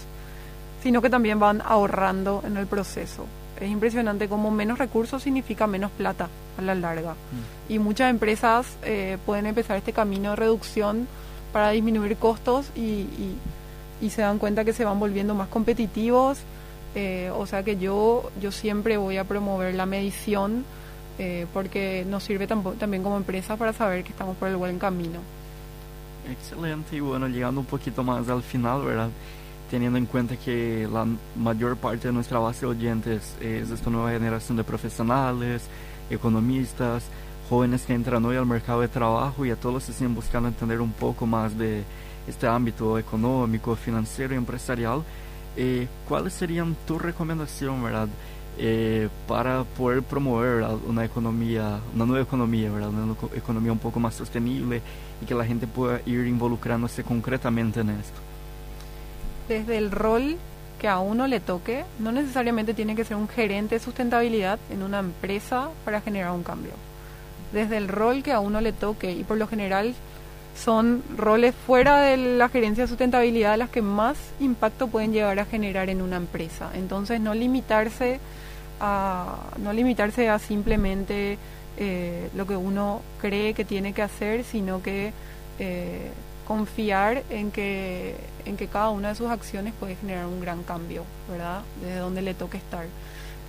sino 0.83 1.01
que 1.01 1.09
también 1.09 1.39
van 1.39 1.61
ahorrando 1.65 2.43
en 2.45 2.57
el 2.57 2.67
proceso 2.67 3.25
es 3.59 3.69
impresionante 3.69 4.27
cómo 4.27 4.51
menos 4.51 4.77
recursos 4.77 5.23
significa 5.23 5.67
menos 5.67 5.91
plata 5.91 6.29
a 6.57 6.61
la 6.61 6.75
larga. 6.75 7.13
Mm. 7.13 7.73
Y 7.73 7.79
muchas 7.79 8.09
empresas 8.09 8.67
eh, 8.83 9.17
pueden 9.25 9.45
empezar 9.45 9.77
este 9.77 9.93
camino 9.93 10.31
de 10.31 10.35
reducción 10.37 11.07
para 11.51 11.71
disminuir 11.71 12.15
costos 12.17 12.67
y, 12.75 13.07
y, 14.01 14.09
se 14.09 14.21
dan 14.21 14.39
cuenta 14.39 14.63
que 14.63 14.71
se 14.71 14.85
van 14.85 14.99
volviendo 14.99 15.35
más 15.35 15.49
competitivos. 15.49 16.39
Eh, 16.95 17.31
o 17.35 17.45
sea 17.45 17.63
que 17.63 17.77
yo, 17.77 18.31
yo 18.41 18.51
siempre 18.51 18.97
voy 18.97 19.17
a 19.17 19.23
promover 19.23 19.75
la 19.75 19.85
medición 19.85 20.63
eh, 21.19 21.45
porque 21.53 22.05
nos 22.07 22.23
sirve 22.23 22.47
también 22.47 23.03
como 23.03 23.17
empresa 23.17 23.57
para 23.57 23.73
saber 23.73 24.03
que 24.03 24.11
estamos 24.11 24.37
por 24.37 24.47
el 24.47 24.55
buen 24.55 24.79
camino. 24.79 25.19
Excelente 26.29 26.95
y 26.95 26.99
bueno, 26.99 27.27
llegando 27.27 27.61
un 27.61 27.67
poquito 27.67 28.03
más 28.03 28.27
al 28.29 28.43
final, 28.43 28.83
¿verdad? 28.83 29.09
teniendo 29.69 29.97
en 29.97 30.05
cuenta 30.05 30.35
que 30.35 30.87
la 30.91 31.05
mayor 31.35 31.77
parte 31.77 32.07
de 32.07 32.13
nuestra 32.13 32.39
base 32.39 32.61
de 32.61 32.71
oyentes 32.71 33.35
es 33.39 33.69
esta 33.69 33.89
nueva 33.89 34.11
generación 34.11 34.57
de 34.57 34.63
profesionales, 34.63 35.63
economistas, 36.09 37.03
jóvenes 37.49 37.83
que 37.83 37.93
entran 37.93 38.25
hoy 38.25 38.35
al 38.35 38.45
mercado 38.45 38.81
de 38.81 38.87
trabajo 38.87 39.45
y 39.45 39.51
a 39.51 39.55
todos 39.55 39.83
se 39.83 39.93
siguen 39.93 40.15
buscando 40.15 40.49
entender 40.49 40.81
un 40.81 40.91
poco 40.91 41.25
más 41.25 41.57
de 41.57 41.83
este 42.27 42.47
ámbito 42.47 42.97
económico, 42.97 43.75
financiero 43.75 44.33
y 44.33 44.37
empresarial. 44.37 45.03
Eh, 45.55 45.87
¿Cuáles 46.07 46.33
serían 46.33 46.75
tu 46.87 46.97
recomendación, 46.97 47.83
verdad, 47.83 48.07
eh, 48.59 49.09
para 49.27 49.63
poder 49.63 50.03
promover 50.03 50.65
una 50.87 51.05
economía, 51.05 51.79
una 51.95 52.05
nueva 52.05 52.23
economía, 52.23 52.71
verdad, 52.71 52.89
una 52.89 53.15
economía 53.35 53.71
un 53.71 53.79
poco 53.79 53.99
más 53.99 54.15
sostenible 54.15 54.81
y 55.21 55.25
que 55.25 55.33
la 55.33 55.45
gente 55.45 55.65
pueda 55.65 56.01
ir 56.05 56.27
involucrándose 56.27 57.03
concretamente 57.03 57.79
en 57.79 57.89
esto? 57.89 58.19
desde 59.49 59.77
el 59.77 59.91
rol 59.91 60.37
que 60.79 60.87
a 60.87 60.99
uno 60.99 61.27
le 61.27 61.41
toque, 61.41 61.83
no 61.97 62.13
necesariamente 62.13 62.73
tiene 62.73 62.95
que 62.95 63.03
ser 63.03 63.17
un 63.17 63.27
gerente 63.27 63.75
de 63.75 63.79
sustentabilidad 63.83 64.59
en 64.69 64.83
una 64.83 64.99
empresa 64.99 65.69
para 65.83 65.99
generar 65.99 66.31
un 66.31 66.43
cambio. 66.43 66.71
Desde 67.51 67.75
el 67.75 67.89
rol 67.89 68.23
que 68.23 68.31
a 68.31 68.39
uno 68.39 68.61
le 68.61 68.71
toque, 68.71 69.11
y 69.11 69.23
por 69.25 69.37
lo 69.37 69.47
general 69.47 69.93
son 70.55 71.03
roles 71.17 71.53
fuera 71.67 71.99
de 71.99 72.15
la 72.15 72.47
gerencia 72.47 72.83
de 72.83 72.87
sustentabilidad 72.87 73.57
las 73.57 73.69
que 73.69 73.81
más 73.81 74.17
impacto 74.39 74.87
pueden 74.87 75.11
llegar 75.11 75.39
a 75.39 75.45
generar 75.45 75.89
en 75.89 76.01
una 76.01 76.17
empresa. 76.17 76.69
Entonces 76.75 77.19
no 77.19 77.33
limitarse 77.33 78.19
a, 78.79 79.35
no 79.57 79.73
limitarse 79.73 80.29
a 80.29 80.39
simplemente 80.39 81.37
eh, 81.77 82.29
lo 82.35 82.45
que 82.45 82.55
uno 82.55 83.01
cree 83.21 83.53
que 83.53 83.65
tiene 83.65 83.93
que 83.93 84.01
hacer, 84.01 84.43
sino 84.43 84.81
que 84.81 85.13
eh, 85.59 86.11
confiar 86.45 87.23
en 87.29 87.51
que, 87.51 88.15
en 88.45 88.57
que 88.57 88.67
cada 88.67 88.89
una 88.89 89.09
de 89.09 89.15
sus 89.15 89.29
acciones 89.29 89.73
puede 89.79 89.95
generar 89.95 90.25
un 90.25 90.41
gran 90.41 90.63
cambio, 90.63 91.03
¿verdad? 91.29 91.61
Desde 91.81 91.99
donde 91.99 92.21
le 92.21 92.33
toque 92.33 92.57
estar. 92.57 92.85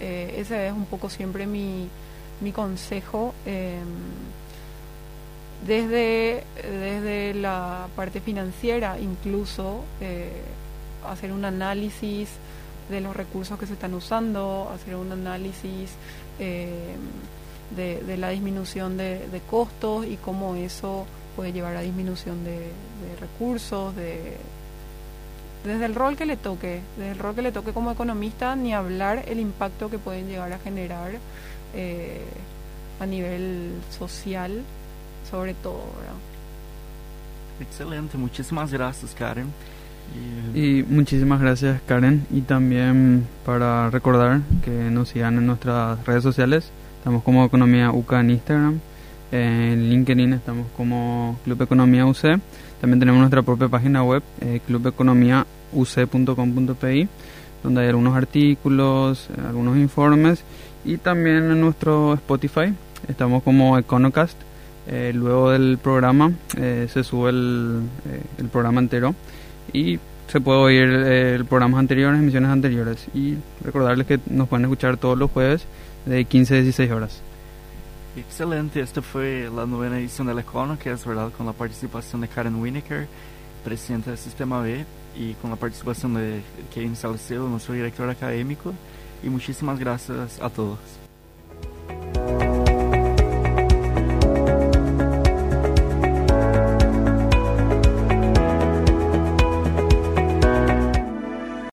Eh, 0.00 0.34
ese 0.38 0.68
es 0.68 0.72
un 0.72 0.86
poco 0.86 1.10
siempre 1.10 1.46
mi, 1.46 1.88
mi 2.40 2.52
consejo. 2.52 3.34
Em, 3.46 3.80
desde, 5.66 6.44
desde 6.62 7.34
la 7.34 7.88
parte 7.94 8.20
financiera, 8.20 8.98
incluso 8.98 9.84
hacer 11.06 11.32
un 11.32 11.44
análisis 11.44 12.30
de 12.90 13.00
los 13.00 13.16
recursos 13.16 13.58
que 13.58 13.66
se 13.66 13.74
están 13.74 13.94
usando, 13.94 14.70
hacer 14.74 14.96
un 14.96 15.12
análisis 15.12 15.90
eh, 16.38 16.96
de, 17.76 18.16
la 18.16 18.30
disminución 18.30 18.96
de, 18.96 19.40
costos 19.48 20.06
y 20.06 20.16
cómo 20.16 20.56
eso 20.56 21.06
puede 21.36 21.52
llevar 21.52 21.76
a 21.76 21.80
disminución 21.80 22.44
de, 22.44 22.70
recursos, 23.20 23.94
de 23.96 24.36
desde 25.64 25.84
el 25.84 25.94
rol 25.94 26.16
que 26.16 26.24
le 26.24 26.36
toque, 26.36 26.80
desde 26.96 27.12
el 27.12 27.18
rol 27.18 27.34
que 27.34 27.42
le 27.42 27.52
toque 27.52 27.72
como 27.72 27.92
economista, 27.92 28.56
ni 28.56 28.72
hablar 28.72 29.24
el 29.28 29.38
impacto 29.40 29.90
que 29.90 29.98
pueden 29.98 30.26
llegar 30.26 30.52
a 30.52 30.58
generar 30.58 31.12
eh, 31.74 32.24
a 32.98 33.06
nivel 33.06 33.74
social, 33.96 34.62
sobre 35.30 35.54
todo. 35.54 35.82
Excelente, 37.60 38.16
muchísimas 38.16 38.72
gracias 38.72 39.14
Karen. 39.14 39.52
Y, 40.54 40.84
muchísimas 40.88 41.40
gracias 41.40 41.80
Karen. 41.86 42.26
Y 42.30 42.42
también 42.42 43.26
para 43.44 43.90
recordar 43.90 44.40
que 44.64 44.70
nos 44.70 45.10
sigan 45.10 45.38
en 45.38 45.46
nuestras 45.46 46.04
redes 46.06 46.22
sociales, 46.22 46.70
estamos 46.98 47.22
como 47.22 47.44
Economía 47.44 47.92
UCA 47.92 48.20
en 48.20 48.30
Instagram, 48.30 48.80
en 49.32 49.90
LinkedIn 49.90 50.32
estamos 50.32 50.66
como 50.76 51.38
Club 51.44 51.62
Economía 51.62 52.04
UC, 52.04 52.40
también 52.80 52.98
tenemos 52.98 53.20
nuestra 53.20 53.42
propia 53.42 53.68
página 53.68 54.02
web, 54.02 54.24
eh, 54.40 54.60
clubeconomiauc.com.pi, 54.66 57.08
donde 57.62 57.82
hay 57.82 57.88
algunos 57.88 58.16
artículos, 58.16 59.28
eh, 59.30 59.34
algunos 59.46 59.76
informes. 59.76 60.42
Y 60.84 60.96
también 60.96 61.50
en 61.50 61.60
nuestro 61.60 62.14
Spotify, 62.14 62.72
estamos 63.06 63.42
como 63.42 63.76
Econocast. 63.78 64.38
Eh, 64.86 65.12
luego 65.14 65.50
del 65.50 65.76
programa 65.76 66.32
eh, 66.56 66.88
se 66.90 67.04
sube 67.04 67.28
el, 67.30 67.82
el 68.38 68.48
programa 68.48 68.80
entero 68.80 69.14
y 69.72 69.98
se 70.28 70.40
puede 70.40 70.58
oír 70.58 70.88
eh, 70.90 71.34
el 71.34 71.44
programas 71.44 71.80
anteriores, 71.80 72.20
emisiones 72.20 72.50
anteriores. 72.50 73.06
Y 73.14 73.36
recordarles 73.64 74.06
que 74.06 74.20
nos 74.28 74.48
pueden 74.48 74.64
escuchar 74.64 74.96
todos 74.96 75.18
los 75.18 75.30
jueves 75.30 75.64
de 76.06 76.24
15 76.24 76.54
a 76.54 76.60
16 76.62 76.90
horas. 76.90 77.20
Excelente, 78.16 78.80
esta 78.80 79.02
fue 79.02 79.48
la 79.54 79.66
novena 79.66 79.98
edición 79.98 80.26
del 80.26 80.38
Econo, 80.40 80.78
que 80.78 80.90
es 80.90 81.04
verdad 81.04 81.30
con 81.36 81.46
la 81.46 81.52
participación 81.52 82.20
de 82.20 82.28
Karen 82.28 82.56
Winokur, 82.56 83.06
presidenta 83.64 84.10
del 84.10 84.18
Sistema 84.18 84.60
B, 84.60 84.84
y 85.16 85.34
con 85.34 85.50
la 85.50 85.56
participación 85.56 86.14
de 86.14 86.42
Kevin 86.72 86.96
Salcedo, 86.96 87.48
nuestro 87.48 87.74
director 87.74 88.08
académico. 88.08 88.74
Y 89.22 89.28
muchísimas 89.28 89.78
gracias 89.78 90.40
a 90.40 90.48
todos. 90.50 90.78